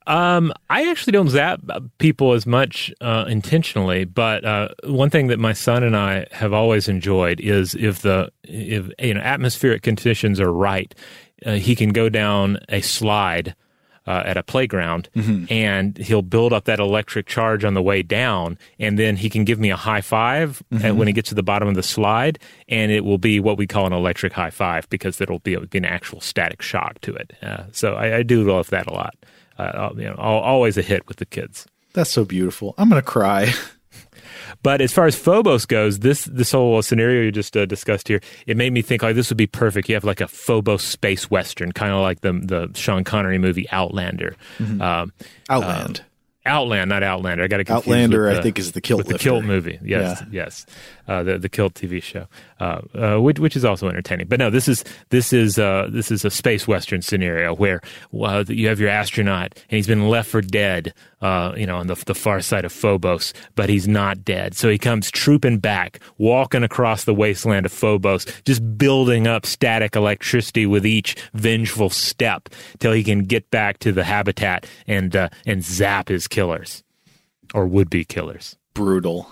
Um, 0.06 0.52
I 0.70 0.90
actually 0.90 1.12
don't 1.12 1.30
zap 1.30 1.62
people 1.98 2.34
as 2.34 2.46
much 2.46 2.94
uh, 3.00 3.24
intentionally, 3.28 4.04
but 4.04 4.44
uh, 4.44 4.70
one 4.84 5.10
thing 5.10 5.28
that 5.28 5.40
my 5.40 5.54
son 5.54 5.84
and 5.84 5.96
I 5.96 6.26
have 6.32 6.52
always 6.52 6.90
enjoyed 6.90 7.40
is 7.40 7.74
if 7.76 8.02
the 8.02 8.30
if 8.44 8.90
you 9.00 9.14
know 9.14 9.22
atmospheric 9.22 9.82
conditions 9.82 10.42
are 10.42 10.52
right, 10.52 10.94
uh, 11.46 11.54
he 11.54 11.74
can 11.76 11.90
go 11.90 12.10
down 12.10 12.58
a 12.68 12.82
slide 12.82 13.56
uh, 14.06 14.24
at 14.26 14.38
a 14.38 14.44
playground, 14.44 15.10
mm-hmm. 15.16 15.46
and 15.52 15.98
he'll 15.98 16.22
build 16.22 16.54
up 16.54 16.66
that 16.66 16.80
electric 16.80 17.26
charge 17.26 17.64
on 17.64 17.74
the 17.74 17.82
way 17.82 18.02
down, 18.02 18.58
and 18.80 19.00
then 19.00 19.16
he 19.16 19.30
can 19.30 19.44
give 19.44 19.60
me 19.60 19.70
a 19.70 19.76
high 19.76 20.02
5 20.02 20.64
mm-hmm. 20.72 20.98
when 20.98 21.08
he 21.08 21.14
gets 21.14 21.30
to 21.30 21.36
the 21.36 21.44
bottom 21.44 21.68
of 21.68 21.76
the 21.76 21.84
slide, 21.84 22.40
and 22.68 22.92
it 22.92 23.06
will 23.06 23.18
be 23.18 23.40
what 23.40 23.58
we 23.58 23.68
call 23.68 23.86
an 23.86 23.94
electric 23.94 24.34
high 24.34 24.50
five 24.50 24.90
because 24.90 25.22
it'll 25.22 25.40
be, 25.40 25.54
it'll 25.54 25.68
be 25.68 25.78
an 25.78 25.86
actual 25.86 26.22
static 26.22 26.62
shock 26.62 27.00
to 27.02 27.16
it. 27.16 27.34
Uh, 27.42 27.64
so 27.72 27.96
I, 27.96 28.18
I, 28.18 28.24
do 28.24 28.44
love 28.44 28.70
that 28.70 28.88
a 28.88 28.94
lot. 28.94 29.16
Uh, 29.58 29.90
you 29.96 30.04
know, 30.04 30.16
always 30.16 30.78
a 30.78 30.82
hit 30.82 31.08
with 31.08 31.18
the 31.18 31.26
kids. 31.26 31.68
That's 31.94 32.10
so 32.10 32.26
beautiful. 32.26 32.74
I'm 32.78 32.90
going 32.90 33.02
to 33.02 33.08
cry. 33.08 33.54
But 34.64 34.82
as 34.82 34.94
far 34.94 35.06
as 35.06 35.16
Phobos 35.16 35.66
goes, 35.66 36.00
this 36.00 36.26
this 36.26 36.54
whole 36.54 36.82
scenario 36.82 37.22
you 37.22 37.32
just 37.32 37.56
uh, 37.56 37.66
discussed 37.66 38.08
here, 38.08 38.22
it 38.48 38.58
made 38.58 38.72
me 38.72 38.82
think 38.82 39.04
like 39.04 39.16
this 39.16 39.30
would 39.30 39.38
be 39.38 39.46
perfect. 39.46 39.90
You 39.90 39.96
have 39.96 40.06
like 40.06 40.22
a 40.22 40.28
Phobos 40.28 40.84
space 40.84 41.30
western, 41.30 41.74
kind 41.74 41.92
of 41.92 42.02
like 42.02 42.22
the 42.22 42.32
the 42.34 42.72
Sean 42.74 43.04
Connery 43.04 43.38
movie 43.38 43.70
Outlander. 43.72 44.36
Mm-hmm. 44.58 44.82
Um, 44.82 45.14
Outland. 45.50 46.00
Um, 46.00 46.06
Outland, 46.46 46.90
not 46.90 47.04
Outlander. 47.04 47.44
I 47.44 47.48
got 47.48 47.66
to 47.66 47.74
Outlander. 47.74 48.32
The, 48.32 48.40
I 48.40 48.42
think 48.42 48.60
is 48.60 48.74
the 48.74 48.82
Kilt 48.82 49.06
the 49.06 49.18
Kilt 49.18 49.46
movie. 49.46 49.80
Yes, 49.82 50.22
yeah. 50.22 50.28
yes, 50.32 50.66
uh, 51.08 51.24
the 51.24 51.38
the 51.38 51.50
Kilt 51.50 51.74
TV 51.74 52.02
show, 52.02 52.28
uh, 52.60 52.82
uh, 52.94 53.18
which 53.20 53.40
which 53.40 53.56
is 53.56 53.66
also 53.66 53.88
entertaining. 53.88 54.28
But 54.28 54.40
no, 54.40 54.50
this 54.50 54.68
is 54.68 54.84
this 55.10 55.34
is 55.34 55.60
uh, 55.60 55.88
this 55.92 56.12
is 56.12 56.26
a 56.26 56.30
space 56.30 56.68
western 56.68 57.02
scenario 57.02 57.56
where 57.56 57.82
you 58.12 58.68
have 58.68 58.80
your 58.80 58.90
astronaut 58.90 59.54
and 59.70 59.76
he's 59.78 59.88
been 59.88 60.08
left 60.08 60.30
for 60.30 60.42
dead, 60.42 60.94
uh, 61.22 61.54
you 61.58 61.66
know, 61.66 61.78
on 61.78 61.88
the 61.88 61.96
the 62.06 62.16
far 62.16 62.42
side 62.42 62.66
of 62.66 62.72
Phobos, 62.72 63.34
but 63.56 63.70
he's 63.70 63.88
not 63.88 64.24
dead. 64.24 64.56
So 64.56 64.70
he 64.70 64.78
comes 64.78 65.12
trooping 65.12 65.60
back, 65.60 66.00
walking 66.18 66.64
across 66.64 67.04
the 67.04 67.14
wasteland 67.14 67.66
of 67.66 67.72
Phobos, 67.72 68.26
just 68.46 68.78
building 68.78 69.28
up 69.28 69.46
static 69.46 69.96
electricity 69.96 70.66
with 70.66 70.86
each 70.86 71.16
vengeful 71.34 71.90
step 71.90 72.50
till 72.80 72.92
he 72.92 73.04
can 73.04 73.24
get 73.24 73.50
back 73.52 73.80
to 73.80 73.92
the 73.92 74.04
habitat 74.04 74.66
and 74.88 75.16
uh, 75.16 75.30
and 75.46 75.64
zap 75.64 76.08
his 76.08 76.28
killers 76.28 76.84
or 77.54 77.68
would 77.68 77.90
be 77.90 78.04
killers. 78.04 78.58
Brutal. 78.74 79.30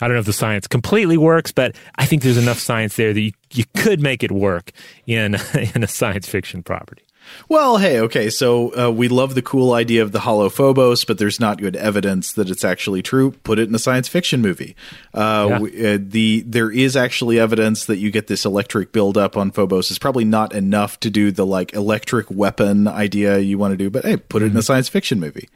I 0.00 0.08
don't 0.08 0.14
know 0.14 0.20
if 0.20 0.26
the 0.26 0.32
science 0.32 0.66
completely 0.66 1.16
works, 1.16 1.52
but 1.52 1.74
I 1.96 2.06
think 2.06 2.22
there's 2.22 2.36
enough 2.36 2.58
science 2.58 2.96
there 2.96 3.14
that 3.14 3.20
you, 3.20 3.32
you 3.52 3.64
could 3.76 4.00
make 4.00 4.22
it 4.22 4.30
work 4.30 4.72
in 5.06 5.36
in 5.74 5.82
a 5.82 5.88
science 5.88 6.28
fiction 6.28 6.62
property. 6.62 7.02
Well, 7.48 7.78
hey, 7.78 8.00
okay, 8.00 8.30
so 8.30 8.76
uh, 8.76 8.90
we 8.90 9.08
love 9.08 9.34
the 9.34 9.42
cool 9.42 9.72
idea 9.72 10.02
of 10.02 10.12
the 10.12 10.20
Hollow 10.20 10.48
Phobos, 10.48 11.04
but 11.04 11.18
there's 11.18 11.40
not 11.40 11.58
good 11.58 11.76
evidence 11.76 12.32
that 12.34 12.48
it's 12.50 12.64
actually 12.64 13.02
true. 13.02 13.32
Put 13.42 13.58
it 13.58 13.68
in 13.68 13.74
a 13.74 13.78
science 13.78 14.08
fiction 14.08 14.40
movie. 14.40 14.76
Uh, 15.14 15.46
yeah. 15.50 15.58
we, 15.58 15.94
uh, 15.94 15.98
the 16.00 16.44
there 16.46 16.70
is 16.70 16.96
actually 16.96 17.38
evidence 17.38 17.86
that 17.86 17.96
you 17.96 18.10
get 18.10 18.26
this 18.26 18.44
electric 18.44 18.92
buildup 18.92 19.36
on 19.36 19.50
Phobos. 19.50 19.90
It's 19.90 19.98
probably 19.98 20.24
not 20.24 20.54
enough 20.54 21.00
to 21.00 21.10
do 21.10 21.30
the 21.30 21.46
like 21.46 21.74
electric 21.74 22.30
weapon 22.30 22.88
idea 22.88 23.38
you 23.38 23.58
want 23.58 23.72
to 23.72 23.76
do, 23.76 23.90
but 23.90 24.04
hey, 24.04 24.16
put 24.16 24.42
it 24.42 24.46
mm-hmm. 24.46 24.52
in 24.52 24.56
a 24.56 24.60
mm-hmm. 24.60 24.64
science 24.64 24.88
fiction 24.88 25.20
movie. 25.20 25.48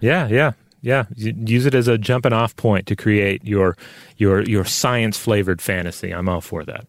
Yeah, 0.00 0.26
yeah, 0.28 0.52
yeah. 0.82 1.04
Use 1.16 1.64
it 1.64 1.74
as 1.74 1.88
a 1.88 1.96
jumping 1.96 2.32
off 2.32 2.54
point 2.56 2.86
to 2.88 2.96
create 2.96 3.44
your 3.44 3.76
your 4.16 4.42
your 4.42 4.64
science 4.64 5.16
flavored 5.16 5.62
fantasy. 5.62 6.10
I'm 6.10 6.28
all 6.28 6.40
for 6.40 6.64
that. 6.64 6.86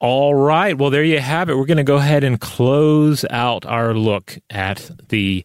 All 0.00 0.34
right. 0.34 0.76
Well, 0.76 0.90
there 0.90 1.04
you 1.04 1.20
have 1.20 1.48
it. 1.48 1.56
We're 1.56 1.66
going 1.66 1.76
to 1.76 1.84
go 1.84 1.96
ahead 1.96 2.24
and 2.24 2.40
close 2.40 3.24
out 3.30 3.64
our 3.64 3.94
look 3.94 4.38
at 4.50 4.90
the 5.08 5.44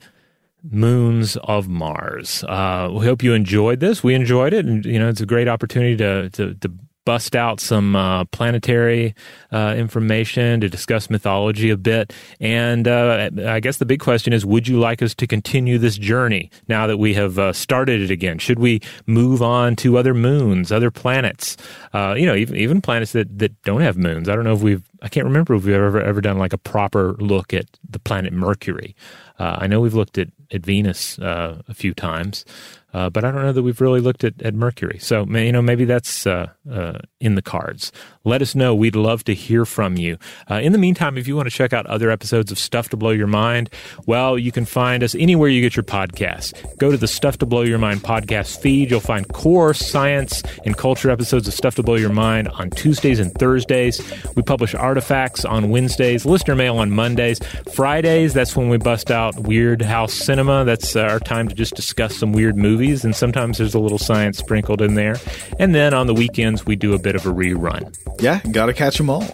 moons 0.63 1.37
of 1.43 1.67
Mars. 1.67 2.43
Uh, 2.45 2.89
we 2.91 3.05
hope 3.05 3.23
you 3.23 3.33
enjoyed 3.33 3.79
this. 3.79 4.03
We 4.03 4.15
enjoyed 4.15 4.53
it, 4.53 4.65
and 4.65 4.85
you 4.85 4.99
know 4.99 5.09
it's 5.09 5.21
a 5.21 5.25
great 5.25 5.47
opportunity 5.47 5.95
to 5.97 6.29
to, 6.31 6.53
to 6.55 6.71
bust 7.05 7.35
out 7.35 7.59
some 7.59 7.95
uh, 7.95 8.25
planetary 8.25 9.15
uh, 9.51 9.73
information, 9.77 10.61
to 10.61 10.69
discuss 10.69 11.09
mythology 11.09 11.69
a 11.69 11.77
bit. 11.77 12.13
And 12.39 12.87
uh, 12.87 13.29
I 13.45 13.59
guess 13.59 13.77
the 13.77 13.85
big 13.85 13.99
question 13.99 14.33
is 14.33 14.45
would 14.45 14.67
you 14.67 14.79
like 14.79 15.01
us 15.01 15.15
to 15.15 15.27
continue 15.27 15.77
this 15.77 15.97
journey 15.97 16.51
now 16.67 16.87
that 16.87 16.97
we 16.97 17.13
have 17.15 17.39
uh, 17.39 17.53
started 17.53 18.01
it 18.01 18.11
again? 18.11 18.37
Should 18.37 18.59
we 18.59 18.81
move 19.05 19.41
on 19.41 19.75
to 19.77 19.97
other 19.97 20.13
moons, 20.13 20.71
other 20.71 20.91
planets? 20.91 21.57
Uh, 21.93 22.15
you 22.17 22.25
know, 22.25 22.35
even, 22.35 22.55
even 22.55 22.81
planets 22.81 23.13
that, 23.13 23.39
that 23.39 23.59
don't 23.63 23.81
have 23.81 23.97
moons. 23.97 24.29
I 24.29 24.35
don't 24.35 24.43
know 24.43 24.53
if 24.53 24.61
we've, 24.61 24.83
I 25.01 25.09
can't 25.09 25.25
remember 25.25 25.55
if 25.55 25.65
we've 25.65 25.75
ever, 25.75 26.01
ever 26.01 26.21
done 26.21 26.37
like 26.37 26.53
a 26.53 26.57
proper 26.57 27.13
look 27.13 27.53
at 27.53 27.65
the 27.89 27.99
planet 27.99 28.33
Mercury. 28.33 28.95
Uh, 29.39 29.57
I 29.59 29.67
know 29.67 29.79
we've 29.79 29.93
looked 29.93 30.17
at, 30.17 30.27
at 30.51 30.65
Venus 30.65 31.17
a 31.17 31.73
few 31.73 31.93
times. 31.93 32.45
Uh, 32.93 33.09
but 33.09 33.23
I 33.23 33.31
don't 33.31 33.43
know 33.43 33.51
that 33.51 33.61
we've 33.61 33.81
really 33.81 34.01
looked 34.01 34.23
at, 34.23 34.41
at 34.41 34.55
Mercury. 34.55 34.97
So, 34.99 35.25
you 35.25 35.51
know, 35.51 35.61
maybe 35.61 35.85
that's 35.85 36.25
uh, 36.25 36.47
uh, 36.71 36.99
in 37.19 37.35
the 37.35 37.41
cards. 37.41 37.91
Let 38.23 38.41
us 38.41 38.55
know. 38.55 38.75
We'd 38.75 38.95
love 38.95 39.23
to 39.25 39.33
hear 39.33 39.65
from 39.65 39.97
you. 39.97 40.17
Uh, 40.49 40.55
in 40.55 40.71
the 40.71 40.77
meantime, 40.77 41.17
if 41.17 41.27
you 41.27 41.35
want 41.35 41.47
to 41.47 41.55
check 41.55 41.73
out 41.73 41.85
other 41.87 42.11
episodes 42.11 42.51
of 42.51 42.59
Stuff 42.59 42.89
to 42.89 42.97
Blow 42.97 43.11
Your 43.11 43.27
Mind, 43.27 43.69
well, 44.05 44.37
you 44.37 44.51
can 44.51 44.65
find 44.65 45.03
us 45.03 45.15
anywhere 45.15 45.49
you 45.49 45.61
get 45.61 45.75
your 45.75 45.83
podcasts. 45.83 46.53
Go 46.77 46.91
to 46.91 46.97
the 46.97 47.07
Stuff 47.07 47.37
to 47.39 47.45
Blow 47.45 47.61
Your 47.61 47.77
Mind 47.77 48.01
podcast 48.01 48.59
feed. 48.59 48.91
You'll 48.91 48.99
find 48.99 49.27
core 49.29 49.73
science 49.73 50.43
and 50.65 50.77
culture 50.77 51.09
episodes 51.09 51.47
of 51.47 51.53
Stuff 51.53 51.75
to 51.75 51.83
Blow 51.83 51.95
Your 51.95 52.11
Mind 52.11 52.47
on 52.49 52.69
Tuesdays 52.69 53.19
and 53.19 53.33
Thursdays. 53.33 54.01
We 54.35 54.43
publish 54.43 54.75
artifacts 54.75 55.43
on 55.43 55.69
Wednesdays, 55.69 56.25
listener 56.25 56.55
mail 56.55 56.77
on 56.77 56.91
Mondays. 56.91 57.39
Fridays, 57.73 58.33
that's 58.33 58.55
when 58.55 58.69
we 58.69 58.77
bust 58.77 59.11
out 59.11 59.37
Weird 59.39 59.81
House 59.81 60.13
Cinema. 60.13 60.65
That's 60.65 60.95
uh, 60.95 61.01
our 61.01 61.19
time 61.19 61.47
to 61.47 61.55
just 61.55 61.75
discuss 61.75 62.15
some 62.15 62.31
weird 62.31 62.57
movies, 62.57 63.03
and 63.03 63.15
sometimes 63.15 63.57
there's 63.57 63.75
a 63.75 63.79
little 63.79 63.97
science 63.97 64.37
sprinkled 64.37 64.81
in 64.81 64.95
there. 64.95 65.15
And 65.57 65.73
then 65.73 65.93
on 65.93 66.07
the 66.07 66.13
weekends, 66.13 66.65
we 66.65 66.75
do 66.75 66.93
a 66.93 66.99
bit 66.99 67.08
of 67.15 67.25
a 67.25 67.29
rerun. 67.29 67.95
Yeah, 68.21 68.41
gotta 68.51 68.73
catch 68.73 68.97
them 68.97 69.09
all. 69.09 69.25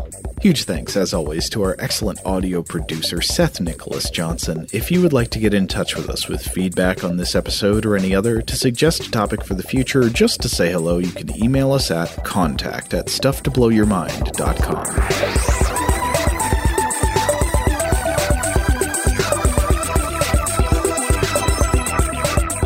Huge 0.42 0.64
thanks, 0.66 0.96
as 0.96 1.14
always, 1.14 1.50
to 1.50 1.64
our 1.64 1.76
excellent 1.80 2.20
audio 2.26 2.62
producer, 2.62 3.22
Seth 3.22 3.60
Nicholas 3.60 4.10
Johnson. 4.10 4.68
If 4.72 4.92
you 4.92 5.02
would 5.02 5.14
like 5.14 5.30
to 5.32 5.40
get 5.40 5.54
in 5.54 5.68
touch 5.68 5.96
with 5.96 6.10
us 6.10 6.28
with 6.28 6.42
feedback 6.42 7.04
on 7.04 7.18
this 7.18 7.36
episode 7.36 7.86
or 7.86 7.96
any 7.96 8.14
other, 8.14 8.42
to 8.42 8.56
suggest 8.56 9.08
a 9.08 9.12
topic 9.12 9.44
for 9.44 9.56
the 9.56 9.64
future, 9.64 10.04
or 10.04 10.10
just 10.10 10.42
to 10.42 10.50
say 10.50 10.72
hello, 10.72 11.00
you 11.00 11.12
can 11.12 11.36
email 11.42 11.72
us 11.72 11.90
at 11.90 12.24
contact 12.24 12.94
at 12.94 13.08
stufftoblowyourmind.com. 13.08 14.86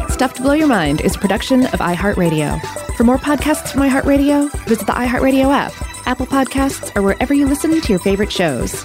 Stuff 0.10 0.34
to 0.34 0.42
Blow 0.42 0.52
Your 0.52 0.68
Mind 0.68 1.00
is 1.00 1.16
a 1.16 1.20
production 1.20 1.66
of 1.68 1.80
iHeartRadio. 1.80 2.89
For 3.00 3.06
more 3.06 3.18
podcasts 3.18 3.72
from 3.72 3.80
iHeartRadio, 3.84 4.52
visit 4.68 4.86
the 4.86 4.92
iHeartRadio 4.92 5.50
app, 5.54 5.72
Apple 6.06 6.26
Podcasts, 6.26 6.94
or 6.98 7.02
wherever 7.02 7.34
you 7.34 7.48
listen 7.48 7.80
to 7.80 7.94
your 7.94 7.98
favorite 7.98 8.30
shows. 8.30 8.84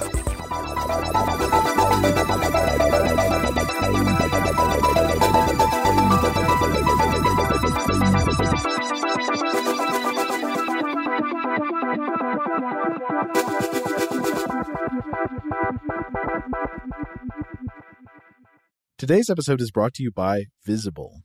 Today's 18.97 19.29
episode 19.29 19.61
is 19.61 19.72
brought 19.72 19.95
to 19.95 20.05
you 20.05 20.13
by 20.13 20.45
Visible. 20.64 21.25